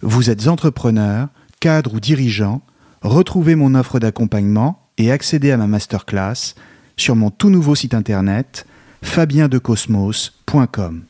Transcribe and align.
Vous 0.00 0.30
êtes 0.30 0.46
entrepreneur, 0.46 1.28
cadre 1.58 1.94
ou 1.94 2.00
dirigeant, 2.00 2.62
retrouvez 3.02 3.56
mon 3.56 3.74
offre 3.74 3.98
d'accompagnement 3.98 4.88
et 4.96 5.10
accédez 5.10 5.50
à 5.50 5.56
ma 5.56 5.66
masterclass 5.66 6.54
sur 6.96 7.16
mon 7.16 7.30
tout 7.30 7.50
nouveau 7.50 7.74
site 7.74 7.94
internet 7.94 8.64
fabiendecosmos.com. 9.02 11.02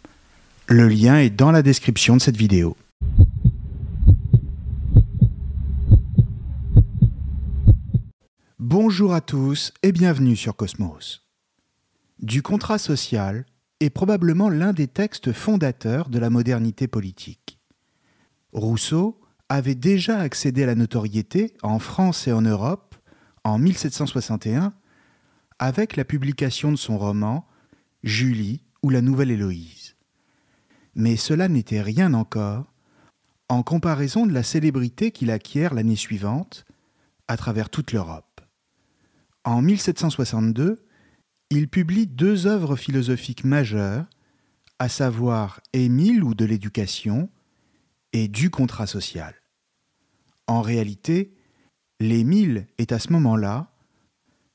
Le 0.68 0.88
lien 0.88 1.18
est 1.18 1.28
dans 1.28 1.50
la 1.50 1.62
description 1.62 2.16
de 2.16 2.22
cette 2.22 2.38
vidéo. 2.38 2.78
Bonjour 8.58 9.12
à 9.12 9.20
tous 9.20 9.74
et 9.82 9.92
bienvenue 9.92 10.34
sur 10.34 10.56
Cosmos. 10.56 11.26
Du 12.20 12.40
contrat 12.40 12.78
social 12.78 13.44
est 13.80 13.90
probablement 13.90 14.48
l'un 14.48 14.72
des 14.72 14.86
textes 14.86 15.34
fondateurs 15.34 16.08
de 16.08 16.18
la 16.18 16.30
modernité 16.30 16.88
politique. 16.88 17.57
Rousseau 18.52 19.20
avait 19.48 19.74
déjà 19.74 20.18
accédé 20.18 20.64
à 20.64 20.66
la 20.66 20.74
notoriété 20.74 21.54
en 21.62 21.78
France 21.78 22.26
et 22.28 22.32
en 22.32 22.42
Europe 22.42 22.94
en 23.44 23.58
1761 23.58 24.72
avec 25.58 25.96
la 25.96 26.04
publication 26.04 26.70
de 26.70 26.76
son 26.76 26.98
roman 26.98 27.46
Julie 28.02 28.62
ou 28.82 28.90
la 28.90 29.00
Nouvelle 29.00 29.30
Héloïse. 29.30 29.96
Mais 30.94 31.16
cela 31.16 31.48
n'était 31.48 31.82
rien 31.82 32.14
encore 32.14 32.72
en 33.48 33.62
comparaison 33.62 34.26
de 34.26 34.32
la 34.32 34.42
célébrité 34.42 35.10
qu'il 35.10 35.30
acquiert 35.30 35.74
l'année 35.74 35.96
suivante 35.96 36.66
à 37.28 37.36
travers 37.36 37.70
toute 37.70 37.92
l'Europe. 37.92 38.40
En 39.44 39.62
1762, 39.62 40.84
il 41.50 41.68
publie 41.68 42.06
deux 42.06 42.46
œuvres 42.46 42.76
philosophiques 42.76 43.44
majeures, 43.44 44.04
à 44.78 44.88
savoir 44.88 45.60
Émile 45.72 46.22
ou 46.22 46.34
de 46.34 46.44
l'éducation 46.44 47.30
et 48.12 48.28
du 48.28 48.50
contrat 48.50 48.86
social. 48.86 49.34
En 50.46 50.62
réalité, 50.62 51.34
l'Émile 52.00 52.66
est 52.78 52.92
à 52.92 52.98
ce 52.98 53.12
moment-là 53.12 53.72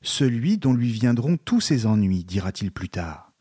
celui 0.02 0.58
dont 0.58 0.74
lui 0.74 0.90
viendront 0.90 1.36
tous 1.36 1.60
ses 1.60 1.86
ennuis, 1.86 2.24
dira-t-il 2.24 2.70
plus 2.70 2.90
tard. 2.90 3.32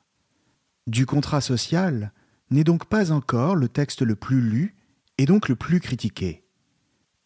Du 0.87 1.05
contrat 1.05 1.41
social 1.41 2.13
n'est 2.51 2.63
donc 2.63 2.85
pas 2.85 3.11
encore 3.11 3.55
le 3.55 3.67
texte 3.67 4.01
le 4.01 4.15
plus 4.15 4.41
lu 4.41 4.75
et 5.17 5.25
donc 5.25 5.49
le 5.49 5.55
plus 5.55 5.79
critiqué. 5.79 6.45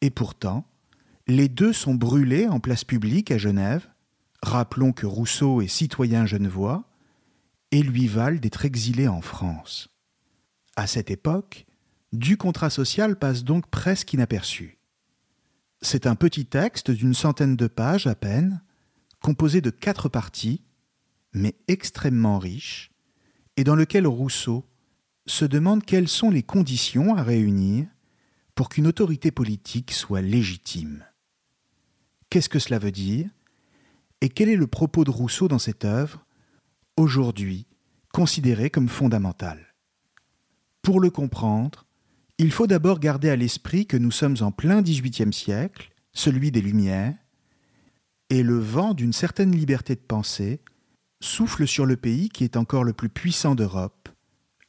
Et 0.02 0.10
pourtant, 0.10 0.66
les 1.28 1.50
deux 1.50 1.74
sont 1.74 1.96
brûlés 1.96 2.48
en 2.48 2.60
place 2.60 2.84
publique 2.84 3.32
à 3.32 3.38
Genève 3.38 3.88
Rappelons 4.44 4.94
que 4.94 5.06
Rousseau 5.06 5.62
est 5.62 5.68
citoyen 5.68 6.26
genevois 6.26 6.84
et 7.72 7.82
lui 7.82 8.08
valent 8.08 8.40
d'être 8.40 8.66
exilé 8.66 9.08
en 9.08 9.22
France. 9.22 9.90
À 10.76 10.88
cette 10.88 11.12
époque, 11.12 11.66
du 12.14 12.38
contrat 12.38 12.70
social 12.70 13.18
passe 13.18 13.44
donc 13.44 13.68
presque 13.70 14.14
inaperçu. 14.14 14.78
C'est 15.82 16.08
un 16.08 16.16
petit 16.16 16.46
texte 16.46 16.90
d'une 16.92 17.14
centaine 17.14 17.56
de 17.56 17.68
pages 17.68 18.08
à 18.08 18.16
peine, 18.16 18.62
composé 19.22 19.62
de 19.62 19.70
quatre 19.70 20.10
parties, 20.10 20.64
mais 21.34 21.56
extrêmement 21.68 22.40
riche, 22.40 22.92
et 23.58 23.64
dans 23.64 23.76
lequel 23.76 24.08
Rousseau 24.08 24.66
se 25.26 25.46
demande 25.46 25.84
quelles 25.84 26.08
sont 26.08 26.30
les 26.30 26.44
conditions 26.44 27.16
à 27.16 27.24
réunir 27.24 27.88
pour 28.56 28.70
qu'une 28.70 28.88
autorité 28.88 29.30
politique 29.30 29.92
soit 29.92 30.22
légitime. 30.22 31.06
Qu'est-ce 32.30 32.50
que 32.50 32.60
cela 32.60 32.80
veut 32.80 32.92
dire? 32.92 33.30
Et 34.22 34.30
quel 34.30 34.50
est 34.50 34.56
le 34.56 34.68
propos 34.68 35.04
de 35.04 35.12
Rousseau 35.12 35.48
dans 35.48 35.60
cette 35.60 35.86
œuvre, 35.86 36.26
aujourd'hui 36.96 37.68
considéré 38.12 38.70
comme 38.70 38.90
fondamental? 38.90 39.76
Pour 40.82 41.00
le 41.00 41.10
comprendre, 41.10 41.87
il 42.40 42.52
faut 42.52 42.68
d'abord 42.68 43.00
garder 43.00 43.30
à 43.30 43.36
l'esprit 43.36 43.86
que 43.86 43.98
nous 43.98 44.12
sommes 44.12 44.38
en 44.42 44.52
plein 44.52 44.82
XVIIIe 44.82 45.34
siècle, 45.34 45.92
celui 46.14 46.52
des 46.52 46.62
Lumières, 46.62 47.16
et 48.30 48.44
le 48.44 48.60
vent 48.60 48.94
d'une 48.94 49.14
certaine 49.14 49.56
liberté 49.56 49.96
de 49.96 50.02
pensée 50.02 50.62
souffle 51.20 51.68
sur 51.68 51.86
le 51.86 51.98
pays 51.98 52.30
qui 52.30 52.44
est 52.44 52.58
encore 52.58 52.84
le 52.84 52.94
plus 52.94 53.10
puissant 53.10 53.56
d'Europe, 53.56 54.10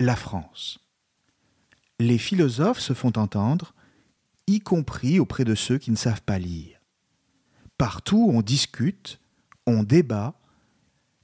la 0.00 0.16
France. 0.16 0.78
Les 1.98 2.18
philosophes 2.18 2.80
se 2.80 2.94
font 2.94 3.12
entendre, 3.16 3.74
y 4.46 4.60
compris 4.60 5.18
auprès 5.18 5.44
de 5.44 5.54
ceux 5.54 5.78
qui 5.78 5.90
ne 5.90 5.96
savent 5.96 6.22
pas 6.22 6.38
lire. 6.38 6.80
Partout 7.76 8.30
on 8.32 8.40
discute, 8.40 9.20
on 9.66 9.82
débat 9.82 10.40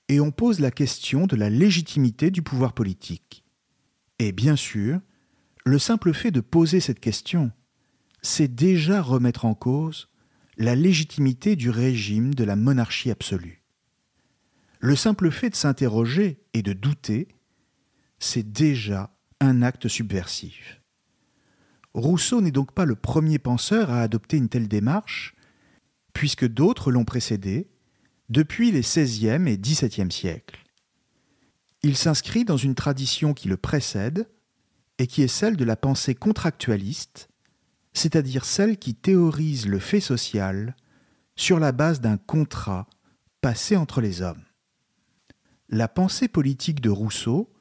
et 0.09 0.21
on 0.21 0.31
pose 0.31 0.61
la 0.61 0.71
question 0.71 1.27
de 1.27 1.37
la 1.37 1.49
légitimité 1.49 2.31
du 2.31 2.43
pouvoir 2.43 2.75
politique. 2.75 3.45
Et 4.19 4.33
bien 4.33 4.57
sûr, 4.57 5.01
le 5.65 5.79
simple 5.79 6.13
fait 6.13 6.31
de 6.31 6.41
poser 6.41 6.81
cette 6.81 7.01
question, 7.01 7.51
c'est 8.21 8.55
déjà 8.55 9.01
remettre 9.01 9.47
en 9.47 9.55
cause 9.55 10.09
la 10.57 10.75
légitimité 10.75 11.57
du 11.57 11.71
régime 11.71 12.35
de 12.35 12.45
la 12.45 12.55
monarchie 12.55 13.11
absolue. 13.11 13.63
Le 14.79 14.95
simple 14.95 15.31
fait 15.31 15.51
de 15.51 15.57
s'interroger 15.57 16.43
et 16.53 16.63
de 16.63 16.75
douter, 16.75 17.29
c'est 18.19 18.53
déjà 18.53 19.17
un 19.41 19.63
acte 19.63 19.89
subversif. 19.89 20.83
Rousseau 21.95 22.41
n'est 22.41 22.51
donc 22.51 22.73
pas 22.73 22.85
le 22.85 22.95
premier 22.95 23.39
penseur 23.39 23.91
à 23.91 24.03
adopter 24.03 24.37
une 24.37 24.49
telle 24.49 24.69
démarche, 24.69 25.35
puisque 26.13 26.47
d'autres 26.47 26.91
l'ont 26.91 27.05
précédé, 27.05 27.69
depuis 28.29 28.71
les 28.71 28.81
XVIe 28.81 29.49
et 29.49 29.59
XVIIe 29.59 30.13
siècles. 30.13 30.59
Il 31.83 31.97
s'inscrit 31.97 32.45
dans 32.45 32.57
une 32.57 32.75
tradition 32.75 33.35
qui 33.35 33.49
le 33.49 33.57
précède 33.57 34.29
et 34.99 35.07
qui 35.07 35.23
est 35.23 35.29
celle 35.29 35.57
de 35.57 35.65
la 35.65 35.77
pensée 35.77 36.15
contractualiste, 36.15 37.29
c'est-à-dire 37.93 38.45
celle 38.45 38.79
qui 38.79 38.95
théorise 38.95 39.67
le 39.67 39.79
fait 39.79 40.01
social 40.01 40.77
sur 41.37 41.59
la 41.59 41.73
base 41.73 42.01
d'un 42.01 42.17
contrat 42.17 42.87
passé 43.41 43.77
entre 43.77 44.01
les 44.01 44.23
hommes. 44.23 44.43
La 45.69 45.89
pensée 45.89 46.29
politique 46.29 46.81
de 46.81 46.91
Rousseau 46.91 47.53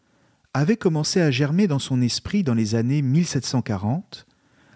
avait 0.53 0.77
commencé 0.77 1.21
à 1.21 1.31
germer 1.31 1.67
dans 1.67 1.79
son 1.79 2.01
esprit 2.01 2.43
dans 2.43 2.53
les 2.53 2.75
années 2.75 3.01
1740, 3.01 4.27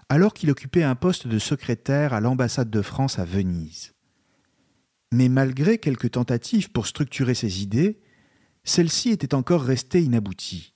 alors 0.10 0.34
qu'il 0.34 0.50
occupait 0.50 0.84
un 0.84 0.96
poste 0.96 1.28
de 1.28 1.38
secrétaire 1.38 2.14
à 2.14 2.22
l'ambassade 2.22 2.70
de 2.70 2.82
France 2.82 3.20
à 3.20 3.26
Venise. 3.26 3.94
Mais 5.12 5.30
malgré 5.30 5.78
quelques 5.78 6.12
tentatives 6.12 6.72
pour 6.72 6.88
structurer 6.88 7.36
ses 7.36 7.62
idées, 7.62 8.02
celle-ci 8.64 9.10
était 9.10 9.36
encore 9.36 9.64
restée 9.64 10.02
inaboutie. 10.02 10.74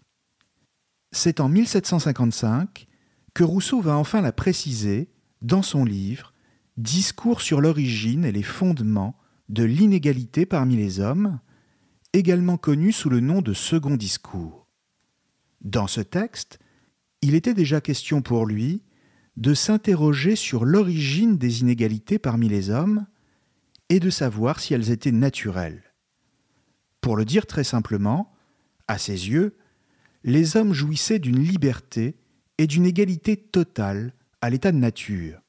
C'est 1.11 1.39
en 1.39 1.49
1755 1.49 2.87
que 3.33 3.43
Rousseau 3.43 3.81
va 3.81 3.97
enfin 3.97 4.21
la 4.21 4.31
préciser 4.31 5.09
dans 5.41 5.61
son 5.61 5.83
livre 5.83 6.33
Discours 6.77 7.41
sur 7.41 7.59
l'origine 7.59 8.23
et 8.23 8.31
les 8.31 8.43
fondements 8.43 9.17
de 9.49 9.63
l'inégalité 9.63 10.45
parmi 10.45 10.77
les 10.77 11.01
hommes, 11.01 11.39
également 12.13 12.57
connu 12.57 12.93
sous 12.93 13.09
le 13.09 13.19
nom 13.19 13.41
de 13.41 13.53
Second 13.53 13.95
Discours. 13.95 14.67
Dans 15.59 15.87
ce 15.87 16.01
texte, 16.01 16.59
il 17.21 17.35
était 17.35 17.53
déjà 17.53 17.81
question 17.81 18.21
pour 18.21 18.45
lui 18.45 18.81
de 19.35 19.53
s'interroger 19.53 20.35
sur 20.35 20.65
l'origine 20.65 21.37
des 21.37 21.61
inégalités 21.61 22.19
parmi 22.19 22.47
les 22.47 22.69
hommes 22.69 23.05
et 23.89 23.99
de 23.99 24.09
savoir 24.09 24.59
si 24.59 24.73
elles 24.73 24.91
étaient 24.91 25.11
naturelles. 25.11 25.93
Pour 27.01 27.17
le 27.17 27.25
dire 27.25 27.45
très 27.45 27.65
simplement, 27.65 28.31
à 28.87 28.97
ses 28.97 29.29
yeux, 29.29 29.57
les 30.23 30.57
hommes 30.57 30.73
jouissaient 30.73 31.19
d'une 31.19 31.39
liberté 31.39 32.15
et 32.57 32.67
d'une 32.67 32.85
égalité 32.85 33.37
totale 33.37 34.13
à 34.41 34.49
l'état 34.49 34.71
de 34.71 34.77
nature, 34.77 35.41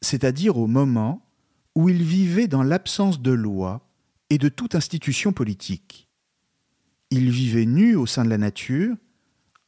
c'est-à-dire 0.00 0.56
au 0.56 0.66
moment 0.66 1.26
où 1.74 1.88
il 1.88 2.02
vivait 2.02 2.48
dans 2.48 2.62
l'absence 2.62 3.20
de 3.20 3.30
loi 3.30 3.86
et 4.30 4.38
de 4.38 4.48
toute 4.48 4.74
institution 4.74 5.32
politique. 5.32 6.08
Il 7.10 7.30
vivait 7.30 7.66
nu 7.66 7.96
au 7.96 8.06
sein 8.06 8.24
de 8.24 8.30
la 8.30 8.38
nature, 8.38 8.96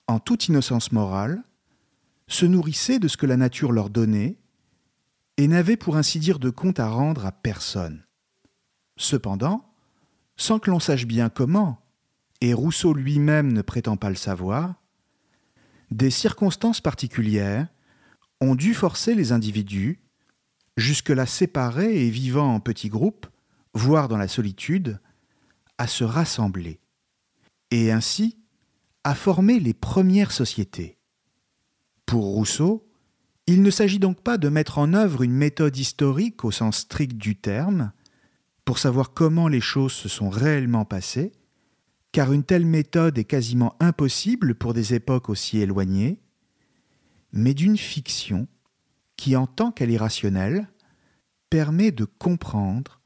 en 0.06 0.19
toute 0.19 0.49
innocence 0.49 0.93
morale, 0.93 1.43
se 2.29 2.46
nourrissait 2.46 2.99
de 2.99 3.08
ce 3.08 3.17
que 3.17 3.26
la 3.26 3.37
nature 3.37 3.73
leur 3.73 3.90
donnait, 3.90 4.38
et 5.37 5.49
n'avait 5.49 5.76
pour 5.76 5.96
ainsi 5.96 6.19
dire 6.19 6.38
de 6.38 6.50
compte 6.50 6.79
à 6.79 6.88
rendre 6.88 7.26
à 7.26 7.32
personne. 7.32 8.05
Cependant, 8.96 9.64
sans 10.37 10.58
que 10.58 10.70
l'on 10.70 10.81
sache 10.81 11.06
bien 11.06 11.29
comment, 11.29 11.81
et 12.42 12.54
Rousseau 12.54 12.92
lui-même 12.92 13.52
ne 13.52 13.62
prétend 13.62 13.96
pas 13.96 14.10
le 14.10 14.16
savoir, 14.16 14.74
des 15.92 16.10
circonstances 16.10 16.80
particulières 16.80 17.68
ont 18.40 18.56
dû 18.56 18.74
forcer 18.74 19.14
les 19.14 19.30
individus, 19.30 20.02
jusque-là 20.76 21.24
séparés 21.24 22.04
et 22.04 22.10
vivant 22.10 22.52
en 22.52 22.58
petits 22.58 22.88
groupes, 22.88 23.28
voire 23.74 24.08
dans 24.08 24.16
la 24.16 24.26
solitude, 24.26 24.98
à 25.78 25.86
se 25.86 26.02
rassembler, 26.02 26.80
et 27.70 27.92
ainsi 27.92 28.36
à 29.04 29.14
former 29.14 29.60
les 29.60 29.72
premières 29.72 30.32
sociétés. 30.32 30.98
Pour 32.06 32.24
Rousseau, 32.24 32.90
il 33.46 33.62
ne 33.62 33.70
s'agit 33.70 34.00
donc 34.00 34.20
pas 34.20 34.36
de 34.36 34.48
mettre 34.48 34.78
en 34.78 34.94
œuvre 34.94 35.22
une 35.22 35.32
méthode 35.32 35.76
historique 35.76 36.44
au 36.44 36.50
sens 36.50 36.78
strict 36.78 37.16
du 37.16 37.36
terme, 37.36 37.92
pour 38.64 38.80
savoir 38.80 39.12
comment 39.12 39.46
les 39.46 39.60
choses 39.60 39.92
se 39.92 40.08
sont 40.08 40.28
réellement 40.28 40.84
passées, 40.84 41.30
car 42.12 42.32
une 42.32 42.44
telle 42.44 42.66
méthode 42.66 43.18
est 43.18 43.24
quasiment 43.24 43.74
impossible 43.80 44.54
pour 44.54 44.74
des 44.74 44.92
époques 44.94 45.30
aussi 45.30 45.58
éloignées, 45.58 46.20
mais 47.32 47.54
d'une 47.54 47.78
fiction 47.78 48.46
qui, 49.16 49.34
en 49.34 49.46
tant 49.46 49.72
qu'elle 49.72 49.90
est 49.90 49.96
rationnelle, 49.96 50.68
permet 51.48 51.90
de 51.90 52.04
comprendre 52.04 53.00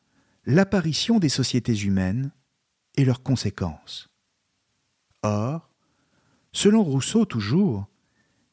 l'apparition 0.44 1.18
des 1.20 1.28
sociétés 1.28 1.76
humaines 1.76 2.32
et 2.96 3.04
leurs 3.04 3.22
conséquences. 3.22 4.08
Or, 5.22 5.70
selon 6.52 6.82
Rousseau 6.82 7.24
toujours, 7.24 7.86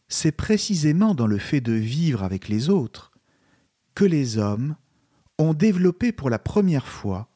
c'est 0.07 0.31
précisément 0.31 1.15
dans 1.15 1.27
le 1.27 1.39
fait 1.39 1.61
de 1.61 1.73
vivre 1.73 2.23
avec 2.23 2.47
les 2.47 2.69
autres 2.69 3.11
que 3.95 4.05
les 4.05 4.37
hommes 4.37 4.75
ont 5.39 5.53
développé 5.53 6.11
pour 6.11 6.29
la 6.29 6.39
première 6.39 6.87
fois 6.87 7.29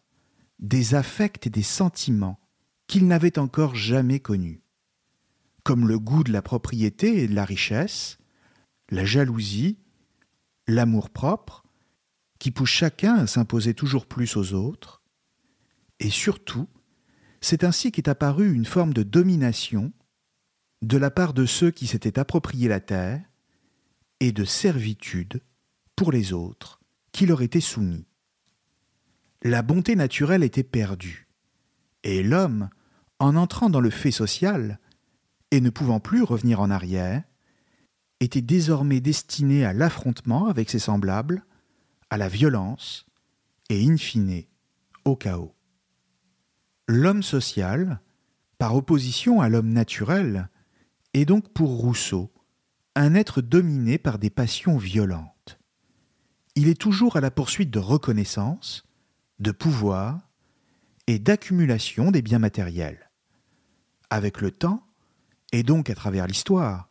des 0.60 0.94
affects 0.94 1.48
et 1.48 1.50
des 1.50 1.64
sentiments 1.64 2.40
qu'ils 2.88 3.08
n'avaient 3.08 3.38
encore 3.38 3.76
jamais 3.76 4.20
connus, 4.20 4.62
comme 5.64 5.88
le 5.88 6.00
goût 6.00 6.24
de 6.24 6.32
la 6.32 6.42
propriété 6.42 7.24
et 7.24 7.28
de 7.28 7.36
la 7.36 7.46
richesse, 7.46 8.18
la 8.90 9.06
jalousie, 9.06 9.78
l'amour-propre, 10.68 11.64
qui 12.40 12.52
pousse 12.52 12.70
chacun 12.70 13.16
à 13.16 13.28
s'imposer 13.28 13.74
toujours 13.74 14.06
plus 14.06 14.38
aux 14.38 14.54
autres, 14.54 15.02
et 16.00 16.10
surtout, 16.10 16.68
c'est 17.42 17.64
ainsi 17.64 17.92
qu'est 17.92 18.08
apparue 18.08 18.54
une 18.54 18.66
forme 18.66 18.94
de 18.94 19.04
domination 19.04 19.92
de 20.82 20.98
la 20.98 21.10
part 21.12 21.34
de 21.34 21.46
ceux 21.46 21.72
qui 21.72 21.88
s'étaient 21.88 22.20
approprié 22.20 22.68
la 22.68 22.80
terre 22.80 23.22
et 24.20 24.32
de 24.32 24.46
servitude 24.46 25.42
pour 25.96 26.12
les 26.12 26.34
autres 26.34 26.80
qui 27.12 27.26
leur 27.26 27.42
étaient 27.42 27.62
soumis. 27.62 28.06
La 29.42 29.62
bonté 29.62 29.96
naturelle 29.96 30.44
était 30.44 30.64
perdue, 30.64 31.28
et 32.04 32.24
l'homme, 32.24 32.70
en 33.20 33.36
entrant 33.36 33.70
dans 33.70 33.80
le 33.80 33.90
fait 33.90 34.12
social, 34.12 34.80
et 35.52 35.62
ne 35.62 35.70
pouvant 35.70 36.00
plus 36.00 36.24
revenir 36.24 36.60
en 36.60 36.70
arrière, 36.70 37.24
était 38.20 38.42
désormais 38.42 39.00
destiné 39.00 39.66
à 39.66 39.74
l'affrontement 39.74 40.48
avec 40.48 40.70
ses 40.70 40.80
semblables, 40.80 41.46
à 42.10 42.18
la 42.18 42.28
violence 42.28 43.06
et, 43.70 43.88
in 43.88 43.98
fine, 43.98 44.44
au 45.06 45.16
chaos. 45.16 45.54
L'homme 46.88 47.24
social, 47.24 48.00
par 48.58 48.76
opposition 48.76 49.42
à 49.42 49.50
l'homme 49.50 49.72
naturel, 49.72 50.50
est 51.14 51.26
donc 51.26 51.50
pour 51.54 51.70
Rousseau 51.78 52.32
un 52.96 53.14
être 53.14 53.42
dominé 53.42 53.98
par 53.98 54.18
des 54.18 54.30
passions 54.30 54.78
violentes. 54.78 55.60
Il 56.56 56.68
est 56.68 56.80
toujours 56.80 57.16
à 57.16 57.22
la 57.22 57.30
poursuite 57.30 57.70
de 57.70 57.80
reconnaissance, 57.80 58.86
de 59.40 59.52
pouvoir 59.52 60.20
et 61.06 61.20
d'accumulation 61.20 62.10
des 62.10 62.24
biens 62.24 62.40
matériels. 62.40 63.07
Avec 64.10 64.42
le 64.42 64.52
temps, 64.52 64.86
et 65.52 65.64
donc 65.64 65.90
à 65.90 65.96
travers 65.96 66.28
l'histoire, 66.28 66.90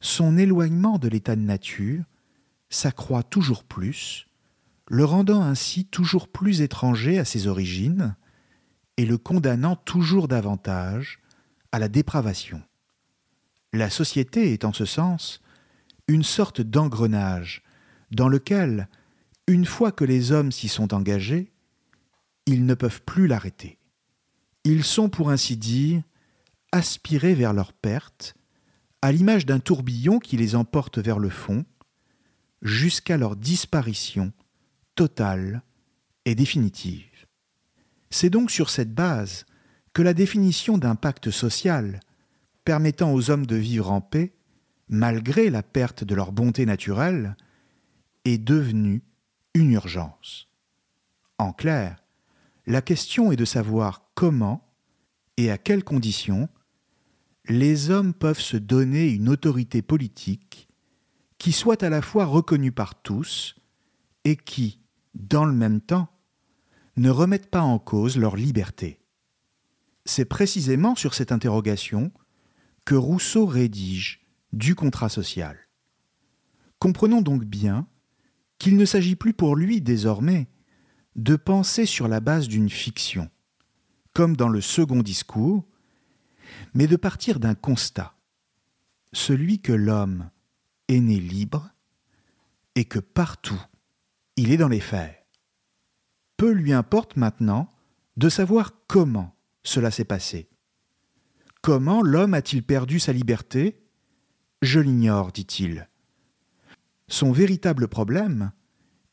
son 0.00 0.38
éloignement 0.38 0.98
de 0.98 1.08
l'état 1.08 1.36
de 1.36 1.40
nature 1.40 2.04
s'accroît 2.70 3.22
toujours 3.22 3.64
plus, 3.64 4.26
le 4.88 5.04
rendant 5.04 5.42
ainsi 5.42 5.84
toujours 5.84 6.28
plus 6.28 6.60
étranger 6.60 7.18
à 7.18 7.24
ses 7.24 7.46
origines 7.46 8.16
et 8.96 9.06
le 9.06 9.18
condamnant 9.18 9.76
toujours 9.76 10.28
davantage 10.28 11.20
à 11.72 11.78
la 11.78 11.88
dépravation. 11.88 12.62
La 13.72 13.90
société 13.90 14.52
est 14.52 14.64
en 14.64 14.72
ce 14.72 14.86
sens 14.86 15.42
une 16.08 16.22
sorte 16.22 16.62
d'engrenage 16.62 17.62
dans 18.10 18.28
lequel, 18.28 18.88
une 19.46 19.66
fois 19.66 19.92
que 19.92 20.04
les 20.04 20.32
hommes 20.32 20.52
s'y 20.52 20.68
sont 20.68 20.94
engagés, 20.94 21.52
ils 22.46 22.64
ne 22.64 22.74
peuvent 22.74 23.02
plus 23.02 23.26
l'arrêter. 23.26 23.78
Ils 24.64 24.84
sont, 24.84 25.10
pour 25.10 25.30
ainsi 25.30 25.56
dire, 25.56 26.02
aspirés 26.72 27.34
vers 27.34 27.52
leur 27.52 27.72
perte 27.72 28.34
à 29.02 29.12
l'image 29.12 29.46
d'un 29.46 29.60
tourbillon 29.60 30.18
qui 30.18 30.36
les 30.36 30.54
emporte 30.54 30.98
vers 30.98 31.18
le 31.18 31.30
fond, 31.30 31.64
jusqu'à 32.62 33.16
leur 33.16 33.36
disparition 33.36 34.32
totale 34.94 35.62
et 36.24 36.34
définitive. 36.34 37.26
C'est 38.10 38.30
donc 38.30 38.50
sur 38.50 38.70
cette 38.70 38.92
base 38.92 39.46
que 39.92 40.02
la 40.02 40.14
définition 40.14 40.78
d'un 40.78 40.96
pacte 40.96 41.30
social 41.30 42.00
permettant 42.64 43.12
aux 43.12 43.30
hommes 43.30 43.46
de 43.46 43.56
vivre 43.56 43.90
en 43.90 44.00
paix, 44.00 44.34
malgré 44.88 45.50
la 45.50 45.62
perte 45.62 46.04
de 46.04 46.14
leur 46.14 46.32
bonté 46.32 46.66
naturelle, 46.66 47.36
est 48.24 48.38
devenue 48.38 49.02
une 49.54 49.72
urgence. 49.72 50.48
En 51.38 51.52
clair, 51.52 52.02
la 52.66 52.82
question 52.82 53.32
est 53.32 53.36
de 53.36 53.44
savoir 53.44 54.10
comment 54.14 54.68
et 55.36 55.50
à 55.50 55.58
quelles 55.58 55.84
conditions 55.84 56.48
les 57.48 57.90
hommes 57.90 58.12
peuvent 58.12 58.40
se 58.40 58.56
donner 58.56 59.08
une 59.08 59.28
autorité 59.28 59.80
politique 59.80 60.68
qui 61.38 61.52
soit 61.52 61.82
à 61.82 61.88
la 61.88 62.02
fois 62.02 62.26
reconnue 62.26 62.72
par 62.72 63.00
tous 63.00 63.56
et 64.24 64.36
qui, 64.36 64.80
dans 65.14 65.44
le 65.44 65.52
même 65.52 65.80
temps, 65.80 66.08
ne 66.96 67.10
remette 67.10 67.50
pas 67.50 67.62
en 67.62 67.78
cause 67.78 68.18
leur 68.18 68.36
liberté. 68.36 69.00
C'est 70.04 70.24
précisément 70.24 70.94
sur 70.94 71.14
cette 71.14 71.32
interrogation 71.32 72.12
que 72.84 72.94
Rousseau 72.94 73.46
rédige 73.46 74.26
du 74.52 74.74
contrat 74.74 75.08
social. 75.08 75.58
Comprenons 76.78 77.22
donc 77.22 77.44
bien 77.44 77.86
qu'il 78.58 78.76
ne 78.76 78.84
s'agit 78.84 79.16
plus 79.16 79.34
pour 79.34 79.54
lui 79.54 79.80
désormais 79.80 80.48
de 81.16 81.36
penser 81.36 81.86
sur 81.86 82.08
la 82.08 82.20
base 82.20 82.48
d'une 82.48 82.70
fiction, 82.70 83.30
comme 84.12 84.36
dans 84.36 84.48
le 84.48 84.60
second 84.60 85.02
discours, 85.02 85.67
mais 86.74 86.86
de 86.86 86.96
partir 86.96 87.40
d'un 87.40 87.54
constat, 87.54 88.14
celui 89.12 89.60
que 89.60 89.72
l'homme 89.72 90.30
est 90.88 91.00
né 91.00 91.18
libre 91.20 91.70
et 92.74 92.84
que 92.84 92.98
partout 92.98 93.60
il 94.36 94.52
est 94.52 94.56
dans 94.56 94.68
les 94.68 94.80
fers. 94.80 95.16
Peu 96.36 96.52
lui 96.52 96.72
importe 96.72 97.16
maintenant 97.16 97.68
de 98.16 98.28
savoir 98.28 98.74
comment 98.86 99.34
cela 99.64 99.90
s'est 99.90 100.04
passé. 100.04 100.48
Comment 101.60 102.02
l'homme 102.02 102.34
a-t-il 102.34 102.62
perdu 102.62 103.00
sa 103.00 103.12
liberté? 103.12 103.82
Je 104.62 104.78
l'ignore, 104.78 105.32
dit-il. 105.32 105.88
Son 107.08 107.32
véritable 107.32 107.88
problème 107.88 108.52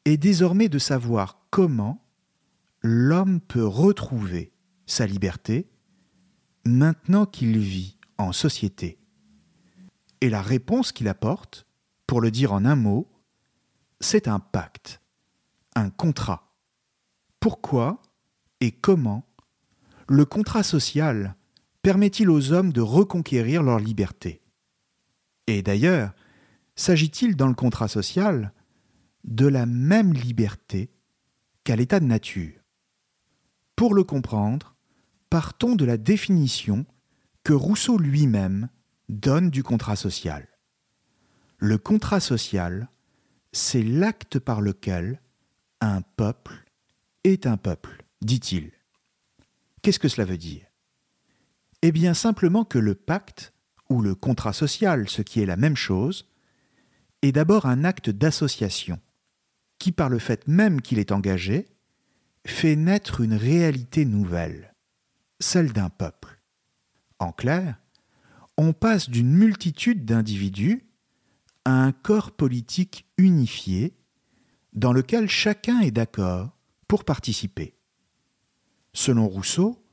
est 0.05 0.17
désormais 0.17 0.69
de 0.69 0.77
savoir 0.77 1.47
comment 1.49 2.05
l'homme 2.81 3.41
peut 3.41 3.65
retrouver 3.65 4.53
sa 4.85 5.07
liberté 5.07 5.71
maintenant 6.65 7.25
qu'il 7.25 7.59
vit 7.59 7.97
en 8.17 8.31
société. 8.31 8.97
Et 10.21 10.29
la 10.29 10.41
réponse 10.41 10.91
qu'il 10.91 11.07
apporte, 11.07 11.67
pour 12.07 12.21
le 12.21 12.31
dire 12.31 12.53
en 12.53 12.65
un 12.65 12.75
mot, 12.75 13.11
c'est 13.99 14.27
un 14.27 14.39
pacte, 14.39 15.01
un 15.75 15.89
contrat. 15.89 16.55
Pourquoi 17.39 18.01
et 18.61 18.71
comment 18.71 19.27
le 20.07 20.25
contrat 20.25 20.63
social 20.63 21.35
permet-il 21.81 22.29
aux 22.29 22.51
hommes 22.51 22.73
de 22.73 22.81
reconquérir 22.81 23.61
leur 23.63 23.79
liberté? 23.79 24.41
Et 25.47 25.61
d'ailleurs, 25.61 26.13
s'agit-il 26.75 27.35
dans 27.35 27.47
le 27.47 27.53
contrat 27.53 27.87
social 27.87 28.53
de 29.23 29.47
la 29.47 29.65
même 29.65 30.13
liberté 30.13 30.91
qu'à 31.63 31.75
l'état 31.75 31.99
de 31.99 32.05
nature? 32.05 32.59
Pour 33.75 33.93
le 33.93 34.03
comprendre, 34.03 34.74
partons 35.29 35.75
de 35.75 35.85
la 35.85 35.97
définition 35.97 36.85
que 37.43 37.53
Rousseau 37.53 37.97
lui-même 37.97 38.69
donne 39.09 39.49
du 39.49 39.63
contrat 39.63 39.95
social. 39.95 40.47
Le 41.57 41.77
contrat 41.77 42.19
social, 42.19 42.89
c'est 43.51 43.83
l'acte 43.83 44.39
par 44.39 44.61
lequel 44.61 45.21
un 45.81 46.01
peuple 46.01 46.65
est 47.23 47.47
un 47.47 47.57
peuple, 47.57 48.03
dit-il. 48.21 48.71
Qu'est-ce 49.81 49.99
que 49.99 50.07
cela 50.07 50.25
veut 50.25 50.37
dire? 50.37 50.65
Eh 51.81 51.91
bien 51.91 52.13
simplement 52.13 52.65
que 52.65 52.79
le 52.79 52.95
pacte, 52.95 53.53
ou 53.89 54.01
le 54.01 54.15
contrat 54.15 54.53
social, 54.53 55.07
ce 55.09 55.21
qui 55.21 55.41
est 55.41 55.45
la 55.45 55.57
même 55.57 55.75
chose, 55.75 56.27
est 57.21 57.31
d'abord 57.31 57.65
un 57.65 57.83
acte 57.83 58.09
d'association, 58.09 58.99
qui 59.79 59.91
par 59.91 60.09
le 60.09 60.19
fait 60.19 60.47
même 60.47 60.81
qu'il 60.81 60.99
est 60.99 61.11
engagé, 61.11 61.67
fait 62.45 62.75
naître 62.75 63.21
une 63.21 63.33
réalité 63.33 64.05
nouvelle, 64.05 64.74
celle 65.45 65.71
d'un 65.73 65.89
peuple. 65.89 66.39
En 67.19 67.31
clair, 67.31 67.79
on 68.57 68.73
passe 68.73 69.09
d'une 69.09 69.31
multitude 69.31 70.03
d'individus 70.03 70.87
à 71.65 71.71
un 71.83 71.91
corps 71.91 72.31
politique 72.31 73.07
unifié 73.17 73.95
dans 74.73 74.91
lequel 74.91 75.29
chacun 75.29 75.81
est 75.81 75.91
d'accord 75.91 76.49
pour 76.87 77.05
participer. 77.05 77.77
Selon 78.93 79.27
Rousseau, 79.27 79.85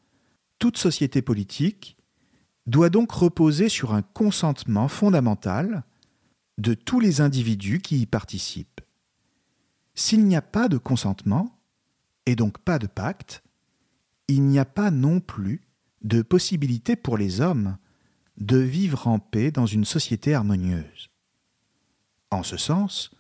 toute 0.59 0.79
société 0.79 1.21
politique 1.21 1.99
doit 2.67 2.91
donc 2.91 3.13
reposer 3.13 3.69
sur 3.69 3.93
un 3.93 4.03
consentement 4.03 4.89
fondamental 4.89 5.85
de 6.57 6.73
tous 6.73 6.99
les 6.99 7.21
individus 7.21 7.81
qui 7.81 8.01
y 8.01 8.07
participent. 8.07 8.81
S'il 9.95 10.25
n'y 10.25 10.37
a 10.37 10.43
pas 10.43 10.69
de 10.69 10.79
consentement, 10.79 11.59
et 12.25 12.37
donc 12.37 12.59
pas 12.59 12.79
de 12.79 12.87
pacte, 12.87 13.43
il 14.29 14.43
n'y 14.45 14.59
a 14.59 14.65
pas 14.65 14.91
non 14.91 15.21
plus 15.21 15.63
de 16.03 16.23
possibilité 16.23 16.97
pour 16.97 17.17
les 17.17 17.41
hommes 17.41 17.77
de 18.39 18.59
vivre 18.59 19.07
en 19.07 19.19
paix 19.19 19.51
dans 19.51 19.67
une 19.67 19.85
société 19.85 20.35
harmonieuse. 20.35 21.11
En 22.31 22.43
ce 22.43 22.57
sens, 22.57 23.11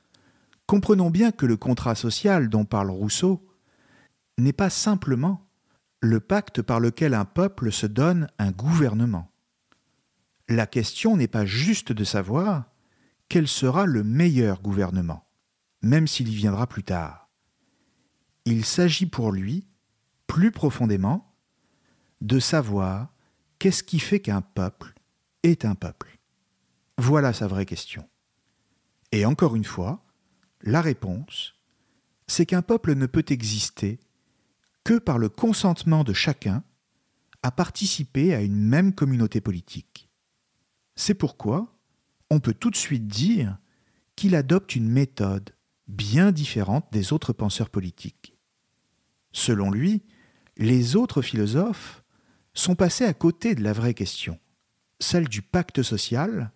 comprenons 0.66 1.10
bien 1.10 1.32
que 1.32 1.46
le 1.46 1.56
contrat 1.56 1.94
social 1.94 2.48
dont 2.48 2.64
parle 2.64 2.90
Rousseau 2.90 3.46
n'est 4.38 4.52
pas 4.52 4.70
simplement 4.70 5.46
le 6.00 6.18
pacte 6.18 6.62
par 6.62 6.80
lequel 6.80 7.14
un 7.14 7.24
peuple 7.24 7.70
se 7.70 7.86
donne 7.86 8.28
un 8.38 8.50
gouvernement. 8.50 9.30
La 10.48 10.66
question 10.66 11.16
n'est 11.16 11.28
pas 11.28 11.46
juste 11.46 11.92
de 11.92 12.04
savoir 12.04 12.64
quel 13.28 13.46
sera 13.46 13.86
le 13.86 14.02
meilleur 14.02 14.60
gouvernement, 14.60 15.24
même 15.80 16.08
s'il 16.08 16.28
y 16.28 16.34
viendra 16.34 16.66
plus 16.66 16.82
tard. 16.82 17.30
Il 18.44 18.64
s'agit 18.64 19.06
pour 19.06 19.30
lui, 19.30 19.64
plus 20.32 20.50
profondément, 20.50 21.30
de 22.22 22.38
savoir 22.38 23.12
qu'est-ce 23.58 23.82
qui 23.82 23.98
fait 23.98 24.20
qu'un 24.20 24.40
peuple 24.40 24.94
est 25.42 25.66
un 25.66 25.74
peuple. 25.74 26.18
Voilà 26.96 27.34
sa 27.34 27.46
vraie 27.46 27.66
question. 27.66 28.08
Et 29.12 29.26
encore 29.26 29.56
une 29.56 29.66
fois, 29.66 30.02
la 30.62 30.80
réponse, 30.80 31.52
c'est 32.28 32.46
qu'un 32.46 32.62
peuple 32.62 32.94
ne 32.94 33.04
peut 33.04 33.26
exister 33.28 34.00
que 34.84 34.98
par 34.98 35.18
le 35.18 35.28
consentement 35.28 36.02
de 36.02 36.14
chacun 36.14 36.64
à 37.42 37.50
participer 37.50 38.32
à 38.32 38.40
une 38.40 38.56
même 38.56 38.94
communauté 38.94 39.42
politique. 39.42 40.08
C'est 40.96 41.12
pourquoi 41.12 41.78
on 42.30 42.40
peut 42.40 42.54
tout 42.54 42.70
de 42.70 42.76
suite 42.76 43.06
dire 43.06 43.58
qu'il 44.16 44.34
adopte 44.34 44.76
une 44.76 44.88
méthode 44.88 45.50
bien 45.88 46.32
différente 46.32 46.90
des 46.90 47.12
autres 47.12 47.34
penseurs 47.34 47.68
politiques. 47.68 48.34
Selon 49.32 49.70
lui, 49.70 50.02
les 50.56 50.96
autres 50.96 51.22
philosophes 51.22 52.02
sont 52.54 52.74
passés 52.74 53.04
à 53.04 53.14
côté 53.14 53.54
de 53.54 53.62
la 53.62 53.72
vraie 53.72 53.94
question, 53.94 54.38
celle 55.00 55.28
du 55.28 55.42
pacte 55.42 55.82
social, 55.82 56.52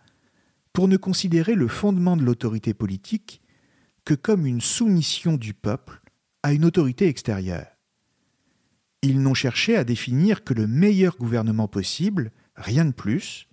pour 0.73 0.89
ne 0.89 0.97
considérer 0.97 1.55
le 1.55 1.69
fondement 1.69 2.17
de 2.17 2.23
l'autorité 2.23 2.75
politique 2.75 3.41
que 4.05 4.15
comme 4.15 4.47
une 4.47 4.61
soumission 4.61 5.37
du 5.37 5.55
peuple 5.55 6.01
à 6.43 6.53
une 6.53 6.65
autorité 6.65 7.09
extérieure. 7.09 7.67
Ils 9.03 9.21
n'ont 9.21 9.35
cherché 9.35 9.77
à 9.77 9.85
définir 9.85 10.45
que 10.45 10.55
le 10.55 10.67
meilleur 10.67 11.17
gouvernement 11.17 11.69
possible, 11.69 12.31
rien 12.57 12.85
de 12.85 12.93
plus, 12.93 13.49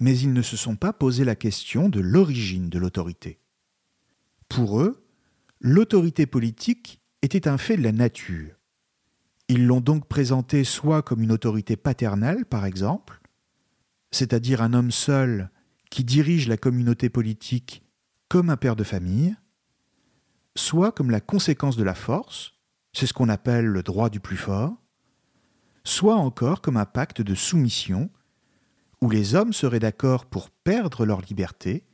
mais 0.00 0.18
ils 0.18 0.32
ne 0.32 0.42
se 0.42 0.56
sont 0.56 0.76
pas 0.76 0.92
posé 0.92 1.24
la 1.24 1.36
question 1.36 1.88
de 1.88 2.00
l'origine 2.00 2.68
de 2.68 2.78
l'autorité. 2.78 3.38
Pour 4.48 4.80
eux, 4.80 5.04
l'autorité 5.60 6.26
politique 6.26 7.00
était 7.22 7.48
un 7.48 7.58
fait 7.58 7.76
de 7.76 7.82
la 7.82 7.92
nature. 7.92 8.55
Ils 9.48 9.66
l'ont 9.66 9.80
donc 9.80 10.08
présenté 10.08 10.64
soit 10.64 11.02
comme 11.02 11.22
une 11.22 11.32
autorité 11.32 11.76
paternelle, 11.76 12.44
par 12.46 12.64
exemple, 12.64 13.20
c'est-à-dire 14.10 14.62
un 14.62 14.74
homme 14.74 14.90
seul 14.90 15.50
qui 15.90 16.04
dirige 16.04 16.48
la 16.48 16.56
communauté 16.56 17.08
politique 17.08 17.84
comme 18.28 18.50
un 18.50 18.56
père 18.56 18.76
de 18.76 18.84
famille, 18.84 19.36
soit 20.56 20.90
comme 20.90 21.10
la 21.10 21.20
conséquence 21.20 21.76
de 21.76 21.84
la 21.84 21.94
force, 21.94 22.54
c'est 22.92 23.06
ce 23.06 23.12
qu'on 23.12 23.28
appelle 23.28 23.66
le 23.66 23.82
droit 23.82 24.10
du 24.10 24.20
plus 24.20 24.36
fort, 24.36 24.74
soit 25.84 26.16
encore 26.16 26.60
comme 26.60 26.76
un 26.76 26.86
pacte 26.86 27.22
de 27.22 27.34
soumission, 27.34 28.10
où 29.00 29.10
les 29.10 29.34
hommes 29.34 29.52
seraient 29.52 29.78
d'accord 29.78 30.26
pour 30.26 30.50
perdre 30.50 31.04
leur 31.04 31.20
liberté, 31.20 31.84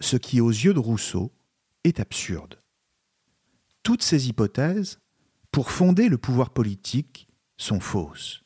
ce 0.00 0.16
qui 0.16 0.40
aux 0.40 0.50
yeux 0.50 0.72
de 0.72 0.78
Rousseau 0.78 1.32
est 1.84 2.00
absurde. 2.00 2.58
Toutes 3.82 4.02
ces 4.02 4.28
hypothèses, 4.28 5.01
pour 5.52 5.70
fonder 5.70 6.08
le 6.08 6.18
pouvoir 6.18 6.50
politique, 6.50 7.28
sont 7.58 7.78
fausses, 7.78 8.42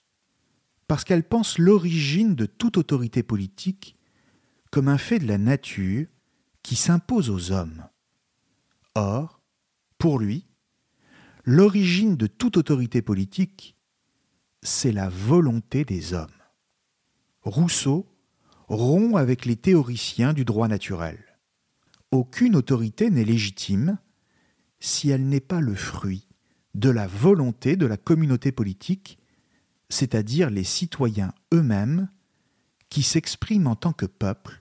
parce 0.88 1.04
qu'elles 1.04 1.26
pensent 1.26 1.58
l'origine 1.58 2.34
de 2.34 2.44
toute 2.44 2.76
autorité 2.76 3.22
politique 3.22 3.96
comme 4.70 4.88
un 4.88 4.98
fait 4.98 5.20
de 5.20 5.26
la 5.26 5.38
nature 5.38 6.06
qui 6.62 6.76
s'impose 6.76 7.30
aux 7.30 7.52
hommes. 7.52 7.86
Or, 8.96 9.40
pour 9.98 10.18
lui, 10.18 10.46
l'origine 11.44 12.16
de 12.16 12.26
toute 12.26 12.56
autorité 12.56 13.00
politique, 13.00 13.76
c'est 14.62 14.92
la 14.92 15.08
volonté 15.08 15.84
des 15.84 16.12
hommes. 16.12 16.28
Rousseau 17.42 18.06
rompt 18.68 19.16
avec 19.16 19.44
les 19.44 19.56
théoriciens 19.56 20.32
du 20.32 20.44
droit 20.44 20.66
naturel. 20.66 21.24
Aucune 22.10 22.56
autorité 22.56 23.10
n'est 23.10 23.24
légitime 23.24 23.98
si 24.80 25.10
elle 25.10 25.28
n'est 25.28 25.40
pas 25.40 25.60
le 25.60 25.74
fruit 25.76 26.25
de 26.76 26.90
la 26.90 27.06
volonté 27.06 27.76
de 27.76 27.86
la 27.86 27.96
communauté 27.96 28.52
politique, 28.52 29.18
c'est-à-dire 29.88 30.50
les 30.50 30.62
citoyens 30.62 31.32
eux-mêmes 31.54 32.10
qui 32.90 33.02
s'expriment 33.02 33.68
en 33.68 33.76
tant 33.76 33.94
que 33.94 34.04
peuple 34.04 34.60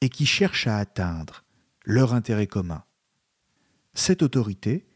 et 0.00 0.08
qui 0.08 0.24
cherchent 0.24 0.66
à 0.66 0.78
atteindre 0.78 1.44
leur 1.84 2.14
intérêt 2.14 2.46
commun. 2.46 2.82
Cette 3.92 4.22
autorité, 4.22 4.88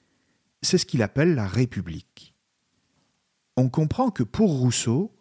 c'est 0.63 0.79
ce 0.79 0.87
qu'il 0.87 1.03
appelle 1.03 1.35
la 1.35 1.47
République. 1.47 2.35
On 3.59 3.69
comprend 3.69 4.11
que 4.11 4.23
pour 4.23 4.59
Rousseau, 4.59 5.15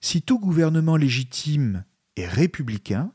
si 0.00 0.22
tout 0.22 0.38
gouvernement 0.38 0.96
légitime 0.96 1.84
est 2.16 2.26
républicain, 2.26 3.12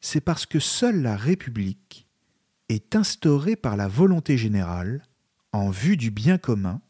c'est 0.00 0.22
parce 0.22 0.46
que 0.46 0.60
seule 0.60 1.02
la 1.02 1.16
République 1.16 2.08
est 2.70 2.96
instaurée 2.96 3.56
par 3.56 3.76
la 3.76 3.86
volonté 3.86 4.38
générale 4.38 5.02
en 5.54 5.70
vue 5.70 5.96
du 5.96 6.10
bien 6.10 6.36
commun 6.36 6.80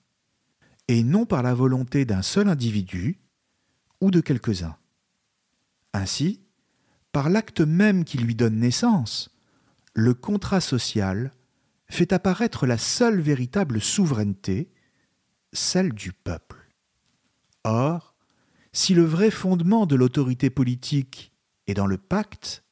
et 0.88 1.02
non 1.02 1.26
par 1.26 1.42
la 1.42 1.52
volonté 1.52 2.06
d'un 2.06 2.22
seul 2.22 2.48
individu 2.48 3.20
ou 4.00 4.10
de 4.10 4.22
quelques-uns. 4.22 4.76
Ainsi, 5.92 6.40
par 7.12 7.28
l'acte 7.28 7.60
même 7.60 8.04
qui 8.04 8.16
lui 8.16 8.34
donne 8.34 8.58
naissance, 8.58 9.36
le 9.92 10.14
contrat 10.14 10.62
social 10.62 11.32
fait 11.88 12.14
apparaître 12.14 12.66
la 12.66 12.78
seule 12.78 13.20
véritable 13.20 13.82
souveraineté, 13.82 14.72
celle 15.52 15.92
du 15.92 16.14
peuple. 16.14 16.66
Or, 17.64 18.14
si 18.72 18.94
le 18.94 19.04
vrai 19.04 19.30
fondement 19.30 19.84
de 19.84 19.94
l'autorité 19.94 20.48
politique 20.48 21.34
est 21.66 21.74
dans 21.74 21.86
le 21.86 21.98
pacte, 21.98 22.64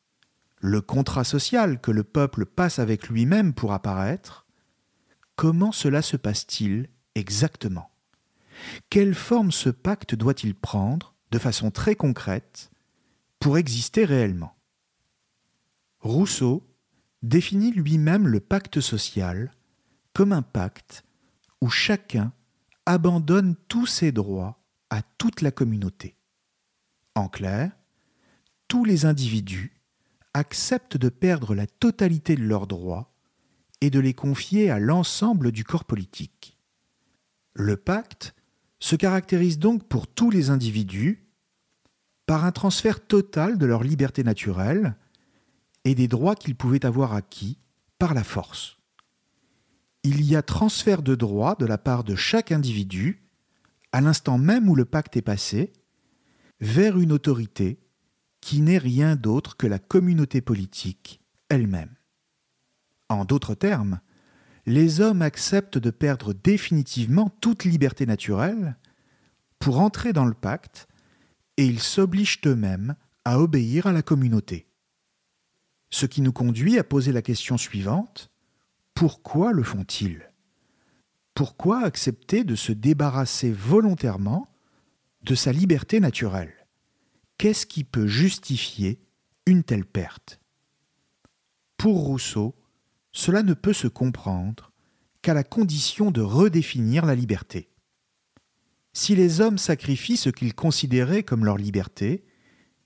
le 0.59 0.81
contrat 0.81 1.25
social 1.25 1.83
que 1.83 1.91
le 1.91 2.03
peuple 2.03 2.47
passe 2.47 2.79
avec 2.79 3.11
lui-même 3.11 3.53
pour 3.53 3.75
apparaître, 3.75 4.42
comment 5.43 5.73
cela 5.73 6.03
se 6.03 6.17
passe-t-il 6.17 6.89
exactement? 7.17 7.91
Quelle 8.91 9.13
forme 9.13 9.51
ce 9.51 9.71
pacte 9.71 10.15
doit-il 10.15 10.55
prendre, 10.55 11.17
de 11.33 11.39
façon 11.41 11.73
très 11.73 11.97
concrète, 11.97 12.71
pour 13.41 13.59
exister 13.59 14.05
réellement? 14.05 14.55
Rousseau 15.99 16.65
définit 17.23 17.73
lui-même 17.73 18.29
le 18.29 18.39
pacte 18.39 18.81
social 18.81 19.51
comme 20.13 20.33
un 20.33 20.43
pacte 20.43 21.03
où 21.61 21.69
chacun 21.69 22.33
abandonne 22.87 23.57
tous 23.67 23.87
ses 23.87 24.13
droits 24.13 24.63
à 24.91 25.03
toute 25.19 25.41
la 25.41 25.51
communauté. 25.51 26.15
En 27.17 27.27
clair, 27.27 27.73
tous 28.69 28.85
les 28.85 29.07
individus 29.07 29.73
acceptent 30.35 30.99
de 30.99 31.09
perdre 31.09 31.57
la 31.57 31.67
totalité 31.67 32.37
de 32.37 32.45
leurs 32.45 32.69
droits 32.69 33.12
et 33.83 33.91
de 33.91 33.99
les 33.99 34.15
confier 34.15 34.71
à 34.71 34.79
l'ensemble 34.79 35.51
du 35.51 35.65
corps 35.65 35.85
politique. 35.85 36.57
Le 37.53 37.77
pacte 37.77 38.33
se 38.79 38.95
caractérise 38.95 39.59
donc 39.59 39.89
pour 39.89 40.07
tous 40.07 40.31
les 40.31 40.51
individus 40.51 41.27
par 42.25 42.45
un 42.45 42.53
transfert 42.53 43.05
total 43.05 43.59
de 43.59 43.67
leur 43.67 43.83
liberté 43.83 44.23
naturelle 44.23 44.95
et 45.85 45.97
des 45.97 46.07
droits 46.07 46.37
qu'ils 46.37 46.55
pouvaient 46.55 46.87
avoir 46.87 47.13
acquis 47.13 47.59
par 47.99 48.15
la 48.15 48.23
force. 48.23 48.79
il 50.05 50.25
y 50.25 50.37
a 50.37 50.43
transfert 50.43 51.03
de 51.03 51.17
droits 51.17 51.57
de 51.59 51.67
la 51.67 51.79
part 51.79 52.05
de 52.05 52.15
chaque 52.15 52.53
individu, 52.53 53.23
à 53.91 54.01
l'instant 54.01 54.39
même 54.39 54.69
où 54.69 54.77
le 54.77 54.85
pacte 54.85 55.17
est 55.17 55.23
passé, 55.23 55.73
vers 56.61 57.01
une 57.01 57.11
autorité 57.11 57.81
qui 58.41 58.61
n'est 58.61 58.79
rien 58.79 59.17
d'autre 59.17 59.57
que 59.57 59.67
la 59.67 59.81
communauté 59.81 60.41
politique 60.41 61.21
elle-même. 61.49 61.95
En 63.13 63.25
d'autres 63.25 63.55
termes, 63.55 64.01
les 64.67 65.01
hommes 65.01 65.23
acceptent 65.23 65.79
de 65.79 65.91
perdre 65.91 66.33
définitivement 66.33 67.29
toute 67.41 67.65
liberté 67.65 68.07
naturelle 68.07 68.77
pour 69.59 69.81
entrer 69.81 70.13
dans 70.13 70.25
le 70.25 70.35
pacte 70.35 70.89
et 71.57 71.67
ils 71.67 71.81
s'obligent 71.81 72.41
eux-mêmes 72.47 72.95
à 73.25 73.39
obéir 73.39 73.87
à 73.87 73.93
la 73.93 74.03
communauté. 74.03 74.67
Ce 75.91 76.07
qui 76.07 76.23
nous 76.23 76.33
conduit 76.33 76.79
à 76.79 76.85
poser 76.85 77.13
la 77.13 77.23
question 77.23 77.59
suivante, 77.59 78.31
pourquoi 78.95 79.53
le 79.53 79.63
font-ils? 79.63 80.29
Pourquoi 81.35 81.85
accepter 81.85 82.45
de 82.45 82.55
se 82.55 82.73
débarrasser 82.73 83.53
volontairement 83.53 84.49
de 85.23 85.35
sa 85.35 85.53
liberté 85.53 86.01
naturelle? 86.01 86.55
Qu'est-ce 87.39 87.67
qui 87.67 87.85
peut 87.85 88.07
justifier 88.07 89.01
une 89.47 89.65
telle 89.65 89.85
perte? 89.85 90.41
Pour 91.77 92.05
Rousseau, 92.05 92.55
cela 93.13 93.43
ne 93.43 93.55
peut 93.55 93.73
se 93.73 93.89
comprendre 93.89 94.73
qu'à 95.21 95.35
la 95.35 95.45
condition 95.45 96.11
de 96.11 96.21
redéfinir 96.21 97.07
la 97.07 97.15
liberté. 97.15 97.69
Si 98.93 99.15
les 99.15 99.41
hommes 99.41 99.59
sacrifient 99.59 100.17
ce 100.17 100.31
qu'ils 100.31 100.55
considéraient 100.55 101.23
comme 101.23 101.45
leur 101.45 101.57
liberté, 101.57 102.25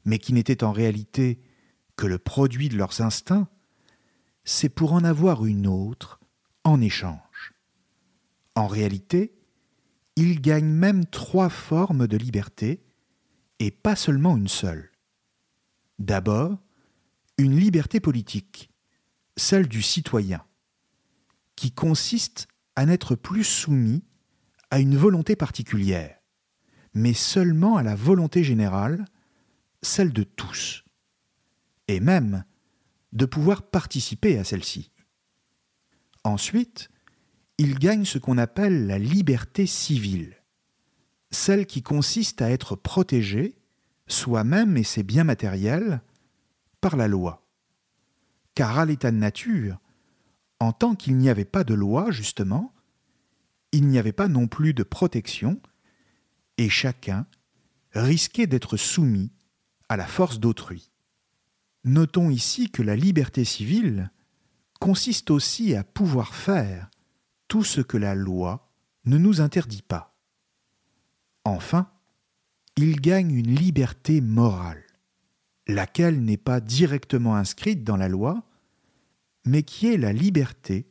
mais 0.04 0.18
qui 0.18 0.32
n'était 0.32 0.62
en 0.62 0.72
réalité 0.72 1.40
que 1.96 2.06
le 2.06 2.18
produit 2.18 2.68
de 2.68 2.76
leurs 2.76 3.00
instincts, 3.00 3.48
c'est 4.44 4.68
pour 4.68 4.92
en 4.92 5.02
avoir 5.02 5.44
une 5.44 5.66
autre 5.66 6.20
en 6.62 6.80
échange. 6.80 7.54
En 8.54 8.66
réalité, 8.66 9.34
ils 10.14 10.40
gagnent 10.40 10.64
même 10.64 11.04
trois 11.06 11.48
formes 11.48 12.06
de 12.06 12.16
liberté, 12.16 12.82
et 13.58 13.70
pas 13.70 13.96
seulement 13.96 14.36
une 14.36 14.48
seule. 14.48 14.90
D'abord, 15.98 16.58
une 17.38 17.58
liberté 17.58 18.00
politique, 18.00 18.70
celle 19.36 19.68
du 19.68 19.82
citoyen, 19.82 20.44
qui 21.56 21.72
consiste 21.72 22.48
à 22.74 22.86
n'être 22.86 23.14
plus 23.14 23.44
soumis 23.44 24.04
à 24.70 24.80
une 24.80 24.96
volonté 24.96 25.36
particulière, 25.36 26.18
mais 26.94 27.14
seulement 27.14 27.76
à 27.76 27.82
la 27.82 27.94
volonté 27.94 28.42
générale, 28.44 29.04
celle 29.82 30.12
de 30.12 30.22
tous, 30.22 30.84
et 31.88 32.00
même 32.00 32.44
de 33.12 33.26
pouvoir 33.26 33.62
participer 33.62 34.38
à 34.38 34.44
celle-ci. 34.44 34.90
Ensuite, 36.24 36.88
il 37.58 37.78
gagne 37.78 38.04
ce 38.04 38.18
qu'on 38.18 38.36
appelle 38.38 38.86
la 38.86 38.98
liberté 38.98 39.66
civile, 39.66 40.42
celle 41.30 41.66
qui 41.66 41.82
consiste 41.82 42.42
à 42.42 42.50
être 42.50 42.76
protégé, 42.76 43.58
soi-même 44.06 44.76
et 44.76 44.84
ses 44.84 45.02
biens 45.02 45.24
matériels, 45.24 46.02
par 46.80 46.96
la 46.96 47.08
loi. 47.08 47.45
Car 48.56 48.80
à 48.80 48.86
l'état 48.86 49.12
de 49.12 49.18
nature, 49.18 49.78
en 50.58 50.72
tant 50.72 50.96
qu'il 50.96 51.16
n'y 51.18 51.28
avait 51.28 51.44
pas 51.44 51.62
de 51.62 51.74
loi, 51.74 52.10
justement, 52.10 52.74
il 53.70 53.86
n'y 53.86 53.98
avait 53.98 54.12
pas 54.12 54.26
non 54.26 54.48
plus 54.48 54.74
de 54.74 54.82
protection, 54.82 55.60
et 56.56 56.70
chacun 56.70 57.26
risquait 57.92 58.46
d'être 58.46 58.78
soumis 58.78 59.30
à 59.90 59.98
la 59.98 60.06
force 60.06 60.40
d'autrui. 60.40 60.90
Notons 61.84 62.30
ici 62.30 62.70
que 62.70 62.82
la 62.82 62.96
liberté 62.96 63.44
civile 63.44 64.10
consiste 64.80 65.30
aussi 65.30 65.74
à 65.74 65.84
pouvoir 65.84 66.34
faire 66.34 66.90
tout 67.48 67.62
ce 67.62 67.82
que 67.82 67.98
la 67.98 68.14
loi 68.14 68.72
ne 69.04 69.18
nous 69.18 69.42
interdit 69.42 69.82
pas. 69.82 70.18
Enfin, 71.44 71.90
il 72.76 73.02
gagne 73.02 73.32
une 73.32 73.54
liberté 73.54 74.22
morale, 74.22 74.85
laquelle 75.66 76.22
n'est 76.22 76.36
pas 76.36 76.60
directement 76.60 77.36
inscrite 77.36 77.84
dans 77.84 77.96
la 77.96 78.08
loi, 78.08 78.44
mais 79.44 79.62
qui 79.62 79.92
est 79.92 79.96
la 79.96 80.12
liberté 80.12 80.86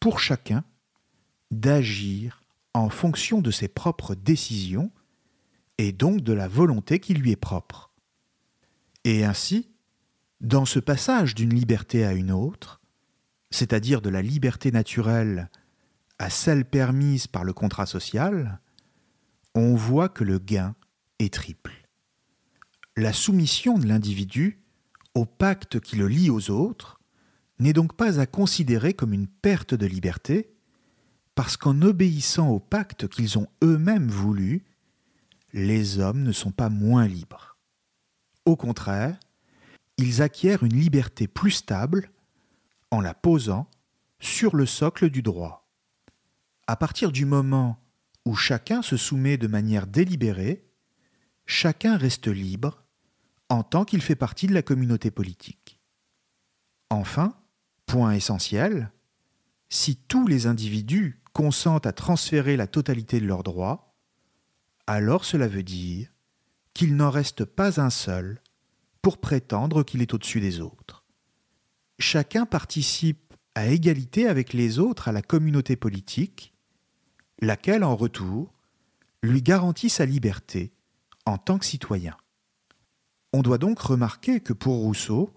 pour 0.00 0.20
chacun 0.20 0.64
d'agir 1.50 2.42
en 2.74 2.88
fonction 2.88 3.40
de 3.40 3.50
ses 3.50 3.68
propres 3.68 4.14
décisions 4.14 4.90
et 5.78 5.92
donc 5.92 6.20
de 6.20 6.32
la 6.32 6.48
volonté 6.48 7.00
qui 7.00 7.14
lui 7.14 7.30
est 7.30 7.36
propre. 7.36 7.92
Et 9.04 9.24
ainsi, 9.24 9.68
dans 10.40 10.64
ce 10.64 10.78
passage 10.78 11.34
d'une 11.34 11.54
liberté 11.54 12.04
à 12.04 12.12
une 12.12 12.30
autre, 12.30 12.80
c'est-à-dire 13.50 14.00
de 14.00 14.08
la 14.08 14.22
liberté 14.22 14.72
naturelle 14.72 15.50
à 16.18 16.30
celle 16.30 16.64
permise 16.64 17.26
par 17.26 17.44
le 17.44 17.52
contrat 17.52 17.86
social, 17.86 18.60
on 19.54 19.74
voit 19.74 20.08
que 20.08 20.24
le 20.24 20.38
gain 20.38 20.74
est 21.18 21.34
triple. 21.34 21.81
La 22.96 23.14
soumission 23.14 23.78
de 23.78 23.86
l'individu 23.86 24.60
au 25.14 25.24
pacte 25.24 25.80
qui 25.80 25.96
le 25.96 26.08
lie 26.08 26.28
aux 26.28 26.50
autres 26.50 27.00
n'est 27.58 27.72
donc 27.72 27.96
pas 27.96 28.20
à 28.20 28.26
considérer 28.26 28.92
comme 28.92 29.14
une 29.14 29.28
perte 29.28 29.72
de 29.72 29.86
liberté, 29.86 30.52
parce 31.34 31.56
qu'en 31.56 31.80
obéissant 31.80 32.50
au 32.50 32.60
pacte 32.60 33.08
qu'ils 33.08 33.38
ont 33.38 33.48
eux-mêmes 33.64 34.10
voulu, 34.10 34.66
les 35.54 36.00
hommes 36.00 36.22
ne 36.22 36.32
sont 36.32 36.50
pas 36.50 36.68
moins 36.68 37.06
libres. 37.06 37.56
Au 38.44 38.56
contraire, 38.56 39.18
ils 39.96 40.20
acquièrent 40.20 40.62
une 40.62 40.78
liberté 40.78 41.28
plus 41.28 41.52
stable 41.52 42.10
en 42.90 43.00
la 43.00 43.14
posant 43.14 43.70
sur 44.20 44.54
le 44.54 44.66
socle 44.66 45.08
du 45.08 45.22
droit. 45.22 45.66
À 46.66 46.76
partir 46.76 47.10
du 47.10 47.24
moment 47.24 47.78
où 48.26 48.34
chacun 48.34 48.82
se 48.82 48.98
soumet 48.98 49.38
de 49.38 49.46
manière 49.46 49.86
délibérée, 49.86 50.68
chacun 51.46 51.96
reste 51.96 52.28
libre 52.28 52.81
en 53.52 53.62
tant 53.62 53.84
qu'il 53.84 54.00
fait 54.00 54.16
partie 54.16 54.46
de 54.46 54.54
la 54.54 54.62
communauté 54.62 55.10
politique. 55.10 55.78
Enfin, 56.88 57.36
point 57.84 58.12
essentiel, 58.12 58.90
si 59.68 59.96
tous 59.96 60.26
les 60.26 60.46
individus 60.46 61.20
consentent 61.34 61.86
à 61.86 61.92
transférer 61.92 62.56
la 62.56 62.66
totalité 62.66 63.20
de 63.20 63.26
leurs 63.26 63.42
droits, 63.42 63.94
alors 64.86 65.26
cela 65.26 65.48
veut 65.48 65.62
dire 65.62 66.08
qu'il 66.72 66.96
n'en 66.96 67.10
reste 67.10 67.44
pas 67.44 67.78
un 67.78 67.90
seul 67.90 68.40
pour 69.02 69.20
prétendre 69.20 69.82
qu'il 69.82 70.00
est 70.00 70.14
au-dessus 70.14 70.40
des 70.40 70.60
autres. 70.60 71.04
Chacun 71.98 72.46
participe 72.46 73.34
à 73.54 73.66
égalité 73.66 74.28
avec 74.28 74.54
les 74.54 74.78
autres 74.78 75.08
à 75.08 75.12
la 75.12 75.20
communauté 75.20 75.76
politique, 75.76 76.54
laquelle 77.42 77.84
en 77.84 77.96
retour 77.96 78.54
lui 79.22 79.42
garantit 79.42 79.90
sa 79.90 80.06
liberté 80.06 80.72
en 81.26 81.36
tant 81.36 81.58
que 81.58 81.66
citoyen. 81.66 82.16
On 83.32 83.42
doit 83.42 83.58
donc 83.58 83.78
remarquer 83.78 84.40
que 84.40 84.52
pour 84.52 84.76
Rousseau, 84.76 85.32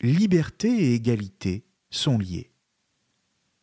liberté 0.00 0.68
et 0.68 0.94
égalité 0.94 1.64
sont 1.90 2.18
liées. 2.18 2.50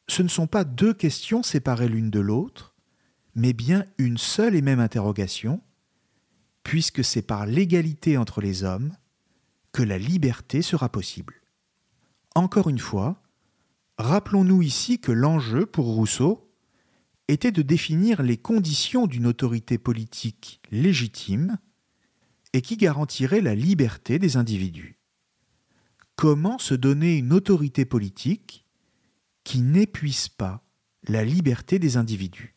Ce 0.08 0.22
ne 0.22 0.28
sont 0.28 0.48
pas 0.48 0.64
deux 0.64 0.94
questions 0.94 1.44
séparées 1.44 1.90
l'une 1.90 2.10
de 2.10 2.20
l'autre, 2.20 2.76
mais 3.36 3.54
bien 3.54 3.86
une 3.98 4.18
seule 4.18 4.56
et 4.56 4.62
même 4.62 4.80
interrogation, 4.80 5.62
puisque 6.64 7.04
c'est 7.04 7.22
par 7.22 7.46
l'égalité 7.46 8.18
entre 8.18 8.42
les 8.42 8.64
hommes 8.64 8.94
que 9.72 9.84
la 9.84 9.98
liberté 9.98 10.62
sera 10.62 10.90
possible. 10.90 11.36
Encore 12.36 12.70
une 12.70 12.80
fois, 12.80 13.22
rappelons-nous 13.98 14.62
ici 14.62 15.00
que 15.00 15.12
l'enjeu 15.12 15.66
pour 15.66 15.86
Rousseau 15.86 16.52
était 17.28 17.52
de 17.52 17.62
définir 17.62 18.22
les 18.22 18.38
conditions 18.38 19.08
d'une 19.08 19.26
autorité 19.26 19.78
politique 19.78 20.62
légitime 20.72 21.58
et 22.58 22.62
qui 22.62 22.76
garantirait 22.76 23.42
la 23.42 23.54
liberté 23.54 24.18
des 24.18 24.36
individus. 24.36 24.98
Comment 26.16 26.58
se 26.58 26.74
donner 26.74 27.16
une 27.16 27.32
autorité 27.32 27.86
politique 27.86 28.66
qui 29.44 29.62
n'épuise 29.62 30.28
pas 30.28 30.64
la 31.08 31.24
liberté 31.24 31.78
des 31.78 31.98
individus? 31.98 32.56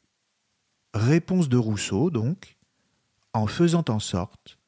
Réponse 0.95 1.51
de 1.51 1.59
Rousseau, 1.59 2.09
donc, 2.09 2.57
en 3.35 3.47
faisant 3.47 3.85
en 3.89 3.99
sorte 3.99 4.59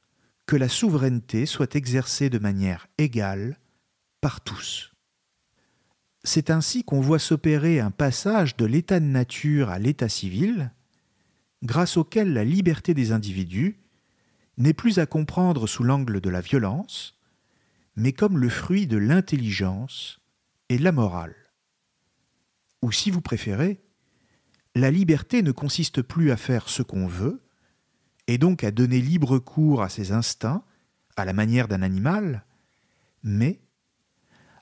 que 0.45 0.55
la 0.55 0.69
souveraineté 0.69 1.47
soit 1.47 1.77
exercée 1.77 2.29
de 2.29 2.39
manière 2.39 2.87
égale 2.99 3.59
par 4.21 4.43
tous. 4.43 4.93
C'est 6.25 6.51
ainsi 6.51 6.85
qu'on 6.85 7.01
voit 7.01 7.19
s'opérer 7.19 7.81
un 7.81 7.91
passage 7.91 8.55
de 8.59 8.67
l'état 8.67 9.01
de 9.01 9.07
nature 9.07 9.71
à 9.71 9.79
l'état 9.79 10.11
civil, 10.11 10.73
grâce 11.63 11.97
auquel 11.97 12.35
la 12.35 12.45
liberté 12.45 12.93
des 12.93 13.13
individus 13.13 13.82
n'est 14.59 14.75
plus 14.75 14.99
à 14.99 15.07
comprendre 15.07 15.67
sous 15.67 15.85
l'angle 15.85 16.21
de 16.21 16.31
la 16.31 16.41
violence, 16.41 17.19
mais 17.97 18.13
comme 18.13 18.39
le 18.39 18.49
fruit 18.49 18.87
de 18.87 18.97
l'intelligence 18.97 20.21
et 20.69 20.79
de 20.79 20.85
la 20.85 20.93
morale. 20.93 21.35
Ou 22.83 22.93
si 22.93 23.11
vous 23.11 23.21
préférez, 23.21 23.83
la 24.75 24.91
liberté 24.91 25.43
ne 25.43 25.53
consiste 25.53 26.03
plus 26.03 26.31
à 26.31 26.37
faire 26.37 26.69
ce 26.69 26.83
qu'on 26.83 27.07
veut, 27.07 27.43
et 28.27 28.39
donc 28.39 28.65
à 28.65 28.71
donner 28.71 29.01
libre 29.01 29.39
cours 29.39 29.83
à 29.83 29.89
ses 29.89 30.13
instincts, 30.13 30.65
à 31.17 31.25
la 31.25 31.33
manière 31.33 31.69
d'un 31.69 31.83
animal, 31.83 32.45
mais 33.23 33.61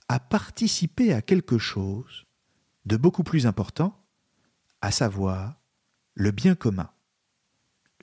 à 0.09 0.18
participer 0.18 1.12
à 1.12 1.22
quelque 1.22 1.59
chose 1.59 2.26
de 2.87 2.96
beaucoup 2.96 3.22
plus 3.22 3.46
important, 3.46 3.96
à 4.81 4.90
savoir 4.90 5.61
le 6.14 6.31
bien 6.31 6.55
commun. 6.55 6.90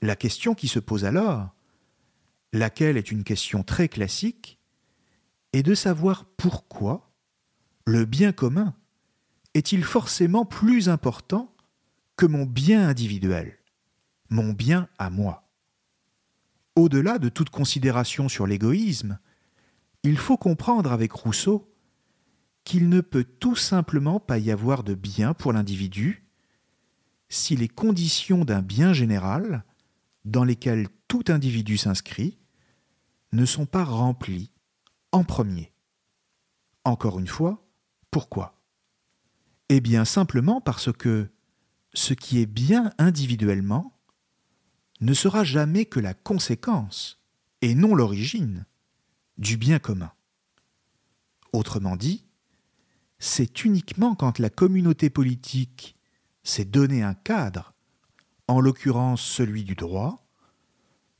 La 0.00 0.16
question 0.16 0.54
qui 0.54 0.68
se 0.68 0.78
pose 0.78 1.04
alors, 1.04 1.54
laquelle 2.52 2.96
est 2.96 3.10
une 3.10 3.24
question 3.24 3.62
très 3.62 3.88
classique, 3.88 4.58
est 5.52 5.62
de 5.62 5.74
savoir 5.74 6.24
pourquoi 6.36 7.12
le 7.86 8.04
bien 8.04 8.32
commun 8.32 8.74
est-il 9.54 9.82
forcément 9.82 10.44
plus 10.44 10.88
important 10.88 11.54
que 12.16 12.26
mon 12.26 12.44
bien 12.44 12.86
individuel, 12.88 13.58
mon 14.28 14.52
bien 14.52 14.88
à 14.98 15.10
moi. 15.10 15.48
Au-delà 16.76 17.18
de 17.18 17.28
toute 17.28 17.50
considération 17.50 18.28
sur 18.28 18.46
l'égoïsme, 18.46 19.18
il 20.02 20.18
faut 20.18 20.36
comprendre 20.36 20.92
avec 20.92 21.12
Rousseau 21.12 21.74
qu'il 22.64 22.88
ne 22.88 23.00
peut 23.00 23.24
tout 23.24 23.56
simplement 23.56 24.20
pas 24.20 24.38
y 24.38 24.50
avoir 24.50 24.84
de 24.84 24.94
bien 24.94 25.32
pour 25.34 25.52
l'individu 25.52 26.24
si 27.28 27.56
les 27.56 27.68
conditions 27.68 28.44
d'un 28.44 28.62
bien 28.62 28.92
général, 28.92 29.64
dans 30.24 30.44
lesquelles 30.44 30.88
tout 31.08 31.24
individu 31.28 31.76
s'inscrit, 31.76 32.38
ne 33.32 33.44
sont 33.44 33.66
pas 33.66 33.84
remplies 33.84 34.52
en 35.12 35.24
premier. 35.24 35.72
Encore 36.84 37.18
une 37.18 37.26
fois, 37.26 37.66
pourquoi? 38.10 38.54
Eh 39.68 39.80
bien 39.80 40.04
simplement 40.04 40.60
parce 40.60 40.92
que 40.92 41.30
ce 41.94 42.14
qui 42.14 42.38
est 42.38 42.46
bien 42.46 42.92
individuellement 42.98 43.98
ne 45.00 45.14
sera 45.14 45.44
jamais 45.44 45.84
que 45.84 46.00
la 46.00 46.14
conséquence, 46.14 47.20
et 47.60 47.74
non 47.74 47.94
l'origine, 47.94 48.66
du 49.36 49.56
bien 49.56 49.78
commun. 49.78 50.12
Autrement 51.52 51.96
dit, 51.96 52.24
c'est 53.18 53.64
uniquement 53.64 54.14
quand 54.14 54.38
la 54.38 54.50
communauté 54.50 55.10
politique 55.10 55.96
s'est 56.42 56.64
donné 56.64 57.02
un 57.02 57.14
cadre, 57.14 57.74
en 58.46 58.60
l'occurrence 58.60 59.22
celui 59.22 59.64
du 59.64 59.74
droit, 59.74 60.27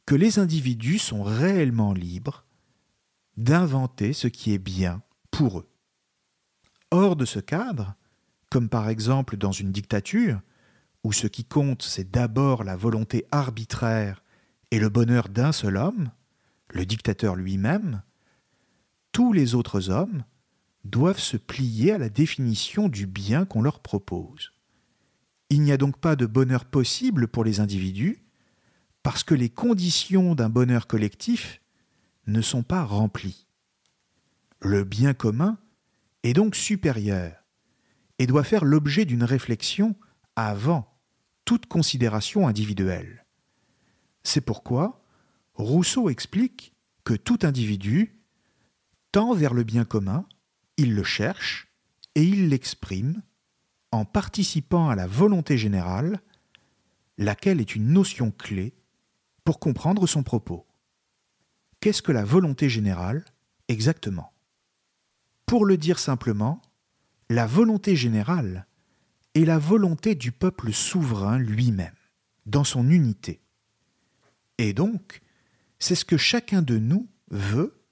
que 0.09 0.15
les 0.15 0.39
individus 0.39 0.99
sont 0.99 1.23
réellement 1.23 1.93
libres 1.93 2.47
d'inventer 3.37 4.15
ce 4.15 4.27
qui 4.27 4.55
est 4.55 4.59
bien 4.59 5.03
pour 5.31 5.59
eux. 5.59 5.69
Hors 6.91 7.15
de 7.15 7.27
ce 7.27 7.41
cadre, 7.41 7.95
comme 8.49 8.71
par 8.71 8.89
exemple 8.89 9.37
dans 9.37 9.53
une 9.53 9.71
dictature, 9.71 10.41
où 11.05 11.13
ce 11.13 11.27
qui 11.27 11.45
compte 11.45 11.83
c'est 11.83 12.11
d'abord 12.11 12.65
la 12.65 12.75
volonté 12.75 13.27
arbitraire 13.33 14.23
et 14.71 14.79
le 14.79 14.89
bonheur 14.89 15.29
d'un 15.29 15.53
seul 15.53 15.77
homme, 15.77 16.11
le 16.71 16.87
dictateur 16.87 17.37
lui-même, 17.37 18.01
tous 19.13 19.35
les 19.35 19.55
autres 19.55 19.91
hommes 19.91 20.25
doivent 20.85 21.21
se 21.21 21.37
plier 21.37 21.93
à 21.93 21.99
la 21.99 22.09
définition 22.09 22.89
du 22.89 23.07
bien 23.07 23.45
qu'on 23.45 23.61
leur 23.61 23.81
propose. 23.81 24.55
Il 25.51 25.61
n'y 25.61 25.73
a 25.73 25.77
donc 25.77 25.99
pas 25.99 26.17
de 26.17 26.25
bonheur 26.25 26.65
possible 26.65 27.29
pour 27.29 27.45
les 27.45 27.61
individus, 27.61 28.23
parce 29.03 29.25
que 29.25 29.35
les 29.35 29.49
conditions 29.49 30.35
d'un 30.35 30.49
bonheur 30.49 30.87
collectif 30.87 31.61
ne 32.27 32.41
sont 32.43 32.63
pas 32.63 32.85
remplies. 32.85 33.47
Le 34.61 34.85
bien 34.85 35.15
commun 35.15 35.59
est 36.23 36.33
donc 36.33 36.55
supérieur 36.57 37.45
et 38.19 38.27
doit 38.27 38.45
faire 38.45 38.65
l'objet 38.65 39.05
d'une 39.05 39.25
réflexion 39.25 39.95
avant 40.37 40.99
toute 41.45 41.67
considération 41.67 42.47
individuelle. 42.47 43.25
C'est 44.23 44.41
pourquoi 44.41 45.03
Rousseau 45.55 46.11
explique 46.11 46.75
que 47.05 47.15
tout 47.15 47.39
individu 47.43 48.21
tend 49.13 49.33
vers 49.35 49.55
le 49.55 49.65
bien 49.65 49.85
commun, 49.85 50.27
il 50.77 50.95
le 50.95 51.05
cherche 51.05 51.69
et 52.15 52.23
il 52.23 52.49
l'exprime 52.51 53.23
en 53.91 54.05
participant 54.05 54.91
à 54.91 54.95
la 54.95 55.07
volonté 55.07 55.57
générale, 55.57 56.21
laquelle 57.17 57.61
est 57.61 57.75
une 57.75 57.89
notion 57.93 58.31
clé 58.31 58.75
pour 59.49 59.61
comprendre 59.61 60.07
son 60.07 60.23
propos. 60.23 60.67
Qu'est-ce 61.81 62.03
que 62.03 62.13
la 62.13 62.23
volonté 62.23 62.69
générale 62.69 63.25
exactement? 63.69 64.35
Pour 65.47 65.65
le 65.65 65.79
dire 65.79 65.99
simplement, 65.99 66.61
la 67.31 67.47
volonté 67.47 67.97
générale 67.97 68.67
est 69.35 69.47
la 69.47 69.59
volonté 69.59 70.15
du 70.15 70.33
peuple 70.33 70.71
souverain 70.75 71.39
lui-même, 71.39 71.95
dans 72.45 72.63
son 72.63 72.91
unité. 72.91 73.41
Et 74.59 74.75
donc, 74.75 75.23
c'est 75.79 75.95
ce 75.95 76.05
que 76.05 76.19
chacun 76.19 76.61
de 76.61 76.77
nous 76.77 77.09
veut 77.31 77.83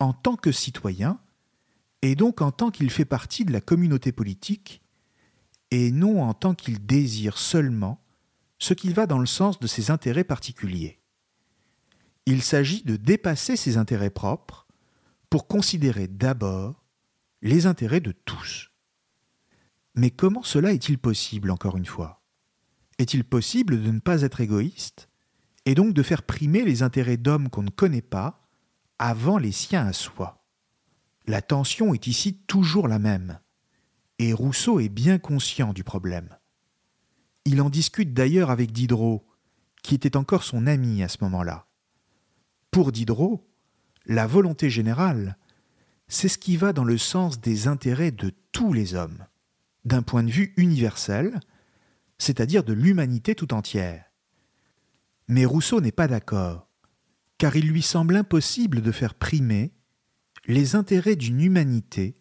en 0.00 0.12
tant 0.12 0.34
que 0.34 0.50
citoyen, 0.50 1.20
et 2.02 2.16
donc 2.16 2.42
en 2.42 2.50
tant 2.50 2.72
qu'il 2.72 2.90
fait 2.90 3.04
partie 3.04 3.44
de 3.44 3.52
la 3.52 3.60
communauté 3.60 4.10
politique, 4.10 4.82
et 5.70 5.92
non 5.92 6.24
en 6.24 6.34
tant 6.34 6.56
qu'il 6.56 6.84
désire 6.84 7.38
seulement 7.38 8.04
ce 8.58 8.74
qui 8.74 8.92
va 8.92 9.06
dans 9.06 9.18
le 9.18 9.26
sens 9.26 9.58
de 9.58 9.66
ses 9.66 9.90
intérêts 9.90 10.24
particuliers. 10.24 11.00
Il 12.26 12.42
s'agit 12.42 12.82
de 12.82 12.96
dépasser 12.96 13.56
ses 13.56 13.76
intérêts 13.76 14.10
propres 14.10 14.66
pour 15.30 15.46
considérer 15.46 16.08
d'abord 16.08 16.84
les 17.42 17.66
intérêts 17.66 18.00
de 18.00 18.12
tous. 18.12 18.70
Mais 19.94 20.10
comment 20.10 20.42
cela 20.42 20.72
est-il 20.72 20.98
possible, 20.98 21.50
encore 21.50 21.76
une 21.76 21.86
fois? 21.86 22.22
Est-il 22.98 23.24
possible 23.24 23.82
de 23.82 23.90
ne 23.90 24.00
pas 24.00 24.22
être 24.22 24.40
égoïste, 24.40 25.08
et 25.64 25.74
donc 25.74 25.94
de 25.94 26.02
faire 26.02 26.22
primer 26.22 26.64
les 26.64 26.82
intérêts 26.82 27.16
d'hommes 27.16 27.48
qu'on 27.48 27.62
ne 27.62 27.70
connaît 27.70 28.02
pas 28.02 28.48
avant 28.98 29.38
les 29.38 29.52
siens 29.52 29.86
à 29.86 29.92
soi? 29.92 30.44
La 31.26 31.42
tension 31.42 31.94
est 31.94 32.06
ici 32.06 32.38
toujours 32.46 32.88
la 32.88 32.98
même 32.98 33.38
et 34.18 34.32
Rousseau 34.32 34.80
est 34.80 34.88
bien 34.88 35.18
conscient 35.18 35.72
du 35.72 35.84
problème. 35.84 36.37
Il 37.50 37.62
en 37.62 37.70
discute 37.70 38.12
d'ailleurs 38.12 38.50
avec 38.50 38.72
Diderot, 38.72 39.26
qui 39.82 39.94
était 39.94 40.18
encore 40.18 40.42
son 40.42 40.66
ami 40.66 41.02
à 41.02 41.08
ce 41.08 41.16
moment-là. 41.22 41.66
Pour 42.70 42.92
Diderot, 42.92 43.48
la 44.04 44.26
volonté 44.26 44.68
générale, 44.68 45.38
c'est 46.08 46.28
ce 46.28 46.36
qui 46.36 46.58
va 46.58 46.74
dans 46.74 46.84
le 46.84 46.98
sens 46.98 47.40
des 47.40 47.66
intérêts 47.66 48.10
de 48.10 48.34
tous 48.52 48.74
les 48.74 48.94
hommes, 48.94 49.24
d'un 49.86 50.02
point 50.02 50.24
de 50.24 50.30
vue 50.30 50.52
universel, 50.58 51.40
c'est-à-dire 52.18 52.64
de 52.64 52.74
l'humanité 52.74 53.34
tout 53.34 53.54
entière. 53.54 54.04
Mais 55.26 55.46
Rousseau 55.46 55.80
n'est 55.80 55.90
pas 55.90 56.06
d'accord, 56.06 56.68
car 57.38 57.56
il 57.56 57.66
lui 57.66 57.80
semble 57.80 58.16
impossible 58.16 58.82
de 58.82 58.92
faire 58.92 59.14
primer 59.14 59.72
les 60.44 60.74
intérêts 60.74 61.16
d'une 61.16 61.40
humanité 61.40 62.20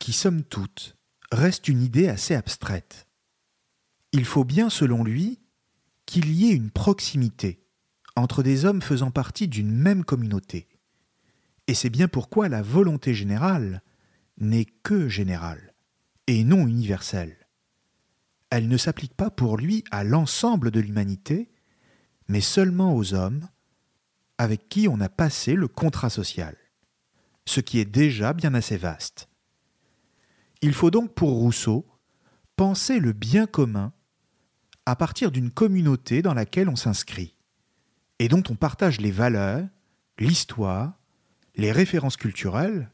qui, 0.00 0.14
somme 0.14 0.44
toute, 0.44 0.96
reste 1.30 1.68
une 1.68 1.82
idée 1.82 2.08
assez 2.08 2.34
abstraite. 2.34 3.05
Il 4.16 4.24
faut 4.24 4.44
bien, 4.44 4.70
selon 4.70 5.04
lui, 5.04 5.40
qu'il 6.06 6.32
y 6.32 6.48
ait 6.48 6.54
une 6.54 6.70
proximité 6.70 7.62
entre 8.16 8.42
des 8.42 8.64
hommes 8.64 8.80
faisant 8.80 9.10
partie 9.10 9.46
d'une 9.46 9.70
même 9.70 10.06
communauté. 10.06 10.68
Et 11.66 11.74
c'est 11.74 11.90
bien 11.90 12.08
pourquoi 12.08 12.48
la 12.48 12.62
volonté 12.62 13.12
générale 13.12 13.82
n'est 14.38 14.64
que 14.64 15.10
générale, 15.10 15.74
et 16.28 16.44
non 16.44 16.66
universelle. 16.66 17.36
Elle 18.48 18.68
ne 18.68 18.78
s'applique 18.78 19.12
pas 19.12 19.28
pour 19.28 19.58
lui 19.58 19.84
à 19.90 20.02
l'ensemble 20.02 20.70
de 20.70 20.80
l'humanité, 20.80 21.50
mais 22.26 22.40
seulement 22.40 22.96
aux 22.96 23.12
hommes 23.12 23.46
avec 24.38 24.70
qui 24.70 24.88
on 24.88 24.98
a 25.02 25.10
passé 25.10 25.52
le 25.52 25.68
contrat 25.68 26.08
social, 26.08 26.56
ce 27.44 27.60
qui 27.60 27.80
est 27.80 27.84
déjà 27.84 28.32
bien 28.32 28.54
assez 28.54 28.78
vaste. 28.78 29.28
Il 30.62 30.72
faut 30.72 30.90
donc 30.90 31.12
pour 31.12 31.32
Rousseau 31.32 31.86
penser 32.56 32.98
le 32.98 33.12
bien 33.12 33.46
commun 33.46 33.92
à 34.86 34.96
partir 34.96 35.32
d'une 35.32 35.50
communauté 35.50 36.22
dans 36.22 36.34
laquelle 36.34 36.68
on 36.68 36.76
s'inscrit 36.76 37.34
et 38.18 38.28
dont 38.28 38.42
on 38.48 38.54
partage 38.54 39.00
les 39.00 39.10
valeurs, 39.10 39.66
l'histoire, 40.18 40.94
les 41.56 41.72
références 41.72 42.16
culturelles, 42.16 42.90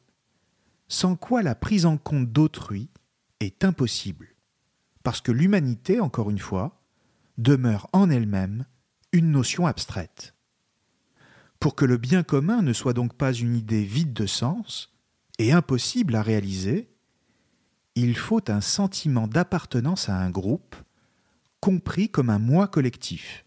sans 0.88 1.16
quoi 1.16 1.42
la 1.42 1.54
prise 1.54 1.86
en 1.86 1.96
compte 1.96 2.32
d'autrui 2.32 2.88
est 3.40 3.64
impossible, 3.64 4.34
parce 5.02 5.20
que 5.20 5.32
l'humanité, 5.32 6.00
encore 6.00 6.30
une 6.30 6.38
fois, 6.38 6.82
demeure 7.38 7.88
en 7.92 8.10
elle-même 8.10 8.66
une 9.12 9.30
notion 9.30 9.66
abstraite. 9.66 10.34
Pour 11.60 11.74
que 11.76 11.84
le 11.84 11.96
bien 11.96 12.22
commun 12.22 12.62
ne 12.62 12.72
soit 12.72 12.92
donc 12.92 13.14
pas 13.14 13.32
une 13.32 13.54
idée 13.54 13.84
vide 13.84 14.12
de 14.12 14.26
sens 14.26 14.92
et 15.38 15.52
impossible 15.52 16.14
à 16.14 16.22
réaliser, 16.22 16.90
il 17.94 18.16
faut 18.16 18.50
un 18.50 18.60
sentiment 18.60 19.28
d'appartenance 19.28 20.08
à 20.08 20.16
un 20.16 20.30
groupe, 20.30 20.74
compris 21.62 22.10
comme 22.10 22.28
un 22.28 22.40
moi 22.40 22.66
collectif. 22.66 23.46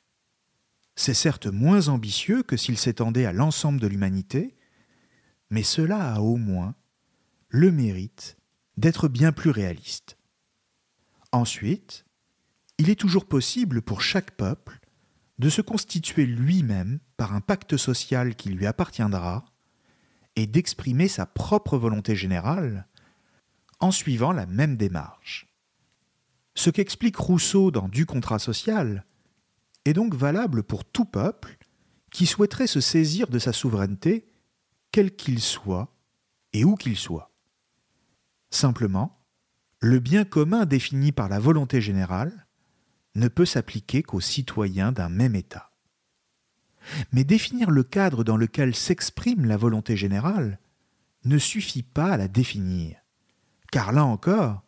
C'est 0.95 1.13
certes 1.13 1.47
moins 1.47 1.89
ambitieux 1.89 2.43
que 2.43 2.55
s'il 2.55 2.77
s'étendait 2.77 3.25
à 3.25 3.33
l'ensemble 3.33 3.81
de 3.81 3.87
l'humanité, 3.87 4.55
mais 5.49 5.63
cela 5.63 6.13
a 6.13 6.21
au 6.21 6.37
moins 6.37 6.75
le 7.49 7.73
mérite 7.73 8.37
d'être 8.77 9.09
bien 9.09 9.33
plus 9.33 9.49
réaliste. 9.49 10.17
Ensuite, 11.33 12.05
il 12.77 12.89
est 12.89 12.99
toujours 12.99 13.25
possible 13.25 13.81
pour 13.81 14.01
chaque 14.01 14.31
peuple 14.31 14.79
de 15.37 15.49
se 15.49 15.61
constituer 15.61 16.25
lui-même 16.25 16.99
par 17.17 17.33
un 17.33 17.41
pacte 17.41 17.75
social 17.75 18.37
qui 18.37 18.49
lui 18.49 18.65
appartiendra 18.65 19.43
et 20.37 20.47
d'exprimer 20.47 21.09
sa 21.09 21.25
propre 21.25 21.77
volonté 21.77 22.15
générale 22.15 22.87
en 23.81 23.91
suivant 23.91 24.31
la 24.31 24.45
même 24.45 24.77
démarche. 24.77 25.47
Ce 26.55 26.69
qu'explique 26.69 27.17
Rousseau 27.17 27.69
dans 27.69 27.87
Du 27.89 28.05
contrat 28.05 28.39
social 28.39 29.05
est 29.83 29.93
donc 29.93 30.15
valable 30.15 30.63
pour 30.63 30.85
tout 30.85 31.05
peuple 31.05 31.57
qui 32.11 32.25
souhaiterait 32.25 32.67
se 32.67 32.79
saisir 32.79 33.27
de 33.27 33.39
sa 33.39 33.51
souveraineté, 33.53 34.25
quel 34.91 35.15
qu'il 35.15 35.41
soit 35.41 35.93
et 36.53 36.63
où 36.63 36.75
qu'il 36.75 36.95
soit. 36.95 37.31
Simplement, 38.49 39.21
le 39.79 39.99
bien 39.99 40.23
commun 40.23 40.65
défini 40.65 41.11
par 41.11 41.27
la 41.27 41.39
volonté 41.39 41.81
générale 41.81 42.47
ne 43.15 43.27
peut 43.27 43.45
s'appliquer 43.45 44.01
qu'aux 44.01 44.21
citoyens 44.21 44.93
d'un 44.93 45.09
même 45.09 45.35
État. 45.35 45.71
Mais 47.11 47.23
définir 47.23 47.69
le 47.69 47.83
cadre 47.83 48.23
dans 48.23 48.37
lequel 48.37 48.75
s'exprime 48.75 49.45
la 49.45 49.57
volonté 49.57 49.97
générale 49.97 50.59
ne 51.25 51.37
suffit 51.37 51.83
pas 51.83 52.11
à 52.11 52.17
la 52.17 52.27
définir, 52.27 52.97
car 53.71 53.91
là 53.91 54.05
encore, 54.05 54.64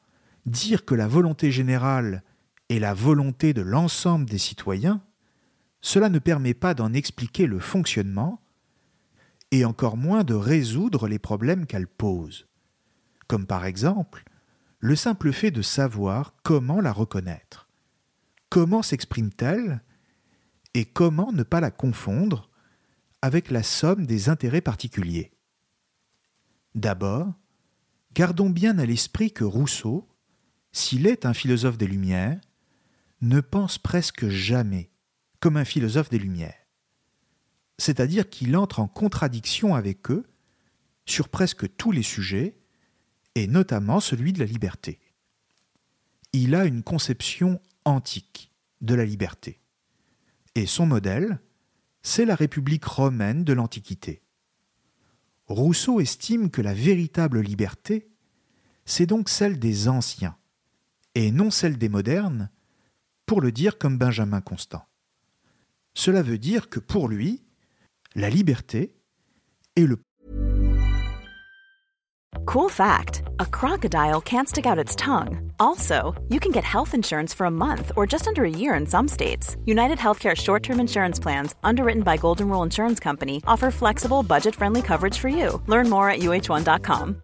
dire 0.48 0.86
que 0.86 0.96
la 0.96 1.08
volonté 1.08 1.52
générale 1.52 2.24
est 2.70 2.80
la 2.80 2.94
volonté 2.94 3.54
de 3.54 3.62
l'ensemble 3.62 4.26
des 4.26 4.38
citoyens, 4.38 5.04
cela 5.82 6.10
ne 6.10 6.20
permet 6.20 6.54
pas 6.54 6.74
d'en 6.74 6.94
expliquer 6.94 7.46
le 7.46 7.60
fonctionnement, 7.60 8.42
et 9.52 9.64
encore 9.64 9.96
moins 9.96 10.24
de 10.24 10.34
résoudre 10.34 11.08
les 11.08 11.20
problèmes 11.20 11.66
qu'elle 11.66 11.88
pose, 11.88 12.48
comme 13.28 13.46
par 13.46 13.66
exemple 13.66 14.24
le 14.80 14.96
simple 14.96 15.32
fait 15.32 15.52
de 15.52 15.62
savoir 15.62 16.36
comment 16.44 16.82
la 16.82 16.92
reconnaître. 16.92 17.68
Comment 18.50 18.82
s'exprime-t-elle 18.82 19.82
et 20.74 20.86
comment 20.86 21.32
ne 21.32 21.44
pas 21.44 21.60
la 21.60 21.72
confondre 21.72 22.50
avec 23.22 23.50
la 23.50 23.64
somme 23.64 24.06
des 24.06 24.30
intérêts 24.30 24.62
particuliers? 24.62 25.32
D'abord, 26.76 27.34
gardons 28.14 28.52
bien 28.52 28.78
à 28.78 28.86
l'esprit 28.86 29.32
que 29.32 29.44
Rousseau, 29.44 30.08
s'il 30.78 31.08
est 31.08 31.26
un 31.26 31.34
philosophe 31.34 31.78
des 31.78 31.88
Lumières, 31.88 32.40
ne 33.22 33.42
pense 33.42 33.78
presque 33.78 34.28
jamais 34.28 34.90
comme 35.40 35.58
un 35.58 35.66
philosophe 35.66 36.10
des 36.10 36.20
Lumières. 36.20 36.56
C'est-à-dire 37.78 38.30
qu'il 38.30 38.56
entre 38.58 38.80
en 38.80 38.88
contradiction 38.88 39.76
avec 39.76 40.10
eux 40.12 40.26
sur 41.06 41.30
presque 41.30 41.76
tous 41.78 41.92
les 41.92 42.04
sujets, 42.04 42.58
et 43.36 43.48
notamment 43.48 44.00
celui 44.00 44.34
de 44.34 44.40
la 44.40 44.46
liberté. 44.46 45.00
Il 46.34 46.56
a 46.56 46.66
une 46.66 46.84
conception 46.84 47.62
antique 47.86 48.52
de 48.82 48.96
la 48.96 49.06
liberté 49.06 49.62
et 50.58 50.66
son 50.66 50.88
modèle, 50.88 51.40
c'est 52.02 52.26
la 52.26 52.34
République 52.34 52.86
romaine 52.86 53.44
de 53.44 53.54
l'Antiquité. 53.54 54.24
Rousseau 55.46 56.00
estime 56.00 56.50
que 56.50 56.64
la 56.64 56.74
véritable 56.74 57.42
liberté, 57.42 58.10
c'est 58.86 59.06
donc 59.06 59.30
celle 59.30 59.60
des 59.60 59.88
anciens, 59.88 60.36
et 61.18 61.32
non 61.32 61.50
celle 61.50 61.80
des 61.80 61.90
modernes, 61.90 62.52
pour 63.26 63.42
le 63.42 63.52
dire 63.52 63.80
comme 63.80 63.98
Benjamin 63.98 64.40
Constant. 64.40 64.86
Cela 65.96 66.22
veut 66.22 66.38
dire 66.38 66.70
que 66.70 66.80
pour 66.80 67.08
lui, 67.08 67.42
la 68.14 68.30
liberté 68.30 68.94
est 69.76 69.88
le 69.88 69.98
Cool 72.46 72.70
fact 72.70 73.24
a 73.40 73.46
crocodile 73.48 74.22
can't 74.22 74.48
stick 74.48 74.68
out 74.68 74.78
its 74.78 74.96
tongue. 74.96 75.52
Also, 75.60 76.14
you 76.30 76.40
can 76.40 76.52
get 76.52 76.64
health 76.64 76.94
insurance 76.94 77.34
for 77.34 77.48
a 77.48 77.52
month 77.52 77.92
or 77.96 78.06
just 78.06 78.28
under 78.28 78.44
a 78.44 78.50
year 78.50 78.76
in 78.76 78.86
some 78.86 79.08
states. 79.08 79.58
United 79.66 79.98
Healthcare 79.98 80.36
short 80.36 80.62
term 80.62 80.80
insurance 80.80 81.20
plans, 81.20 81.56
underwritten 81.64 82.04
by 82.04 82.18
Golden 82.18 82.48
Rule 82.48 82.64
Insurance 82.64 83.00
Company, 83.00 83.42
offer 83.48 83.72
flexible, 83.72 84.22
budget 84.22 84.56
friendly 84.56 84.84
coverage 84.84 85.18
for 85.18 85.30
you. 85.30 85.62
Learn 85.66 85.90
more 85.90 86.12
at 86.12 86.20
uh1.com. 86.20 87.24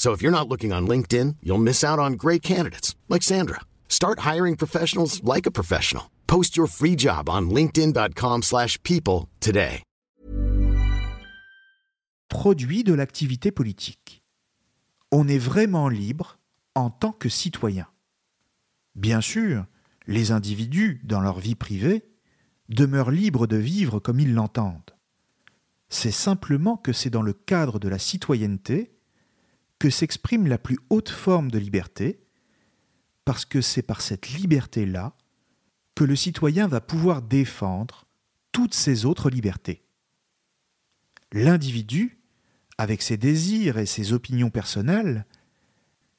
So 0.00 0.12
if 0.12 0.22
you're 0.22 0.32
not 0.32 0.48
looking 0.48 0.72
on 0.72 0.88
LinkedIn, 0.88 1.36
you'll 1.42 1.58
miss 1.58 1.84
out 1.84 1.98
on 1.98 2.14
great 2.14 2.40
candidates 2.40 2.94
like 3.10 3.22
Sandra. 3.22 3.60
Start 3.86 4.20
hiring 4.20 4.56
professionals 4.56 5.22
like 5.22 5.46
a 5.46 5.50
professional. 5.50 6.04
Post 6.26 6.56
your 6.56 6.66
free 6.66 6.96
job 6.96 7.28
on 7.28 7.50
linkedin.com/people 7.50 9.28
today. 9.40 9.82
produit 12.30 12.84
de 12.84 12.94
l'activité 12.94 13.50
politique. 13.50 14.22
On 15.12 15.28
est 15.28 15.36
vraiment 15.36 15.90
libre 15.90 16.38
en 16.74 16.88
tant 16.88 17.12
que 17.12 17.28
citoyen. 17.28 17.86
Bien 18.94 19.20
sûr, 19.20 19.66
les 20.06 20.30
individus, 20.30 21.02
dans 21.04 21.20
leur 21.20 21.40
vie 21.40 21.56
privée, 21.56 22.04
demeurent 22.70 23.10
libres 23.10 23.46
de 23.46 23.56
vivre 23.56 23.98
comme 23.98 24.20
ils 24.20 24.32
l'entendent. 24.32 24.96
C'est 25.88 26.12
simplement 26.12 26.76
que 26.76 26.92
c'est 26.92 27.10
dans 27.10 27.22
le 27.22 27.32
cadre 27.32 27.78
de 27.78 27.88
la 27.88 27.98
citoyenneté 27.98 28.92
que 29.80 29.90
s'exprime 29.90 30.46
la 30.46 30.58
plus 30.58 30.78
haute 30.90 31.08
forme 31.08 31.50
de 31.50 31.58
liberté, 31.58 32.20
parce 33.24 33.44
que 33.44 33.60
c'est 33.60 33.82
par 33.82 34.00
cette 34.00 34.28
liberté-là 34.28 35.16
que 35.96 36.04
le 36.04 36.14
citoyen 36.14 36.68
va 36.68 36.80
pouvoir 36.80 37.22
défendre 37.22 38.06
toutes 38.52 38.74
ses 38.74 39.04
autres 39.04 39.30
libertés. 39.30 39.82
L'individu 41.32 42.20
avec 42.80 43.02
ses 43.02 43.18
désirs 43.18 43.76
et 43.76 43.84
ses 43.84 44.14
opinions 44.14 44.48
personnelles, 44.48 45.26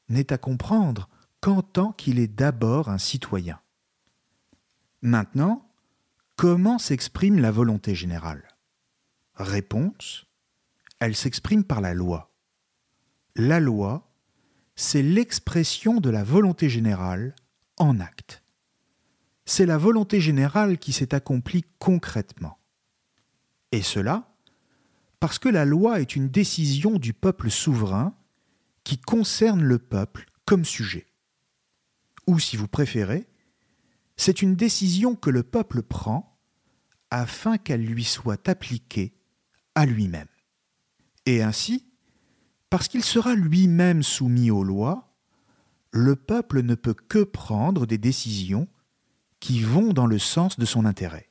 n'est 0.10 0.32
à 0.32 0.38
comprendre 0.38 1.10
qu'en 1.39 1.63
tant 1.63 1.91
qu'il 1.91 2.19
est 2.19 2.28
d'abord 2.28 2.88
un 2.88 3.00
citoyen. 3.00 3.60
Maintenant, 5.02 5.67
comment 6.36 6.78
s'exprime 6.78 7.39
la 7.39 7.50
volonté 7.50 7.95
générale? 7.95 8.47
Réponse 9.34 10.28
Elle 11.00 11.15
s'exprime 11.15 11.63
par 11.63 11.82
la 11.82 11.95
loi. 11.95 12.31
La 13.36 13.60
loi, 13.60 14.12
c'est 14.76 15.04
l'expression 15.04 16.00
de 16.00 16.10
la 16.10 16.24
volonté 16.24 16.70
générale 16.70 17.36
en 17.78 18.00
acte. 18.00 18.44
C'est 19.46 19.65
la 19.65 19.78
volonté 19.78 20.20
générale 20.22 20.78
qui 20.78 20.94
s'est 20.94 21.13
accomplie 21.13 21.65
concrètement. 21.80 22.58
Et 23.72 23.82
cela, 23.82 24.36
parce 25.20 25.39
que 25.39 25.50
la 25.50 25.65
loi 25.65 26.02
est 26.02 26.15
une 26.15 26.30
décision 26.30 26.98
du 26.98 27.13
peuple 27.13 27.50
souverain 27.50 28.15
qui 28.84 28.98
concerne 28.98 29.63
le 29.63 29.78
peuple 29.80 30.26
comme 30.46 30.65
sujet. 30.65 31.08
Ou 32.28 32.39
si 32.39 32.58
vous 32.58 32.67
préférez, 32.67 33.28
c'est 34.17 34.41
une 34.41 34.56
décision 34.56 35.15
que 35.15 35.30
le 35.30 35.44
peuple 35.44 35.84
prend 35.84 36.39
afin 37.10 37.58
qu'elle 37.58 37.86
lui 37.86 38.04
soit 38.04 38.48
appliquée 38.48 39.13
à 39.76 39.86
lui-même. 39.86 40.28
Et 41.26 41.44
ainsi, 41.44 41.90
parce 42.71 42.88
qu'il 42.88 43.03
sera 43.03 43.36
lui-même 43.36 44.01
soumis 44.01 44.49
aux 44.49 44.63
lois, 44.63 45.13
le 45.91 46.15
peuple 46.15 46.63
ne 46.63 46.73
peut 46.73 46.93
que 46.93 47.21
prendre 47.21 47.86
des 47.86 47.97
décisions 47.97 48.69
qui 49.41 49.60
vont 49.60 49.91
dans 49.91 50.05
le 50.05 50.17
sens 50.17 50.57
de 50.57 50.65
son 50.65 50.86
intérêt. 50.86 51.29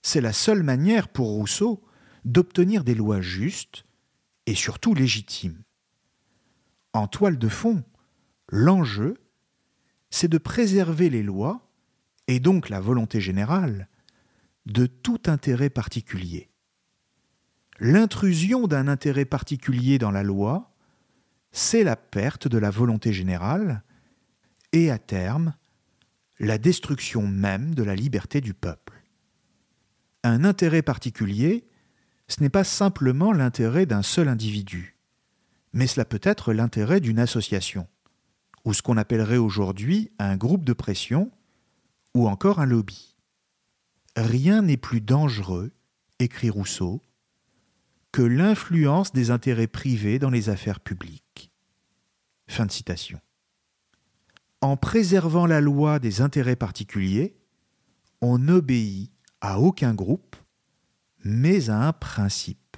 C'est 0.00 0.22
la 0.22 0.32
seule 0.32 0.62
manière 0.62 1.08
pour 1.08 1.28
Rousseau 1.28 1.84
d'obtenir 2.24 2.82
des 2.82 2.94
lois 2.94 3.20
justes 3.20 3.84
et 4.46 4.54
surtout 4.54 4.94
légitimes. 4.94 5.62
En 6.94 7.08
toile 7.08 7.38
de 7.38 7.48
fond, 7.48 7.84
l'enjeu, 8.48 9.18
c'est 10.08 10.28
de 10.28 10.38
préserver 10.38 11.10
les 11.10 11.22
lois, 11.22 11.68
et 12.26 12.40
donc 12.40 12.70
la 12.70 12.80
volonté 12.80 13.20
générale, 13.20 13.86
de 14.64 14.86
tout 14.86 15.20
intérêt 15.26 15.68
particulier. 15.68 16.51
L'intrusion 17.84 18.68
d'un 18.68 18.86
intérêt 18.86 19.24
particulier 19.24 19.98
dans 19.98 20.12
la 20.12 20.22
loi, 20.22 20.70
c'est 21.50 21.82
la 21.82 21.96
perte 21.96 22.46
de 22.46 22.56
la 22.56 22.70
volonté 22.70 23.12
générale 23.12 23.82
et 24.70 24.88
à 24.92 25.00
terme, 25.00 25.56
la 26.38 26.58
destruction 26.58 27.26
même 27.26 27.74
de 27.74 27.82
la 27.82 27.96
liberté 27.96 28.40
du 28.40 28.54
peuple. 28.54 29.02
Un 30.22 30.44
intérêt 30.44 30.82
particulier, 30.82 31.66
ce 32.28 32.40
n'est 32.40 32.50
pas 32.50 32.62
simplement 32.62 33.32
l'intérêt 33.32 33.84
d'un 33.84 34.02
seul 34.02 34.28
individu, 34.28 34.96
mais 35.72 35.88
cela 35.88 36.04
peut 36.04 36.20
être 36.22 36.52
l'intérêt 36.52 37.00
d'une 37.00 37.18
association, 37.18 37.88
ou 38.64 38.74
ce 38.74 38.82
qu'on 38.82 38.96
appellerait 38.96 39.38
aujourd'hui 39.38 40.12
un 40.20 40.36
groupe 40.36 40.64
de 40.64 40.72
pression, 40.72 41.32
ou 42.14 42.28
encore 42.28 42.60
un 42.60 42.66
lobby. 42.66 43.16
Rien 44.14 44.62
n'est 44.62 44.76
plus 44.76 45.00
dangereux, 45.00 45.72
écrit 46.20 46.48
Rousseau, 46.48 47.02
que 48.12 48.22
l'influence 48.22 49.12
des 49.12 49.30
intérêts 49.30 49.66
privés 49.66 50.18
dans 50.18 50.30
les 50.30 50.50
affaires 50.50 50.80
publiques. 50.80 51.50
En 54.60 54.76
préservant 54.76 55.46
la 55.46 55.62
loi 55.62 55.98
des 55.98 56.20
intérêts 56.20 56.56
particuliers, 56.56 57.34
on 58.20 58.38
n'obéit 58.38 59.10
à 59.40 59.58
aucun 59.58 59.94
groupe, 59.94 60.36
mais 61.24 61.70
à 61.70 61.88
un 61.88 61.92
principe. 61.92 62.76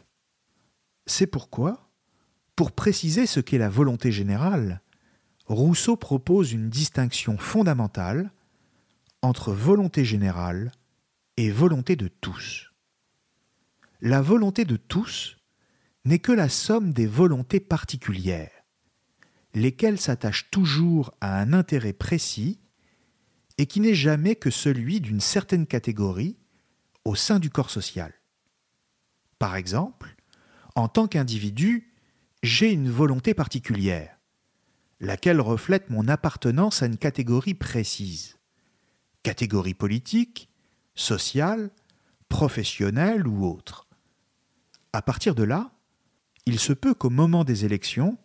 C'est 1.06 1.26
pourquoi, 1.26 1.90
pour 2.56 2.72
préciser 2.72 3.26
ce 3.26 3.40
qu'est 3.40 3.58
la 3.58 3.68
volonté 3.68 4.12
générale, 4.12 4.80
Rousseau 5.46 5.96
propose 5.96 6.52
une 6.52 6.70
distinction 6.70 7.36
fondamentale 7.36 8.32
entre 9.20 9.52
volonté 9.52 10.04
générale 10.04 10.72
et 11.36 11.50
volonté 11.50 11.96
de 11.96 12.08
tous 12.08 12.73
la 14.04 14.20
volonté 14.20 14.66
de 14.66 14.76
tous 14.76 15.38
n'est 16.04 16.18
que 16.18 16.30
la 16.30 16.50
somme 16.50 16.92
des 16.92 17.06
volontés 17.06 17.58
particulières, 17.58 18.52
lesquelles 19.54 19.98
s'attachent 19.98 20.50
toujours 20.50 21.14
à 21.22 21.40
un 21.40 21.54
intérêt 21.54 21.94
précis 21.94 22.60
et 23.56 23.64
qui 23.64 23.80
n'est 23.80 23.94
jamais 23.94 24.36
que 24.36 24.50
celui 24.50 25.00
d'une 25.00 25.20
certaine 25.20 25.66
catégorie 25.66 26.36
au 27.06 27.14
sein 27.14 27.38
du 27.38 27.48
corps 27.48 27.70
social. 27.70 28.12
Par 29.38 29.56
exemple, 29.56 30.14
en 30.74 30.88
tant 30.88 31.08
qu'individu, 31.08 31.94
j'ai 32.42 32.70
une 32.72 32.90
volonté 32.90 33.32
particulière, 33.32 34.18
laquelle 35.00 35.40
reflète 35.40 35.88
mon 35.88 36.08
appartenance 36.08 36.82
à 36.82 36.86
une 36.86 36.98
catégorie 36.98 37.54
précise, 37.54 38.36
catégorie 39.22 39.72
politique, 39.72 40.50
sociale, 40.94 41.70
professionnelle 42.28 43.26
ou 43.26 43.46
autre. 43.46 43.83
À 44.94 45.02
partir 45.02 45.35
de 45.35 45.42
là, 45.42 45.72
il 46.46 46.61
se 46.61 46.72
peut 46.72 46.94
qu'au 46.94 47.11
moment 47.11 47.42
des 47.42 47.64
élections, 47.64 48.16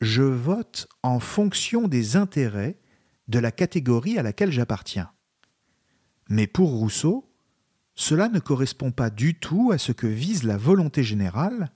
je 0.00 0.22
vote 0.22 0.86
en 1.02 1.18
fonction 1.18 1.88
des 1.88 2.14
intérêts 2.14 2.78
de 3.26 3.40
la 3.40 3.50
catégorie 3.50 4.16
à 4.16 4.22
laquelle 4.22 4.52
j'appartiens. 4.52 5.10
Mais 6.28 6.46
pour 6.46 6.70
Rousseau, 6.70 7.28
cela 7.96 8.28
ne 8.28 8.38
correspond 8.38 8.92
pas 8.92 9.10
du 9.10 9.34
tout 9.34 9.72
à 9.72 9.78
ce 9.78 9.90
que 9.90 10.06
vise 10.06 10.44
la 10.44 10.56
volonté 10.56 11.02
générale, 11.02 11.72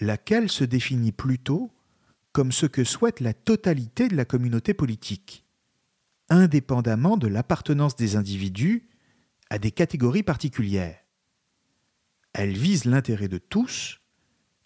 laquelle 0.00 0.50
se 0.50 0.64
définit 0.64 1.12
plutôt 1.12 1.70
comme 2.32 2.50
ce 2.50 2.66
que 2.66 2.82
souhaite 2.82 3.20
la 3.20 3.34
totalité 3.34 4.08
de 4.08 4.16
la 4.16 4.24
communauté 4.24 4.74
politique, 4.74 5.46
indépendamment 6.28 7.16
de 7.16 7.28
l'appartenance 7.28 7.94
des 7.94 8.16
individus 8.16 8.88
à 9.48 9.60
des 9.60 9.70
catégories 9.70 10.24
particulières. 10.24 11.01
Elle 12.32 12.56
vise 12.56 12.84
l'intérêt 12.84 13.28
de 13.28 13.38
tous 13.38 14.00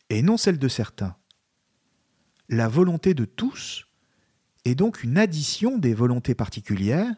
et 0.09 0.23
non 0.23 0.37
celle 0.37 0.59
de 0.59 0.69
certains. 0.69 1.17
La 2.49 2.69
volonté 2.69 3.13
de 3.15 3.25
tous 3.25 3.87
est 4.65 4.77
donc 4.77 5.03
une 5.03 5.19
addition 5.19 5.79
des 5.79 5.95
volontés 5.95 6.35
particulières, 6.35 7.15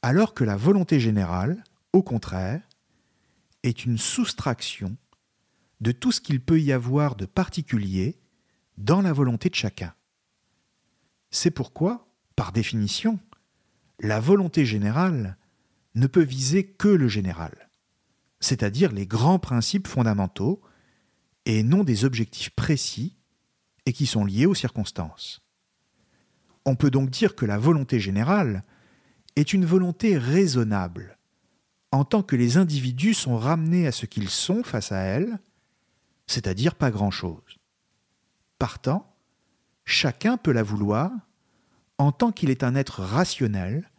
alors 0.00 0.34
que 0.34 0.44
la 0.44 0.56
volonté 0.56 1.00
générale, 1.00 1.64
au 1.92 2.02
contraire, 2.02 2.62
est 3.62 3.84
une 3.84 3.98
soustraction 3.98 4.96
de 5.80 5.92
tout 5.92 6.12
ce 6.12 6.20
qu'il 6.20 6.40
peut 6.40 6.60
y 6.60 6.72
avoir 6.72 7.16
de 7.16 7.26
particulier 7.26 8.20
dans 8.78 9.02
la 9.02 9.12
volonté 9.12 9.48
de 9.48 9.54
chacun. 9.54 9.94
C'est 11.30 11.50
pourquoi, 11.50 12.06
par 12.36 12.52
définition, 12.52 13.18
la 13.98 14.20
volonté 14.20 14.64
générale 14.64 15.36
ne 15.94 16.06
peut 16.06 16.22
viser 16.22 16.66
que 16.66 16.88
le 16.88 17.08
général 17.08 17.61
c'est-à-dire 18.42 18.92
les 18.92 19.06
grands 19.06 19.38
principes 19.38 19.88
fondamentaux, 19.88 20.60
et 21.46 21.62
non 21.62 21.84
des 21.84 22.04
objectifs 22.04 22.50
précis 22.50 23.16
et 23.86 23.92
qui 23.92 24.06
sont 24.06 24.24
liés 24.24 24.46
aux 24.46 24.54
circonstances. 24.54 25.42
On 26.64 26.76
peut 26.76 26.90
donc 26.90 27.10
dire 27.10 27.34
que 27.34 27.46
la 27.46 27.58
volonté 27.58 27.98
générale 27.98 28.64
est 29.36 29.52
une 29.52 29.64
volonté 29.64 30.18
raisonnable, 30.18 31.18
en 31.90 32.04
tant 32.04 32.22
que 32.22 32.36
les 32.36 32.56
individus 32.56 33.14
sont 33.14 33.36
ramenés 33.36 33.86
à 33.86 33.92
ce 33.92 34.06
qu'ils 34.06 34.28
sont 34.28 34.62
face 34.62 34.92
à 34.92 34.98
elle, 34.98 35.38
c'est-à-dire 36.26 36.74
pas 36.74 36.90
grand-chose. 36.90 37.58
Partant, 38.58 39.16
chacun 39.84 40.36
peut 40.36 40.52
la 40.52 40.62
vouloir 40.62 41.10
en 41.98 42.12
tant 42.12 42.32
qu'il 42.32 42.50
est 42.50 42.64
un 42.64 42.74
être 42.74 43.02
rationnel 43.02 43.90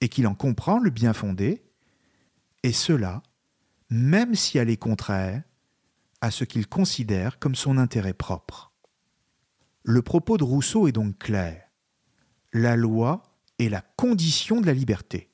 et 0.00 0.08
qu'il 0.08 0.26
en 0.26 0.34
comprend 0.34 0.78
le 0.78 0.90
bien 0.90 1.12
fondé, 1.12 1.62
et 2.62 2.72
cela 2.72 3.22
même 3.90 4.34
si 4.34 4.58
elle 4.58 4.70
est 4.70 4.76
contraire 4.76 5.42
à 6.20 6.30
ce 6.30 6.44
qu'il 6.44 6.66
considère 6.66 7.38
comme 7.38 7.54
son 7.54 7.78
intérêt 7.78 8.12
propre. 8.12 8.72
Le 9.82 10.02
propos 10.02 10.36
de 10.36 10.44
Rousseau 10.44 10.88
est 10.88 10.92
donc 10.92 11.18
clair. 11.18 11.62
La 12.52 12.76
loi 12.76 13.22
est 13.58 13.68
la 13.68 13.80
condition 13.80 14.60
de 14.60 14.66
la 14.66 14.74
liberté. 14.74 15.30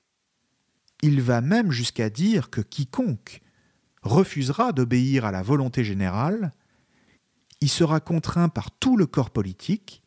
Il 1.03 1.21
va 1.21 1.40
même 1.40 1.71
jusqu'à 1.71 2.11
dire 2.11 2.51
que 2.51 2.61
quiconque 2.61 3.43
refusera 4.03 4.73
d'obéir 4.73 5.25
à 5.25 5.33
la 5.33 5.43
volonté 5.43 5.85
générale, 5.85 6.53
y 7.61 7.69
sera 7.69 8.01
contraint 8.01 8.49
par 8.49 8.71
tout 8.71 8.97
le 8.97 9.07
corps 9.07 9.31
politique, 9.31 10.03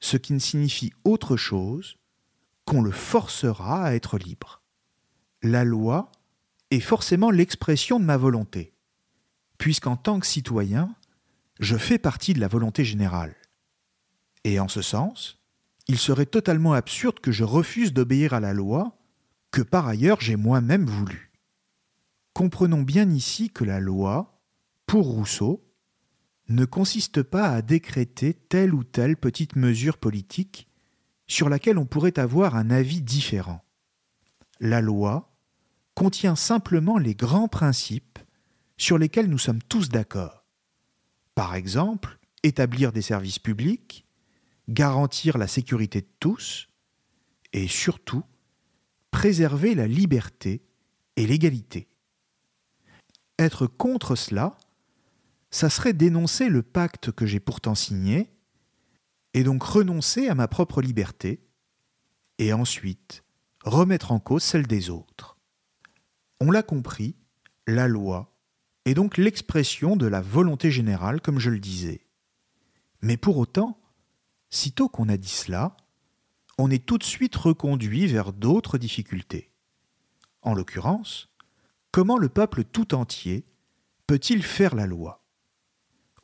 ce 0.00 0.16
qui 0.16 0.32
ne 0.32 0.38
signifie 0.38 0.92
autre 1.04 1.36
chose 1.36 1.98
qu'on 2.64 2.82
le 2.82 2.90
forcera 2.90 3.84
à 3.84 3.94
être 3.94 4.18
libre. 4.18 4.62
La 5.42 5.64
loi 5.64 6.10
est 6.70 6.80
forcément 6.80 7.30
l'expression 7.30 8.00
de 8.00 8.04
ma 8.04 8.16
volonté, 8.16 8.74
puisqu'en 9.58 9.96
tant 9.96 10.20
que 10.20 10.26
citoyen, 10.26 10.94
je 11.60 11.76
fais 11.76 11.98
partie 11.98 12.34
de 12.34 12.40
la 12.40 12.48
volonté 12.48 12.84
générale. 12.84 13.34
Et 14.44 14.60
en 14.60 14.68
ce 14.68 14.82
sens, 14.82 15.38
il 15.88 15.98
serait 15.98 16.26
totalement 16.26 16.72
absurde 16.72 17.20
que 17.20 17.32
je 17.32 17.44
refuse 17.44 17.92
d'obéir 17.92 18.34
à 18.34 18.40
la 18.40 18.52
loi 18.52 18.98
que 19.50 19.62
par 19.62 19.86
ailleurs 19.86 20.20
j'ai 20.20 20.36
moi-même 20.36 20.86
voulu. 20.86 21.32
Comprenons 22.34 22.82
bien 22.82 23.08
ici 23.10 23.50
que 23.50 23.64
la 23.64 23.80
loi, 23.80 24.42
pour 24.86 25.06
Rousseau, 25.06 25.64
ne 26.48 26.64
consiste 26.64 27.22
pas 27.22 27.48
à 27.48 27.62
décréter 27.62 28.34
telle 28.34 28.74
ou 28.74 28.84
telle 28.84 29.16
petite 29.16 29.56
mesure 29.56 29.98
politique 29.98 30.68
sur 31.26 31.48
laquelle 31.48 31.78
on 31.78 31.86
pourrait 31.86 32.18
avoir 32.18 32.54
un 32.54 32.70
avis 32.70 33.00
différent. 33.00 33.64
La 34.60 34.80
loi 34.80 35.35
contient 35.96 36.36
simplement 36.36 36.98
les 36.98 37.14
grands 37.14 37.48
principes 37.48 38.20
sur 38.76 38.98
lesquels 38.98 39.30
nous 39.30 39.38
sommes 39.38 39.62
tous 39.62 39.88
d'accord. 39.88 40.44
Par 41.34 41.54
exemple, 41.54 42.18
établir 42.42 42.92
des 42.92 43.02
services 43.02 43.38
publics, 43.38 44.06
garantir 44.68 45.38
la 45.38 45.48
sécurité 45.48 46.02
de 46.02 46.08
tous, 46.20 46.68
et 47.54 47.66
surtout, 47.66 48.22
préserver 49.10 49.74
la 49.74 49.86
liberté 49.86 50.62
et 51.16 51.26
l'égalité. 51.26 51.88
Être 53.38 53.66
contre 53.66 54.16
cela, 54.16 54.58
ça 55.50 55.70
serait 55.70 55.94
dénoncer 55.94 56.50
le 56.50 56.62
pacte 56.62 57.10
que 57.10 57.24
j'ai 57.24 57.40
pourtant 57.40 57.74
signé, 57.74 58.30
et 59.32 59.44
donc 59.44 59.62
renoncer 59.62 60.28
à 60.28 60.34
ma 60.34 60.46
propre 60.46 60.82
liberté, 60.82 61.40
et 62.38 62.52
ensuite 62.52 63.24
remettre 63.64 64.12
en 64.12 64.20
cause 64.20 64.42
celle 64.42 64.66
des 64.66 64.90
autres. 64.90 65.35
On 66.40 66.50
l'a 66.50 66.62
compris, 66.62 67.16
la 67.66 67.88
loi 67.88 68.36
est 68.84 68.94
donc 68.94 69.16
l'expression 69.16 69.96
de 69.96 70.06
la 70.06 70.20
volonté 70.20 70.70
générale, 70.70 71.20
comme 71.20 71.38
je 71.38 71.50
le 71.50 71.58
disais. 71.58 72.06
Mais 73.02 73.16
pour 73.16 73.38
autant, 73.38 73.80
sitôt 74.50 74.88
qu'on 74.88 75.08
a 75.08 75.16
dit 75.16 75.28
cela, 75.28 75.76
on 76.58 76.70
est 76.70 76.84
tout 76.84 76.98
de 76.98 77.04
suite 77.04 77.36
reconduit 77.36 78.06
vers 78.06 78.32
d'autres 78.32 78.78
difficultés. 78.78 79.50
En 80.42 80.54
l'occurrence, 80.54 81.28
comment 81.90 82.18
le 82.18 82.28
peuple 82.28 82.64
tout 82.64 82.94
entier 82.94 83.44
peut-il 84.06 84.42
faire 84.42 84.74
la 84.74 84.86
loi? 84.86 85.24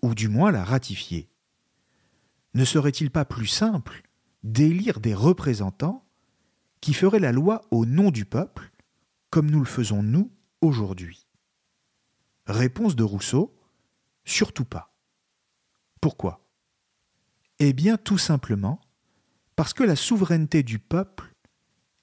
Ou 0.02 0.14
du 0.14 0.28
moins 0.28 0.52
la 0.52 0.64
ratifier? 0.64 1.30
Ne 2.54 2.64
serait-il 2.64 3.10
pas 3.10 3.24
plus 3.24 3.46
simple 3.46 4.02
d'élire 4.42 5.00
des 5.00 5.14
représentants 5.14 6.04
qui 6.80 6.94
feraient 6.94 7.20
la 7.20 7.32
loi 7.32 7.62
au 7.70 7.86
nom 7.86 8.10
du 8.10 8.24
peuple, 8.24 8.71
comme 9.32 9.50
nous 9.50 9.60
le 9.60 9.64
faisons 9.64 10.02
nous 10.02 10.30
aujourd'hui 10.60 11.26
Réponse 12.46 12.94
de 12.96 13.02
Rousseau, 13.02 13.56
surtout 14.24 14.66
pas. 14.66 14.94
Pourquoi? 16.02 16.46
Eh 17.58 17.72
bien 17.72 17.96
tout 17.96 18.18
simplement 18.18 18.78
parce 19.56 19.72
que 19.72 19.84
la 19.84 19.96
souveraineté 19.96 20.62
du 20.62 20.78
peuple 20.78 21.32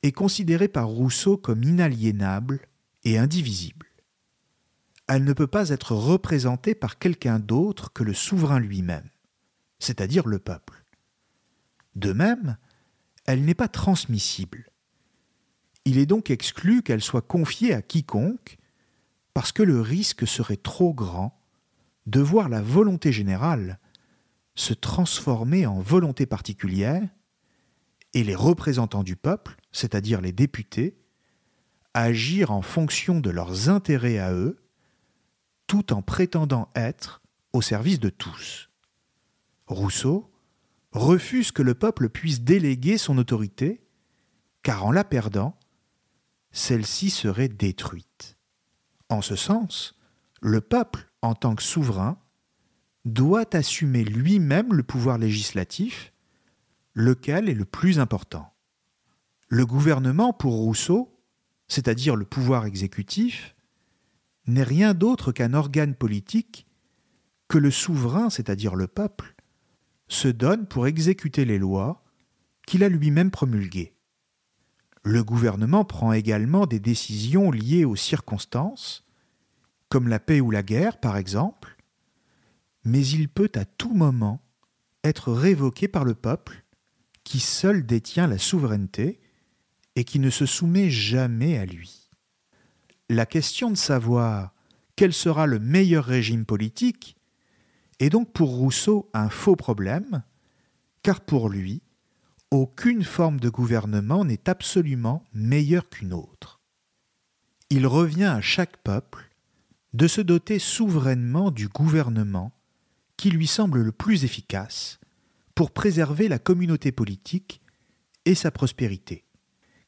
est 0.02 0.12
considérée 0.12 0.70
par 0.70 0.88
Rousseau 0.88 1.38
comme 1.38 1.64
inaliénable 1.64 2.62
et 3.04 3.20
indivisible. 3.20 3.86
Elle 5.08 5.24
ne 5.24 5.34
peut 5.34 5.46
pas 5.46 5.70
être 5.70 5.94
représentée 5.94 6.74
par 6.74 6.98
quelqu'un 6.98 7.38
d'autre 7.38 7.94
que 7.94 8.04
le 8.04 8.16
souverain 8.16 8.60
lui-même, 8.60 9.10
c'est-à-dire 9.78 10.26
le 10.26 10.40
peuple. 10.40 10.84
De 11.94 12.12
même, 12.12 12.58
elle 13.26 13.46
n'est 13.46 13.54
pas 13.54 13.68
transmissible. 13.68 14.72
Il 15.90 15.98
est 15.98 16.06
donc 16.06 16.30
exclu 16.30 16.84
qu'elle 16.84 17.02
soit 17.02 17.24
confiée 17.24 17.74
à 17.74 17.82
quiconque, 17.82 18.60
parce 19.34 19.52
que 19.52 19.64
le 19.64 19.82
risque 19.82 20.28
serait 20.28 20.56
trop 20.56 20.94
grand 20.94 21.42
de 22.06 22.20
voir 22.20 22.48
la 22.48 22.62
volonté 22.62 23.12
générale 23.12 23.80
se 24.54 24.76
transformer 24.76 25.66
en 25.66 25.80
volonté 25.80 26.28
particulière 26.28 27.02
et 28.14 28.24
les 28.24 28.36
représentants 28.36 29.02
du 29.02 29.16
peuple, 29.16 29.56
c'est-à-dire 29.72 30.22
les 30.22 30.32
députés, 30.32 30.96
agir 31.96 32.52
en 32.52 32.62
fonction 32.62 33.20
de 33.20 33.32
leurs 33.32 33.68
intérêts 33.70 34.20
à 34.20 34.32
eux, 34.32 34.62
tout 35.66 35.92
en 35.92 36.04
prétendant 36.04 36.70
être 36.76 37.24
au 37.52 37.64
service 37.64 38.00
de 38.00 38.10
tous. 38.10 38.70
Rousseau 39.66 40.30
refuse 40.92 41.52
que 41.52 41.64
le 41.64 41.74
peuple 41.74 42.10
puisse 42.10 42.42
déléguer 42.42 43.00
son 43.00 43.18
autorité, 43.18 43.82
car 44.62 44.86
en 44.86 44.92
la 44.92 45.04
perdant, 45.04 45.58
celle-ci 46.52 47.10
serait 47.10 47.50
détruite. 47.50 48.38
En 49.10 49.22
ce 49.22 49.36
sens, 49.36 49.96
le 50.42 50.62
peuple, 50.62 51.10
en 51.22 51.36
tant 51.36 51.56
que 51.56 51.64
souverain, 51.64 52.18
doit 53.06 53.56
assumer 53.56 54.04
lui-même 54.04 54.74
le 54.74 54.84
pouvoir 54.84 55.18
législatif, 55.18 56.14
lequel 56.94 57.50
est 57.50 57.54
le 57.54 57.66
plus 57.66 58.00
important. 58.00 58.54
Le 59.48 59.66
gouvernement, 59.66 60.34
pour 60.34 60.54
Rousseau, 60.54 61.20
c'est-à-dire 61.68 62.16
le 62.16 62.26
pouvoir 62.26 62.66
exécutif, 62.66 63.56
n'est 64.48 64.64
rien 64.64 64.94
d'autre 64.94 65.32
qu'un 65.32 65.54
organe 65.54 65.96
politique 65.96 66.68
que 67.48 67.58
le 67.58 67.72
souverain, 67.72 68.30
c'est-à-dire 68.30 68.76
le 68.76 68.88
peuple, 68.88 69.36
se 70.08 70.28
donne 70.28 70.68
pour 70.68 70.88
exécuter 70.88 71.46
les 71.46 71.60
lois 71.60 72.04
qu'il 72.68 72.84
a 72.84 72.90
lui-même 72.90 73.32
promulguées. 73.32 73.96
Le 75.04 75.24
gouvernement 75.24 75.86
prend 75.86 76.14
également 76.14 76.66
des 76.66 76.80
décisions 76.80 77.52
liées 77.52 77.86
aux 77.86 77.96
circonstances, 77.96 79.06
comme 79.88 80.08
la 80.08 80.20
paix 80.20 80.42
ou 80.42 80.52
la 80.52 80.64
guerre 80.64 81.00
par 81.00 81.18
exemple, 81.18 81.78
mais 82.84 83.06
il 83.06 83.30
peut 83.30 83.52
à 83.56 83.66
tout 83.66 83.94
moment 83.94 84.42
être 85.04 85.32
révoqué 85.32 85.88
par 85.88 86.04
le 86.04 86.16
peuple, 86.16 86.64
qui 87.24 87.40
seul 87.40 87.86
détient 87.86 88.28
la 88.28 88.38
souveraineté 88.38 89.20
et 89.96 90.04
qui 90.04 90.20
ne 90.20 90.30
se 90.30 90.46
soumet 90.46 90.90
jamais 90.90 91.58
à 91.58 91.66
lui. 91.66 92.10
La 93.10 93.26
question 93.26 93.72
de 93.72 93.78
savoir 93.78 94.54
quel 94.96 95.14
sera 95.14 95.48
le 95.48 95.60
meilleur 95.60 96.06
régime 96.06 96.46
politique 96.46 97.16
est 98.00 98.10
donc 98.10 98.32
pour 98.34 98.50
Rousseau 98.50 99.10
un 99.14 99.30
faux 99.30 99.56
problème, 99.56 100.24
car 101.04 101.22
pour 101.22 101.50
lui, 101.50 101.82
aucune 102.52 103.04
forme 103.04 103.40
de 103.40 103.50
gouvernement 103.50 104.26
n'est 104.26 104.50
absolument 104.50 105.24
meilleure 105.34 105.88
qu'une 105.90 106.14
autre. 106.14 106.60
Il 107.70 107.86
revient 107.86 108.24
à 108.24 108.42
chaque 108.42 108.78
peuple 108.78 109.30
de 109.94 110.08
se 110.08 110.22
doter 110.22 110.58
souverainement 110.58 111.52
du 111.52 111.68
gouvernement 111.68 112.52
qui 113.18 113.30
lui 113.30 113.48
semble 113.48 113.82
le 113.82 113.92
plus 113.92 114.24
efficace 114.24 115.00
pour 115.54 115.72
préserver 115.72 116.28
la 116.28 116.40
communauté 116.40 116.92
politique 116.92 117.62
et 118.26 118.34
sa 118.34 118.50
prospérité, 118.50 119.26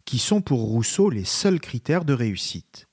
qui 0.06 0.20
sont 0.20 0.42
pour 0.42 0.62
Rousseau 0.62 1.10
les 1.10 1.26
seuls 1.26 1.60
critères 1.60 2.06
de 2.06 2.14
réussite. 2.14 2.88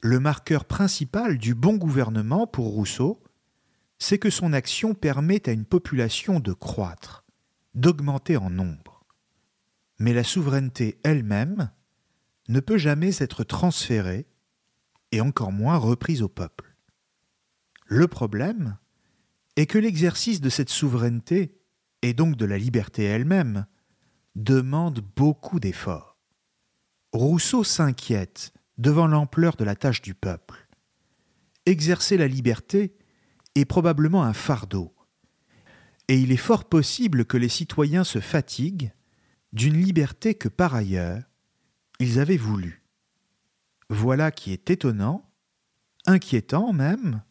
Le 0.00 0.20
marqueur 0.20 0.64
principal 0.64 1.36
du 1.36 1.54
bon 1.54 1.74
gouvernement 1.76 2.46
pour 2.46 2.68
Rousseau, 2.68 3.22
c'est 3.98 4.18
que 4.18 4.30
son 4.30 4.52
action 4.52 4.94
permet 4.94 5.48
à 5.48 5.52
une 5.52 5.64
population 5.64 6.38
de 6.38 6.52
croître, 6.52 7.25
d'augmenter 7.76 8.36
en 8.36 8.50
nombre. 8.50 9.04
Mais 9.98 10.12
la 10.12 10.24
souveraineté 10.24 10.98
elle-même 11.04 11.70
ne 12.48 12.60
peut 12.60 12.78
jamais 12.78 13.22
être 13.22 13.44
transférée 13.44 14.26
et 15.12 15.20
encore 15.20 15.52
moins 15.52 15.76
reprise 15.76 16.22
au 16.22 16.28
peuple. 16.28 16.76
Le 17.86 18.08
problème 18.08 18.78
est 19.54 19.66
que 19.66 19.78
l'exercice 19.78 20.40
de 20.40 20.48
cette 20.48 20.70
souveraineté, 20.70 21.60
et 22.02 22.14
donc 22.14 22.36
de 22.36 22.44
la 22.44 22.58
liberté 22.58 23.04
elle-même, 23.04 23.66
demande 24.34 25.00
beaucoup 25.14 25.60
d'efforts. 25.60 26.18
Rousseau 27.12 27.62
s'inquiète 27.62 28.52
devant 28.76 29.06
l'ampleur 29.06 29.56
de 29.56 29.64
la 29.64 29.76
tâche 29.76 30.02
du 30.02 30.14
peuple. 30.14 30.68
Exercer 31.64 32.16
la 32.16 32.28
liberté 32.28 32.96
est 33.54 33.64
probablement 33.64 34.24
un 34.24 34.34
fardeau, 34.34 34.95
et 36.08 36.18
il 36.18 36.32
est 36.32 36.36
fort 36.36 36.64
possible 36.64 37.24
que 37.24 37.36
les 37.36 37.48
citoyens 37.48 38.04
se 38.04 38.20
fatiguent 38.20 38.92
d'une 39.52 39.80
liberté 39.80 40.34
que 40.34 40.48
par 40.48 40.74
ailleurs 40.74 41.22
ils 41.98 42.18
avaient 42.18 42.36
voulu. 42.36 42.82
Voilà 43.88 44.30
qui 44.30 44.52
est 44.52 44.70
étonnant, 44.70 45.30
inquiétant 46.06 46.72
même, 46.72 47.22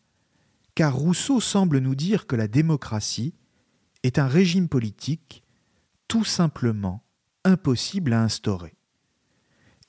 car 0.73 0.95
Rousseau 0.95 1.39
semble 1.39 1.79
nous 1.79 1.95
dire 1.95 2.27
que 2.27 2.35
la 2.35 2.47
démocratie 2.47 3.33
est 4.03 4.19
un 4.19 4.27
régime 4.27 4.67
politique 4.67 5.43
tout 6.07 6.25
simplement 6.25 7.03
impossible 7.43 8.13
à 8.13 8.21
instaurer. 8.21 8.75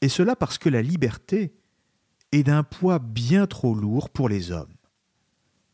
Et 0.00 0.08
cela 0.08 0.36
parce 0.36 0.58
que 0.58 0.68
la 0.68 0.82
liberté 0.82 1.56
est 2.32 2.42
d'un 2.42 2.62
poids 2.62 2.98
bien 2.98 3.46
trop 3.46 3.74
lourd 3.74 4.10
pour 4.10 4.28
les 4.28 4.50
hommes. 4.50 4.74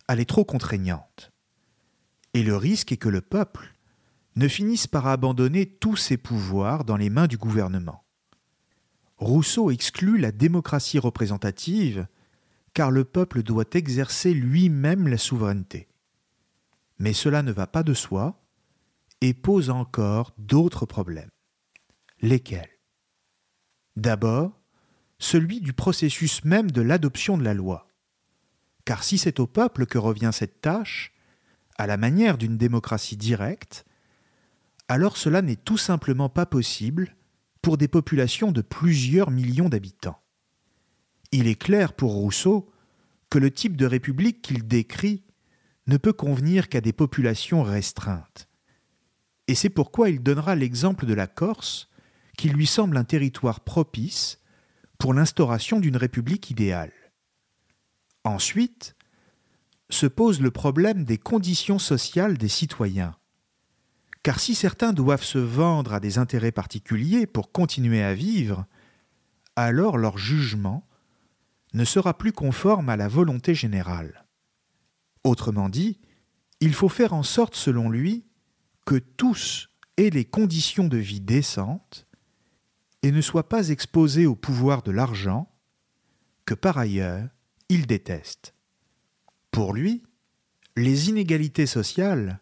Elle 0.08 0.20
est 0.20 0.28
trop 0.28 0.44
contraignante. 0.44 1.31
Et 2.34 2.42
le 2.42 2.56
risque 2.56 2.92
est 2.92 2.96
que 2.96 3.08
le 3.08 3.20
peuple 3.20 3.74
ne 4.36 4.48
finisse 4.48 4.86
par 4.86 5.06
abandonner 5.06 5.66
tous 5.66 5.96
ses 5.96 6.16
pouvoirs 6.16 6.84
dans 6.84 6.96
les 6.96 7.10
mains 7.10 7.26
du 7.26 7.36
gouvernement. 7.36 8.04
Rousseau 9.18 9.70
exclut 9.70 10.18
la 10.18 10.32
démocratie 10.32 10.98
représentative 10.98 12.06
car 12.74 12.90
le 12.90 13.04
peuple 13.04 13.42
doit 13.42 13.66
exercer 13.74 14.32
lui-même 14.32 15.08
la 15.08 15.18
souveraineté. 15.18 15.88
Mais 16.98 17.12
cela 17.12 17.42
ne 17.42 17.52
va 17.52 17.66
pas 17.66 17.82
de 17.82 17.94
soi 17.94 18.42
et 19.20 19.34
pose 19.34 19.70
encore 19.70 20.32
d'autres 20.38 20.86
problèmes. 20.86 21.30
Lesquels? 22.20 22.70
D'abord, 23.96 24.60
celui 25.18 25.60
du 25.60 25.72
processus 25.72 26.44
même 26.44 26.70
de 26.70 26.80
l'adoption 26.80 27.36
de 27.36 27.44
la 27.44 27.54
loi. 27.54 27.88
Car 28.84 29.04
si 29.04 29.18
c'est 29.18 29.38
au 29.38 29.46
peuple 29.46 29.86
que 29.86 29.98
revient 29.98 30.30
cette 30.32 30.60
tâche, 30.60 31.11
à 31.82 31.86
la 31.88 31.96
manière 31.96 32.38
d'une 32.38 32.56
démocratie 32.56 33.16
directe, 33.16 33.84
alors 34.86 35.16
cela 35.16 35.42
n'est 35.42 35.56
tout 35.56 35.78
simplement 35.78 36.28
pas 36.28 36.46
possible 36.46 37.16
pour 37.60 37.76
des 37.76 37.88
populations 37.88 38.52
de 38.52 38.62
plusieurs 38.62 39.32
millions 39.32 39.68
d'habitants. 39.68 40.20
Il 41.32 41.48
est 41.48 41.60
clair 41.60 41.94
pour 41.94 42.12
Rousseau 42.12 42.70
que 43.30 43.38
le 43.40 43.50
type 43.50 43.76
de 43.76 43.86
république 43.86 44.42
qu'il 44.42 44.68
décrit 44.68 45.24
ne 45.88 45.96
peut 45.96 46.12
convenir 46.12 46.68
qu'à 46.68 46.80
des 46.80 46.92
populations 46.92 47.64
restreintes. 47.64 48.46
Et 49.48 49.56
c'est 49.56 49.68
pourquoi 49.68 50.08
il 50.08 50.22
donnera 50.22 50.54
l'exemple 50.54 51.04
de 51.04 51.14
la 51.14 51.26
Corse, 51.26 51.88
qui 52.38 52.48
lui 52.48 52.68
semble 52.68 52.96
un 52.96 53.02
territoire 53.02 53.58
propice 53.58 54.38
pour 54.98 55.14
l'instauration 55.14 55.80
d'une 55.80 55.96
république 55.96 56.48
idéale. 56.48 56.92
Ensuite, 58.22 58.94
se 59.92 60.06
pose 60.06 60.40
le 60.40 60.50
problème 60.50 61.04
des 61.04 61.18
conditions 61.18 61.78
sociales 61.78 62.38
des 62.38 62.48
citoyens. 62.48 63.14
Car 64.22 64.40
si 64.40 64.54
certains 64.54 64.92
doivent 64.92 65.24
se 65.24 65.38
vendre 65.38 65.92
à 65.92 66.00
des 66.00 66.18
intérêts 66.18 66.52
particuliers 66.52 67.26
pour 67.26 67.52
continuer 67.52 68.02
à 68.02 68.14
vivre, 68.14 68.66
alors 69.56 69.98
leur 69.98 70.16
jugement 70.16 70.86
ne 71.74 71.84
sera 71.84 72.16
plus 72.16 72.32
conforme 72.32 72.88
à 72.88 72.96
la 72.96 73.08
volonté 73.08 73.54
générale. 73.54 74.26
Autrement 75.24 75.68
dit, 75.68 76.00
il 76.60 76.74
faut 76.74 76.88
faire 76.88 77.12
en 77.12 77.22
sorte, 77.22 77.54
selon 77.54 77.90
lui, 77.90 78.24
que 78.86 78.96
tous 78.96 79.68
ait 79.96 80.10
les 80.10 80.24
conditions 80.24 80.88
de 80.88 80.96
vie 80.96 81.20
décentes 81.20 82.06
et 83.02 83.10
ne 83.10 83.20
soit 83.20 83.48
pas 83.48 83.68
exposé 83.68 84.26
au 84.26 84.36
pouvoir 84.36 84.82
de 84.82 84.92
l'argent, 84.92 85.50
que 86.44 86.54
par 86.54 86.78
ailleurs 86.78 87.28
il 87.68 87.86
déteste. 87.86 88.51
Pour 89.52 89.74
lui, 89.74 90.02
les 90.76 91.10
inégalités 91.10 91.66
sociales 91.66 92.40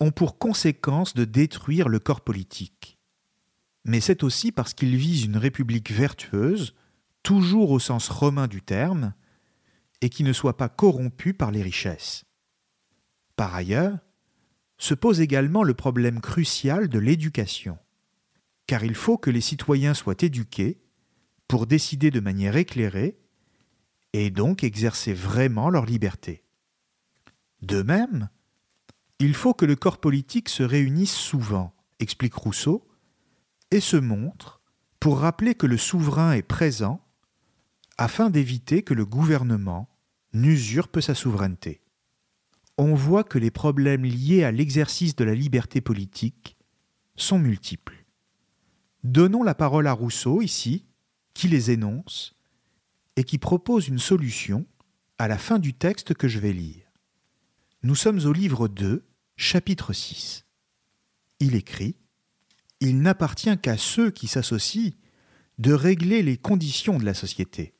ont 0.00 0.10
pour 0.10 0.38
conséquence 0.38 1.14
de 1.14 1.24
détruire 1.24 1.88
le 1.88 1.98
corps 1.98 2.22
politique. 2.22 2.98
Mais 3.84 4.00
c'est 4.00 4.22
aussi 4.22 4.50
parce 4.50 4.72
qu'il 4.72 4.96
vise 4.96 5.24
une 5.24 5.36
république 5.36 5.92
vertueuse, 5.92 6.74
toujours 7.22 7.70
au 7.70 7.78
sens 7.78 8.08
romain 8.08 8.46
du 8.46 8.62
terme, 8.62 9.12
et 10.00 10.08
qui 10.08 10.24
ne 10.24 10.32
soit 10.32 10.56
pas 10.56 10.70
corrompue 10.70 11.34
par 11.34 11.50
les 11.50 11.62
richesses. 11.62 12.24
Par 13.36 13.54
ailleurs, 13.54 13.98
se 14.78 14.94
pose 14.94 15.20
également 15.20 15.64
le 15.64 15.74
problème 15.74 16.20
crucial 16.20 16.88
de 16.88 16.98
l'éducation, 16.98 17.78
car 18.66 18.84
il 18.84 18.94
faut 18.94 19.18
que 19.18 19.30
les 19.30 19.42
citoyens 19.42 19.94
soient 19.94 20.22
éduqués 20.22 20.80
pour 21.46 21.66
décider 21.66 22.10
de 22.10 22.20
manière 22.20 22.56
éclairée 22.56 23.18
et 24.12 24.30
donc 24.30 24.64
exercer 24.64 25.12
vraiment 25.12 25.70
leur 25.70 25.86
liberté. 25.86 26.44
De 27.62 27.82
même, 27.82 28.28
il 29.18 29.34
faut 29.34 29.54
que 29.54 29.64
le 29.64 29.76
corps 29.76 30.00
politique 30.00 30.48
se 30.48 30.62
réunisse 30.62 31.14
souvent, 31.14 31.74
explique 31.98 32.34
Rousseau, 32.34 32.88
et 33.70 33.80
se 33.80 33.96
montre 33.96 34.62
pour 35.00 35.18
rappeler 35.18 35.54
que 35.54 35.66
le 35.66 35.76
souverain 35.76 36.32
est 36.32 36.42
présent 36.42 37.04
afin 37.98 38.30
d'éviter 38.30 38.82
que 38.82 38.94
le 38.94 39.04
gouvernement 39.04 39.88
n'usurpe 40.32 41.00
sa 41.00 41.14
souveraineté. 41.14 41.82
On 42.76 42.94
voit 42.94 43.24
que 43.24 43.38
les 43.38 43.50
problèmes 43.50 44.04
liés 44.04 44.44
à 44.44 44.52
l'exercice 44.52 45.16
de 45.16 45.24
la 45.24 45.34
liberté 45.34 45.80
politique 45.80 46.56
sont 47.16 47.40
multiples. 47.40 48.06
Donnons 49.02 49.42
la 49.42 49.54
parole 49.56 49.88
à 49.88 49.92
Rousseau 49.92 50.42
ici, 50.42 50.86
qui 51.34 51.48
les 51.48 51.72
énonce 51.72 52.37
et 53.18 53.24
qui 53.24 53.38
propose 53.38 53.88
une 53.88 53.98
solution 53.98 54.64
à 55.18 55.26
la 55.26 55.38
fin 55.38 55.58
du 55.58 55.74
texte 55.74 56.14
que 56.14 56.28
je 56.28 56.38
vais 56.38 56.52
lire. 56.52 56.84
Nous 57.82 57.96
sommes 57.96 58.24
au 58.24 58.32
livre 58.32 58.68
2, 58.68 59.04
chapitre 59.34 59.92
6. 59.92 60.46
Il 61.40 61.56
écrit 61.56 61.96
Il 62.78 63.00
n'appartient 63.00 63.58
qu'à 63.58 63.76
ceux 63.76 64.12
qui 64.12 64.28
s'associent 64.28 64.92
de 65.58 65.72
régler 65.72 66.22
les 66.22 66.36
conditions 66.36 66.96
de 66.96 67.04
la 67.04 67.12
société. 67.12 67.74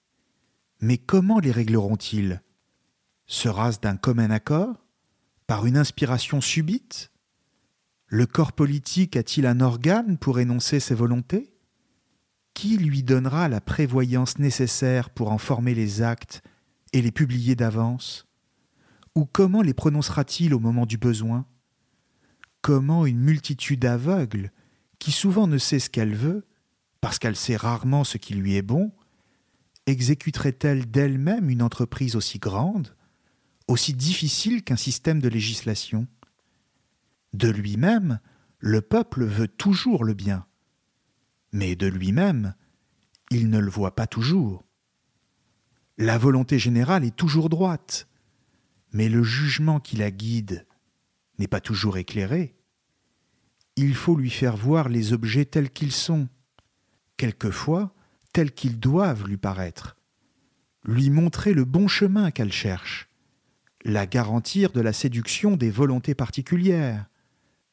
Mais 0.81 0.99
comment 0.99 1.39
les 1.39 1.53
régleront-ils? 1.53 2.43
Sera-ce 3.29 3.79
d'un 3.79 3.97
commun 3.97 4.33
accord? 4.33 4.89
Par 5.47 5.67
une 5.67 5.77
inspiration 5.77 6.41
subite? 6.41 7.13
Le 8.07 8.27
corps 8.27 8.55
politique 8.55 9.15
a-t-il 9.15 9.47
un 9.47 9.61
organe 9.61 10.19
pour 10.19 10.41
énoncer 10.41 10.81
ses 10.81 10.97
volontés? 10.97 11.55
Qui 12.59 12.77
lui 12.77 13.05
donnera 13.05 13.49
la 13.49 13.61
prévoyance 13.61 14.41
nécessaire 14.41 15.11
pour 15.11 15.31
en 15.31 15.39
former 15.39 15.75
les 15.75 16.03
actes 16.03 16.43
et 16.93 17.01
les 17.01 17.13
publier 17.13 17.55
d'avance? 17.55 18.27
Ou 19.15 19.27
comment 19.27 19.63
les 19.63 19.75
prononcera-t-il 19.75 20.53
au 20.53 20.59
moment 20.59 20.85
du 20.85 20.99
besoin? 20.99 21.47
Comment 22.61 23.07
une 23.07 23.21
multitude 23.21 23.85
aveugle, 23.85 24.51
qui 24.99 25.13
souvent 25.13 25.47
ne 25.47 25.57
sait 25.57 25.79
ce 25.79 25.89
qu'elle 25.89 26.17
veut, 26.17 26.49
parce 27.01 27.21
qu'elle 27.21 27.37
sait 27.37 27.55
rarement 27.55 28.03
ce 28.03 28.19
qui 28.19 28.35
lui 28.35 28.57
est 28.57 28.63
bon, 28.63 28.91
exécuterait-elle 29.87 30.91
d'elle-même 30.91 31.51
une 31.51 31.63
entreprise 31.63 32.17
aussi 32.17 32.41
grande, 32.41 32.97
aussi 33.69 33.93
difficile 33.93 34.65
qu'un 34.65 34.75
système 34.75 35.23
de 35.23 35.29
législation? 35.29 36.09
De 37.35 37.51
lui-même, 37.51 38.19
le 38.59 38.81
peuple 38.81 39.25
veut 39.27 39.47
toujours 39.47 40.03
le 40.03 40.15
bien 40.15 40.48
mais 41.53 41.77
de 41.77 41.87
lui-même, 41.87 42.55
il 43.31 43.51
ne 43.51 43.59
le 43.59 43.71
voit 43.71 43.95
pas 43.95 44.07
toujours. 44.07 44.65
La 45.97 46.19
volonté 46.19 46.59
générale 46.59 47.05
est 47.05 47.17
toujours 47.17 47.49
droite, 47.49 48.09
mais 48.93 49.09
le 49.09 49.23
jugement 49.23 49.81
qui 49.81 49.97
la 49.97 50.11
guide 50.11 50.67
n'est 51.39 51.49
pas 51.49 51.61
toujours 51.61 51.99
éclairé. 51.99 52.55
Il 53.77 53.95
faut 53.95 54.17
lui 54.17 54.31
faire 54.31 54.57
voir 54.57 54.89
les 54.89 55.13
objets 55.13 55.45
tels 55.45 55.71
qu'ils 55.71 55.93
sont, 55.93 56.29
quelquefois 57.17 57.95
tels 58.33 58.53
qu'ils 58.53 58.79
doivent 58.79 59.27
lui 59.27 59.37
paraître, 59.37 59.97
lui 60.85 61.11
montrer 61.11 61.55
le 61.55 61.65
bon 61.65 61.89
chemin 61.89 62.31
qu'elle 62.31 62.53
cherche, 62.53 63.09
la 63.85 64.07
garantir 64.07 64.73
de 64.73 64.81
la 64.81 64.93
séduction 64.93 65.57
des 65.57 65.71
volontés 65.71 66.15
particulières, 66.15 67.07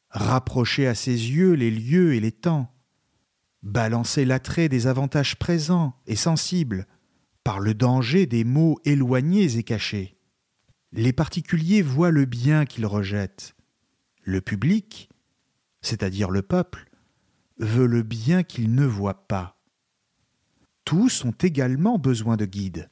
rapprocher 0.09 0.87
à 0.87 0.95
ses 0.95 1.11
yeux 1.11 1.53
les 1.53 1.71
lieux 1.71 2.13
et 2.13 2.19
les 2.19 2.31
temps, 2.31 2.74
balancer 3.65 4.25
l'attrait 4.25 4.69
des 4.69 4.87
avantages 4.87 5.35
présents 5.37 5.95
et 6.05 6.15
sensibles 6.15 6.85
par 7.43 7.59
le 7.59 7.73
danger 7.73 8.27
des 8.27 8.43
maux 8.43 8.79
éloignés 8.85 9.57
et 9.57 9.63
cachés. 9.63 10.17
Les 10.91 11.11
particuliers 11.11 11.81
voient 11.81 12.11
le 12.11 12.25
bien 12.25 12.65
qu'ils 12.65 12.85
rejettent. 12.85 13.55
Le 14.21 14.39
public, 14.39 15.09
c'est-à-dire 15.81 16.29
le 16.29 16.43
peuple, 16.43 16.89
veut 17.57 17.87
le 17.87 18.03
bien 18.03 18.43
qu'il 18.43 18.73
ne 18.75 18.85
voit 18.85 19.27
pas. 19.27 19.57
Tous 20.85 21.25
ont 21.25 21.35
également 21.41 21.97
besoin 21.97 22.37
de 22.37 22.45
guides. 22.45 22.89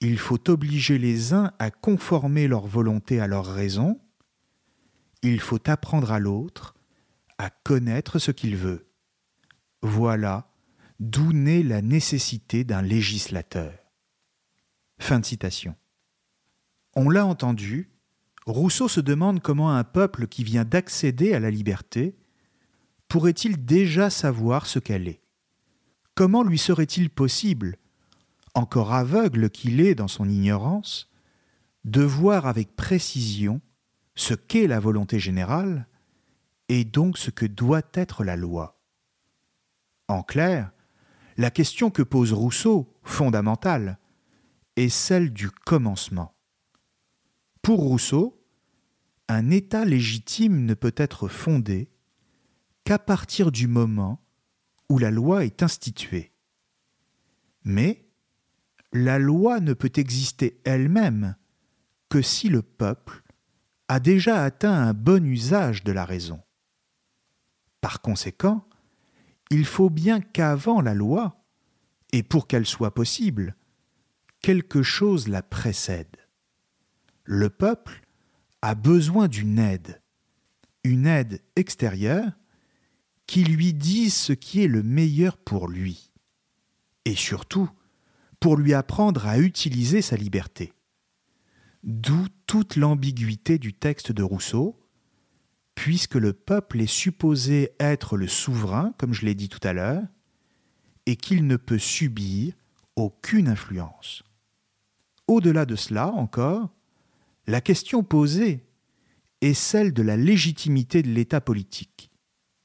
Il 0.00 0.18
faut 0.18 0.50
obliger 0.50 0.98
les 0.98 1.32
uns 1.32 1.52
à 1.58 1.70
conformer 1.70 2.46
leur 2.46 2.66
volonté 2.66 3.20
à 3.20 3.26
leur 3.26 3.46
raison. 3.46 4.00
Il 5.22 5.40
faut 5.40 5.70
apprendre 5.70 6.12
à 6.12 6.18
l'autre 6.18 6.74
à 7.38 7.48
connaître 7.50 8.18
ce 8.18 8.32
qu'il 8.32 8.56
veut. 8.56 8.91
Voilà 9.82 10.48
d'où 11.00 11.32
naît 11.32 11.64
la 11.64 11.82
nécessité 11.82 12.62
d'un 12.62 12.82
législateur. 12.82 13.72
Fin 15.00 15.18
de 15.18 15.24
citation. 15.24 15.74
On 16.94 17.10
l'a 17.10 17.26
entendu, 17.26 17.90
Rousseau 18.46 18.86
se 18.86 19.00
demande 19.00 19.40
comment 19.40 19.72
un 19.72 19.82
peuple 19.82 20.28
qui 20.28 20.44
vient 20.44 20.64
d'accéder 20.64 21.34
à 21.34 21.40
la 21.40 21.50
liberté 21.50 22.16
pourrait-il 23.08 23.64
déjà 23.64 24.10
savoir 24.10 24.66
ce 24.66 24.78
qu'elle 24.78 25.08
est 25.08 25.22
Comment 26.14 26.44
lui 26.44 26.58
serait-il 26.58 27.10
possible, 27.10 27.76
encore 28.54 28.92
aveugle 28.92 29.50
qu'il 29.50 29.80
est 29.80 29.94
dans 29.94 30.08
son 30.08 30.28
ignorance, 30.28 31.10
de 31.84 32.02
voir 32.02 32.46
avec 32.46 32.76
précision 32.76 33.60
ce 34.14 34.34
qu'est 34.34 34.66
la 34.68 34.78
volonté 34.78 35.18
générale 35.18 35.88
et 36.68 36.84
donc 36.84 37.18
ce 37.18 37.30
que 37.30 37.46
doit 37.46 37.82
être 37.94 38.22
la 38.22 38.36
loi 38.36 38.81
en 40.08 40.22
clair, 40.22 40.72
la 41.36 41.50
question 41.50 41.90
que 41.90 42.02
pose 42.02 42.32
Rousseau, 42.32 42.94
fondamentale, 43.02 43.98
est 44.76 44.88
celle 44.88 45.32
du 45.32 45.50
commencement. 45.50 46.34
Pour 47.62 47.80
Rousseau, 47.80 48.42
un 49.28 49.50
État 49.50 49.84
légitime 49.84 50.64
ne 50.64 50.74
peut 50.74 50.94
être 50.96 51.28
fondé 51.28 51.90
qu'à 52.84 52.98
partir 52.98 53.52
du 53.52 53.66
moment 53.66 54.20
où 54.88 54.98
la 54.98 55.10
loi 55.10 55.44
est 55.44 55.62
instituée. 55.62 56.32
Mais 57.64 58.08
la 58.92 59.18
loi 59.18 59.60
ne 59.60 59.72
peut 59.72 59.92
exister 59.96 60.60
elle-même 60.64 61.36
que 62.08 62.20
si 62.20 62.48
le 62.48 62.62
peuple 62.62 63.22
a 63.88 64.00
déjà 64.00 64.42
atteint 64.42 64.72
un 64.72 64.92
bon 64.92 65.24
usage 65.24 65.84
de 65.84 65.92
la 65.92 66.04
raison. 66.04 66.42
Par 67.80 68.00
conséquent, 68.00 68.66
il 69.52 69.66
faut 69.66 69.90
bien 69.90 70.20
qu'avant 70.20 70.80
la 70.80 70.94
loi, 70.94 71.44
et 72.12 72.22
pour 72.22 72.46
qu'elle 72.46 72.66
soit 72.66 72.94
possible, 72.94 73.54
quelque 74.40 74.82
chose 74.82 75.28
la 75.28 75.42
précède. 75.42 76.16
Le 77.24 77.50
peuple 77.50 78.00
a 78.62 78.74
besoin 78.74 79.28
d'une 79.28 79.58
aide, 79.58 80.00
une 80.84 81.06
aide 81.06 81.42
extérieure 81.54 82.32
qui 83.26 83.44
lui 83.44 83.74
dise 83.74 84.14
ce 84.14 84.32
qui 84.32 84.62
est 84.62 84.68
le 84.68 84.82
meilleur 84.82 85.36
pour 85.36 85.68
lui, 85.68 86.12
et 87.04 87.14
surtout 87.14 87.70
pour 88.40 88.56
lui 88.56 88.72
apprendre 88.72 89.26
à 89.26 89.38
utiliser 89.38 90.02
sa 90.02 90.16
liberté. 90.16 90.72
D'où 91.82 92.26
toute 92.46 92.76
l'ambiguïté 92.76 93.58
du 93.58 93.74
texte 93.74 94.12
de 94.12 94.22
Rousseau, 94.22 94.81
puisque 95.74 96.14
le 96.14 96.32
peuple 96.32 96.80
est 96.80 96.86
supposé 96.86 97.72
être 97.80 98.16
le 98.16 98.28
souverain, 98.28 98.94
comme 98.98 99.14
je 99.14 99.24
l'ai 99.24 99.34
dit 99.34 99.48
tout 99.48 99.66
à 99.66 99.72
l'heure, 99.72 100.02
et 101.06 101.16
qu'il 101.16 101.46
ne 101.46 101.56
peut 101.56 101.78
subir 101.78 102.54
aucune 102.96 103.48
influence. 103.48 104.22
Au-delà 105.26 105.64
de 105.64 105.76
cela 105.76 106.08
encore, 106.08 106.70
la 107.46 107.60
question 107.60 108.02
posée 108.02 108.66
est 109.40 109.54
celle 109.54 109.92
de 109.92 110.02
la 110.02 110.16
légitimité 110.16 111.02
de 111.02 111.08
l'État 111.08 111.40
politique, 111.40 112.10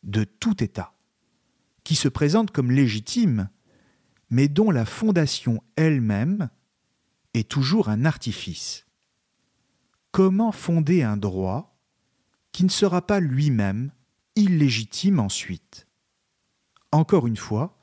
de 0.03 0.23
tout 0.23 0.63
État, 0.63 0.93
qui 1.83 1.95
se 1.95 2.07
présente 2.07 2.51
comme 2.51 2.71
légitime, 2.71 3.49
mais 4.29 4.47
dont 4.47 4.69
la 4.69 4.85
fondation 4.85 5.63
elle-même 5.75 6.49
est 7.33 7.49
toujours 7.49 7.89
un 7.89 8.05
artifice. 8.05 8.85
Comment 10.11 10.51
fonder 10.51 11.03
un 11.03 11.17
droit 11.17 11.76
qui 12.57 12.63
ne 12.63 12.69
sera 12.69 13.05
pas 13.05 13.19
lui-même 13.19 13.91
illégitime 14.35 15.19
ensuite. 15.19 15.85
Encore 16.91 17.27
une 17.27 17.37
fois, 17.37 17.77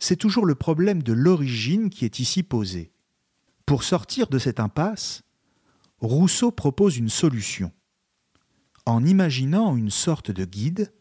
c'est 0.00 0.16
toujours 0.16 0.44
le 0.44 0.56
problème 0.56 1.04
de 1.04 1.12
l'origine 1.12 1.88
qui 1.88 2.04
est 2.04 2.18
ici 2.18 2.42
posé. 2.42 2.90
Pour 3.64 3.84
sortir 3.84 4.26
de 4.26 4.40
cette 4.40 4.58
impasse, 4.58 5.22
Rousseau 6.00 6.50
propose 6.50 6.96
une 6.96 7.10
solution, 7.10 7.70
en 8.86 9.04
imaginant 9.04 9.76
une 9.76 9.90
sorte 9.90 10.32
de 10.32 10.46
guide 10.46 10.92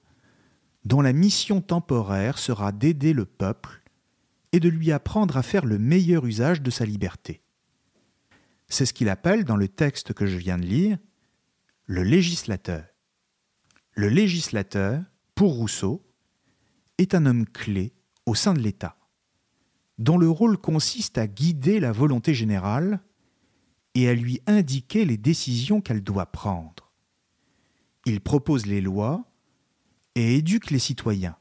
dont 0.86 1.02
la 1.02 1.12
mission 1.12 1.60
temporaire 1.60 2.38
sera 2.38 2.72
d'aider 2.72 3.14
le 3.14 3.26
peuple 3.26 3.82
et 4.52 4.60
de 4.60 4.70
lui 4.70 4.91
apprendre 4.91 5.38
à 5.38 5.41
faire 5.41 5.66
le 5.66 5.80
meilleur 5.80 6.28
usage 6.28 6.62
de 6.62 6.70
sa 6.70 6.86
liberté. 6.86 7.41
C'est 8.68 8.86
ce 8.86 8.93
qu'il 8.93 9.10
appelle 9.10 9.43
dans 9.43 9.58
le 9.58 9.70
texte 9.70 10.14
que 10.14 10.28
je 10.28 10.38
viens 10.38 10.60
de 10.60 10.68
lire 10.68 10.99
le 11.88 12.04
législateur. 12.04 12.91
Le 13.94 14.08
législateur, 14.08 15.04
pour 15.36 15.56
Rousseau, 15.56 16.04
est 16.98 17.14
un 17.14 17.26
homme 17.26 17.46
clé 17.46 17.94
au 18.26 18.36
sein 18.36 18.54
de 18.54 18.60
l'État, 18.60 18.98
dont 19.98 20.18
le 20.18 20.30
rôle 20.30 20.58
consiste 20.58 21.18
à 21.18 21.28
guider 21.28 21.80
la 21.80 21.92
volonté 21.92 22.34
générale 22.34 23.02
et 23.94 24.08
à 24.08 24.14
lui 24.14 24.42
indiquer 24.48 25.04
les 25.04 25.18
décisions 25.18 25.82
qu'elle 25.82 26.04
doit 26.04 26.32
prendre. 26.32 26.92
Il 28.06 28.22
propose 28.22 28.66
les 28.66 28.82
lois 28.82 29.26
et 30.16 30.38
éduque 30.38 30.72
les 30.72 30.80
citoyens, 30.80 31.38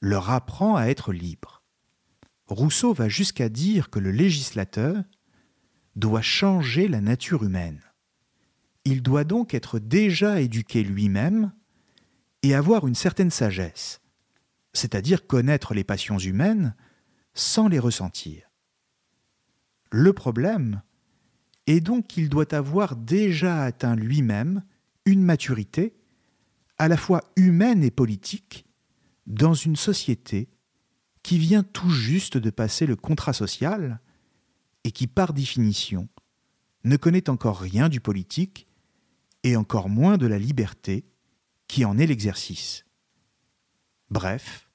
leur 0.00 0.30
apprend 0.30 0.76
à 0.76 0.86
être 0.86 1.12
libres. 1.12 1.62
Rousseau 2.46 2.92
va 2.92 3.08
jusqu'à 3.08 3.48
dire 3.48 3.90
que 3.90 3.98
le 3.98 4.10
législateur 4.10 5.04
doit 5.94 6.22
changer 6.22 6.88
la 6.88 7.00
nature 7.00 7.44
humaine. 7.44 7.80
Il 8.84 9.02
doit 9.02 9.24
donc 9.24 9.54
être 9.54 9.78
déjà 9.78 10.40
éduqué 10.40 10.82
lui-même 10.82 11.52
et 12.42 12.54
avoir 12.54 12.86
une 12.86 12.94
certaine 12.94 13.30
sagesse, 13.30 14.00
c'est-à-dire 14.72 15.26
connaître 15.26 15.74
les 15.74 15.84
passions 15.84 16.18
humaines 16.18 16.74
sans 17.34 17.68
les 17.68 17.78
ressentir. 17.78 18.50
Le 19.92 20.12
problème 20.12 20.82
est 21.66 21.80
donc 21.80 22.06
qu'il 22.06 22.28
doit 22.28 22.54
avoir 22.54 22.96
déjà 22.96 23.62
atteint 23.62 23.96
lui-même 23.96 24.64
une 25.04 25.22
maturité 25.22 25.94
à 26.78 26.88
la 26.88 26.96
fois 26.96 27.22
humaine 27.36 27.82
et 27.82 27.90
politique 27.90 28.64
dans 29.26 29.54
une 29.54 29.76
société 29.76 30.48
qui 31.22 31.38
vient 31.38 31.62
tout 31.62 31.90
juste 31.90 32.38
de 32.38 32.50
passer 32.50 32.86
le 32.86 32.96
contrat 32.96 33.32
social 33.34 34.00
et 34.84 34.90
qui, 34.90 35.06
par 35.06 35.34
définition, 35.34 36.08
ne 36.84 36.96
connaît 36.96 37.28
encore 37.28 37.60
rien 37.60 37.88
du 37.88 38.00
politique 38.00 38.66
et 39.42 39.56
encore 39.56 39.88
moins 39.88 40.18
de 40.18 40.26
la 40.26 40.38
liberté 40.38 41.04
qui 41.68 41.84
en 41.84 41.98
est 41.98 42.06
l'exercice. 42.06 42.84
Bref, 44.10 44.70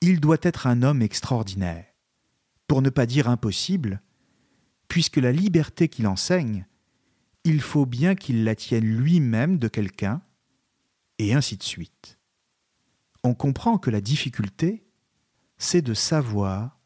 il 0.00 0.20
doit 0.20 0.38
être 0.42 0.66
un 0.66 0.82
homme 0.82 1.02
extraordinaire, 1.02 1.86
pour 2.66 2.82
ne 2.82 2.90
pas 2.90 3.06
dire 3.06 3.28
impossible, 3.28 4.02
puisque 4.88 5.16
la 5.16 5.32
liberté 5.32 5.88
qu'il 5.88 6.06
enseigne, 6.06 6.66
il 7.44 7.60
faut 7.60 7.86
bien 7.86 8.14
qu'il 8.14 8.44
la 8.44 8.54
tienne 8.54 8.84
lui-même 8.84 9.58
de 9.58 9.68
quelqu'un 9.68 10.22
et 11.18 11.34
ainsi 11.34 11.56
de 11.56 11.62
suite. 11.62 12.18
On 13.24 13.34
comprend 13.34 13.78
que 13.78 13.90
la 13.90 14.00
difficulté, 14.00 14.86
c'est 15.58 15.82
de 15.82 15.94
savoir 15.94 16.78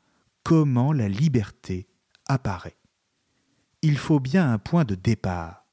comment 0.43 0.93
la 0.93 1.09
liberté 1.09 1.89
apparaît. 2.27 2.79
Il 3.83 3.99
faut 3.99 4.21
bien 4.21 4.53
un 4.53 4.59
point 4.59 4.85
de 4.85 4.95
départ, 4.95 5.66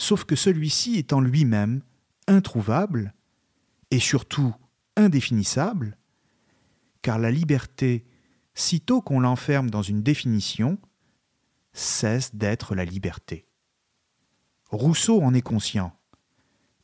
sauf 0.00 0.24
que 0.24 0.34
celui-ci 0.34 0.96
est 0.96 1.12
en 1.12 1.20
lui-même 1.20 1.82
introuvable 2.26 3.12
et 3.90 4.00
surtout 4.00 4.54
indéfinissable, 4.96 5.98
car 7.02 7.18
la 7.18 7.30
liberté, 7.30 8.06
sitôt 8.54 9.02
qu'on 9.02 9.20
l'enferme 9.20 9.68
dans 9.68 9.82
une 9.82 10.02
définition, 10.02 10.78
cesse 11.74 12.34
d'être 12.34 12.74
la 12.74 12.86
liberté. 12.86 13.46
Rousseau 14.70 15.20
en 15.20 15.34
est 15.34 15.42
conscient 15.42 15.94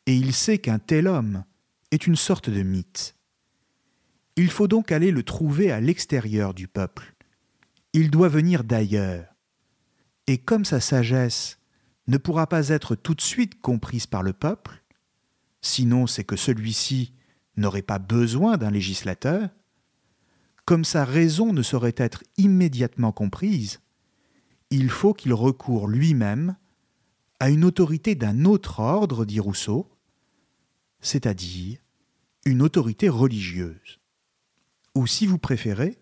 et 0.05 0.15
il 0.15 0.35
sait 0.35 0.59
qu'un 0.59 0.79
tel 0.79 1.09
homme 1.09 1.45
est 1.93 2.07
une 2.07 2.17
sorte 2.17 2.51
de 2.51 2.63
mythe. 2.63 3.17
Il 4.37 4.51
faut 4.51 4.69
donc 4.69 4.93
aller 4.93 5.11
le 5.11 5.23
trouver 5.23 5.73
à 5.73 5.81
l'extérieur 5.81 6.53
du 6.53 6.69
peuple. 6.69 7.15
Il 7.95 8.11
doit 8.11 8.29
venir 8.29 8.63
d'ailleurs. 8.63 9.35
Et 10.27 10.37
comme 10.37 10.67
sa 10.67 10.81
sagesse 10.81 11.59
ne 12.09 12.19
pourra 12.19 12.47
pas 12.47 12.69
être 12.69 12.95
tout 12.95 13.15
de 13.15 13.21
suite 13.21 13.61
comprise 13.61 14.07
par 14.07 14.23
le 14.23 14.33
peuple, 14.33 14.83
sinon 15.61 16.07
c'est 16.07 16.25
que 16.25 16.37
celui-ci 16.37 17.13
n'aurait 17.57 17.83
pas 17.83 17.99
besoin 17.99 18.57
d'un 18.57 18.71
législateur, 18.71 19.49
comme 20.65 20.85
sa 20.85 21.05
raison 21.05 21.53
ne 21.53 21.63
saurait 21.63 21.95
être 21.97 22.25
immédiatement 22.37 23.13
comprise, 23.13 23.81
il 24.71 24.91
faut 24.91 25.15
qu'il 25.15 25.33
recourt 25.33 25.89
lui-même 25.89 26.57
à 27.39 27.51
une 27.51 27.65
autorité 27.65 28.15
d'un 28.15 28.45
autre 28.45 28.81
ordre, 28.81 29.25
dit 29.25 29.41
Rousseau, 29.41 29.89
c'est-à-dire 31.01 31.79
une 32.45 32.63
autorité 32.63 33.09
religieuse. 33.09 34.01
Ou 34.95 35.07
si 35.07 35.27
vous 35.27 35.39
préférez, 35.39 35.99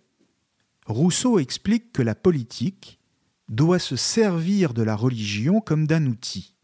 Rousseau 0.87 1.39
explique 1.39 1.93
que 1.93 2.03
la 2.03 2.15
politique 2.15 3.01
doit 3.49 3.79
se 3.79 3.97
servir 3.97 4.75
de 4.75 4.83
la 4.83 4.97
religion 4.97 5.61
comme 5.61 5.87
d'un 5.87 6.07
outil, 6.07 6.57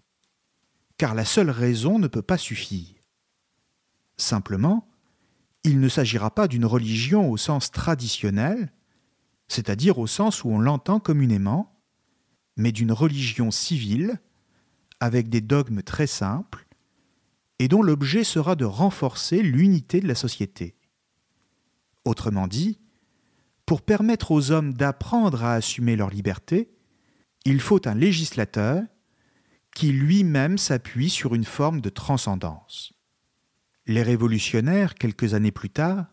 car 0.96 1.14
la 1.14 1.24
seule 1.24 1.50
raison 1.50 1.98
ne 1.98 2.08
peut 2.08 2.22
pas 2.22 2.38
suffire. 2.38 2.96
Simplement, 4.16 4.88
il 5.64 5.80
ne 5.80 5.88
s'agira 5.88 6.30
pas 6.30 6.48
d'une 6.48 6.64
religion 6.64 7.30
au 7.30 7.36
sens 7.36 7.70
traditionnel, 7.70 8.72
c'est-à-dire 9.48 9.98
au 9.98 10.06
sens 10.06 10.44
où 10.44 10.48
on 10.48 10.58
l'entend 10.58 11.00
communément, 11.00 11.78
mais 12.56 12.72
d'une 12.72 12.92
religion 12.92 13.50
civile, 13.50 14.18
avec 15.00 15.28
des 15.28 15.40
dogmes 15.40 15.82
très 15.82 16.06
simples, 16.06 16.66
et 17.58 17.68
dont 17.68 17.82
l'objet 17.82 18.24
sera 18.24 18.56
de 18.56 18.64
renforcer 18.64 19.42
l'unité 19.42 20.00
de 20.00 20.08
la 20.08 20.14
société. 20.14 20.76
Autrement 22.04 22.48
dit, 22.48 22.79
pour 23.70 23.82
permettre 23.82 24.32
aux 24.32 24.50
hommes 24.50 24.74
d'apprendre 24.74 25.44
à 25.44 25.54
assumer 25.54 25.94
leur 25.94 26.10
liberté, 26.10 26.72
il 27.44 27.60
faut 27.60 27.86
un 27.86 27.94
législateur 27.94 28.82
qui 29.76 29.92
lui-même 29.92 30.58
s'appuie 30.58 31.08
sur 31.08 31.36
une 31.36 31.44
forme 31.44 31.80
de 31.80 31.88
transcendance. 31.88 32.92
Les 33.86 34.02
révolutionnaires, 34.02 34.96
quelques 34.96 35.34
années 35.34 35.52
plus 35.52 35.70
tard, 35.70 36.06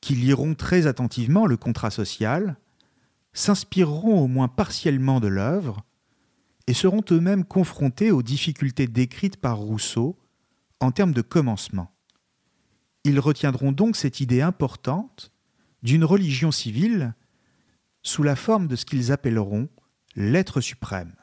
qui 0.00 0.16
liront 0.16 0.56
très 0.56 0.88
attentivement 0.88 1.46
le 1.46 1.56
contrat 1.56 1.92
social, 1.92 2.56
s'inspireront 3.34 4.24
au 4.24 4.26
moins 4.26 4.48
partiellement 4.48 5.20
de 5.20 5.28
l'œuvre 5.28 5.84
et 6.66 6.74
seront 6.74 7.04
eux-mêmes 7.12 7.44
confrontés 7.44 8.10
aux 8.10 8.24
difficultés 8.24 8.88
décrites 8.88 9.36
par 9.36 9.58
Rousseau 9.58 10.18
en 10.80 10.90
termes 10.90 11.14
de 11.14 11.22
commencement. 11.22 11.94
Ils 13.04 13.20
retiendront 13.20 13.70
donc 13.70 13.94
cette 13.94 14.18
idée 14.18 14.40
importante 14.40 15.30
d'une 15.84 16.04
religion 16.04 16.50
civile 16.50 17.14
sous 18.02 18.24
la 18.24 18.34
forme 18.34 18.66
de 18.66 18.74
ce 18.74 18.86
qu'ils 18.86 19.12
appelleront 19.12 19.68
l'être 20.16 20.60
suprême. 20.60 21.14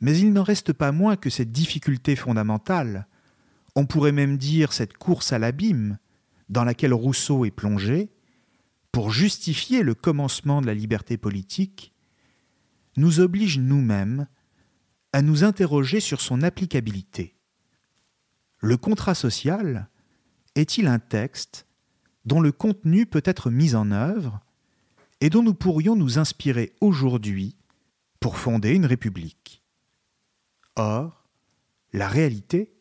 Mais 0.00 0.16
il 0.16 0.32
n'en 0.32 0.42
reste 0.42 0.72
pas 0.72 0.92
moins 0.92 1.16
que 1.16 1.28
cette 1.28 1.52
difficulté 1.52 2.16
fondamentale, 2.16 3.06
on 3.74 3.84
pourrait 3.84 4.12
même 4.12 4.38
dire 4.38 4.72
cette 4.72 4.96
course 4.96 5.32
à 5.32 5.38
l'abîme 5.38 5.98
dans 6.48 6.64
laquelle 6.64 6.94
Rousseau 6.94 7.44
est 7.44 7.50
plongé, 7.50 8.10
pour 8.92 9.10
justifier 9.10 9.82
le 9.82 9.94
commencement 9.94 10.60
de 10.60 10.66
la 10.66 10.74
liberté 10.74 11.16
politique, 11.16 11.94
nous 12.96 13.20
oblige 13.20 13.58
nous-mêmes 13.58 14.26
à 15.12 15.22
nous 15.22 15.44
interroger 15.44 16.00
sur 16.00 16.20
son 16.20 16.42
applicabilité. 16.42 17.36
Le 18.60 18.76
contrat 18.76 19.14
social 19.14 19.88
est-il 20.54 20.86
un 20.86 20.98
texte 20.98 21.66
dont 22.24 22.40
le 22.40 22.52
contenu 22.52 23.06
peut 23.06 23.22
être 23.24 23.50
mis 23.50 23.74
en 23.74 23.90
œuvre 23.90 24.40
et 25.20 25.30
dont 25.30 25.42
nous 25.42 25.54
pourrions 25.54 25.96
nous 25.96 26.18
inspirer 26.18 26.72
aujourd'hui 26.80 27.56
pour 28.20 28.38
fonder 28.38 28.70
une 28.74 28.86
république 28.86 29.62
Or, 30.76 31.28
la 31.92 32.08
réalité, 32.08 32.72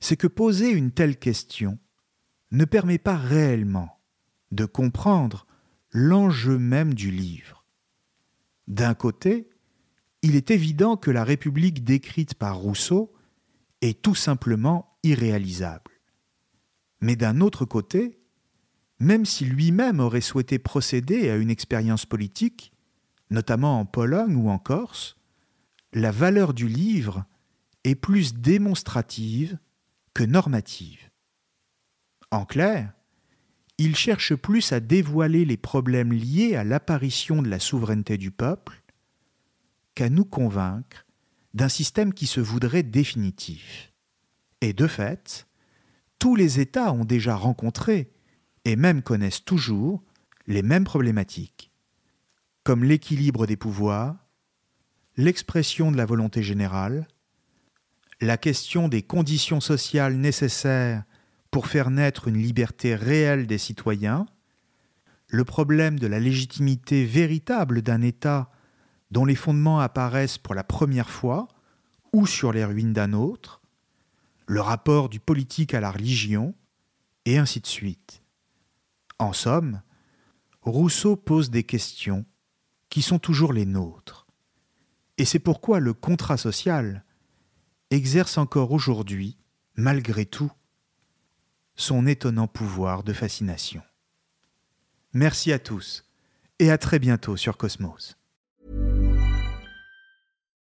c'est 0.00 0.16
que 0.16 0.26
poser 0.26 0.70
une 0.70 0.90
telle 0.90 1.16
question 1.16 1.78
ne 2.50 2.64
permet 2.64 2.98
pas 2.98 3.16
réellement 3.16 4.00
de 4.50 4.64
comprendre 4.64 5.46
l'enjeu 5.90 6.58
même 6.58 6.94
du 6.94 7.10
livre. 7.10 7.64
D'un 8.66 8.94
côté, 8.94 9.48
il 10.22 10.34
est 10.34 10.50
évident 10.50 10.96
que 10.96 11.10
la 11.10 11.24
République 11.24 11.84
décrite 11.84 12.34
par 12.34 12.58
Rousseau 12.58 13.12
est 13.80 14.02
tout 14.02 14.14
simplement 14.14 14.98
irréalisable. 15.04 15.92
Mais 17.00 17.14
d'un 17.14 17.40
autre 17.40 17.64
côté, 17.64 18.18
même 19.00 19.24
si 19.24 19.44
lui-même 19.44 20.00
aurait 20.00 20.20
souhaité 20.20 20.58
procéder 20.58 21.30
à 21.30 21.36
une 21.36 21.50
expérience 21.50 22.06
politique, 22.06 22.72
notamment 23.30 23.80
en 23.80 23.86
Pologne 23.86 24.36
ou 24.36 24.50
en 24.50 24.58
Corse, 24.58 25.16
la 25.92 26.10
valeur 26.10 26.54
du 26.54 26.68
livre 26.68 27.24
est 27.84 27.94
plus 27.94 28.34
démonstrative 28.34 29.58
que 30.14 30.24
normative. 30.24 31.10
En 32.30 32.44
clair, 32.44 32.92
il 33.78 33.94
cherche 33.94 34.34
plus 34.34 34.72
à 34.72 34.80
dévoiler 34.80 35.44
les 35.44 35.56
problèmes 35.56 36.12
liés 36.12 36.56
à 36.56 36.64
l'apparition 36.64 37.42
de 37.42 37.48
la 37.48 37.60
souveraineté 37.60 38.18
du 38.18 38.30
peuple 38.30 38.82
qu'à 39.94 40.10
nous 40.10 40.24
convaincre 40.24 41.06
d'un 41.54 41.68
système 41.68 42.12
qui 42.12 42.26
se 42.26 42.40
voudrait 42.40 42.82
définitif. 42.82 43.92
Et 44.60 44.72
de 44.72 44.86
fait, 44.86 45.46
tous 46.18 46.34
les 46.34 46.60
États 46.60 46.92
ont 46.92 47.04
déjà 47.04 47.36
rencontré, 47.36 48.10
et 48.68 48.76
même 48.76 49.00
connaissent 49.00 49.46
toujours, 49.46 50.02
les 50.46 50.60
mêmes 50.60 50.84
problématiques, 50.84 51.72
comme 52.64 52.84
l'équilibre 52.84 53.46
des 53.46 53.56
pouvoirs, 53.56 54.14
l'expression 55.16 55.90
de 55.90 55.96
la 55.96 56.04
volonté 56.04 56.42
générale, 56.42 57.08
la 58.20 58.36
question 58.36 58.88
des 58.88 59.00
conditions 59.00 59.62
sociales 59.62 60.16
nécessaires 60.16 61.04
pour 61.50 61.66
faire 61.66 61.90
naître 61.90 62.28
une 62.28 62.36
liberté 62.36 62.94
réelle 62.94 63.46
des 63.46 63.56
citoyens, 63.56 64.26
le 65.28 65.44
problème 65.46 65.98
de 65.98 66.06
la 66.06 66.20
légitimité 66.20 67.06
véritable 67.06 67.80
d'un 67.80 68.02
État 68.02 68.50
dont 69.10 69.24
les 69.24 69.34
fondements 69.34 69.80
apparaissent 69.80 70.36
pour 70.36 70.54
la 70.54 70.64
première 70.64 71.08
fois 71.08 71.48
ou 72.12 72.26
sur 72.26 72.52
les 72.52 72.66
ruines 72.66 72.92
d'un 72.92 73.14
autre, 73.14 73.62
le 74.46 74.60
rapport 74.60 75.08
du 75.08 75.20
politique 75.20 75.72
à 75.72 75.80
la 75.80 75.90
religion, 75.90 76.54
et 77.24 77.38
ainsi 77.38 77.60
de 77.60 77.66
suite. 77.66 78.22
En 79.18 79.32
somme, 79.32 79.82
Rousseau 80.62 81.16
pose 81.16 81.50
des 81.50 81.64
questions 81.64 82.24
qui 82.90 83.02
sont 83.02 83.18
toujours 83.18 83.52
les 83.52 83.66
nôtres. 83.66 84.26
Et 85.16 85.24
c'est 85.24 85.38
pourquoi 85.38 85.80
le 85.80 85.94
contrat 85.94 86.36
social 86.36 87.04
exerce 87.90 88.38
encore 88.38 88.72
aujourd'hui, 88.72 89.36
malgré 89.74 90.26
tout, 90.26 90.52
son 91.74 92.06
étonnant 92.06 92.48
pouvoir 92.48 93.02
de 93.02 93.12
fascination. 93.12 93.82
Merci 95.12 95.52
à 95.52 95.58
tous 95.58 96.04
et 96.58 96.70
à 96.70 96.78
très 96.78 96.98
bientôt 96.98 97.36
sur 97.36 97.56
Cosmos. 97.56 98.16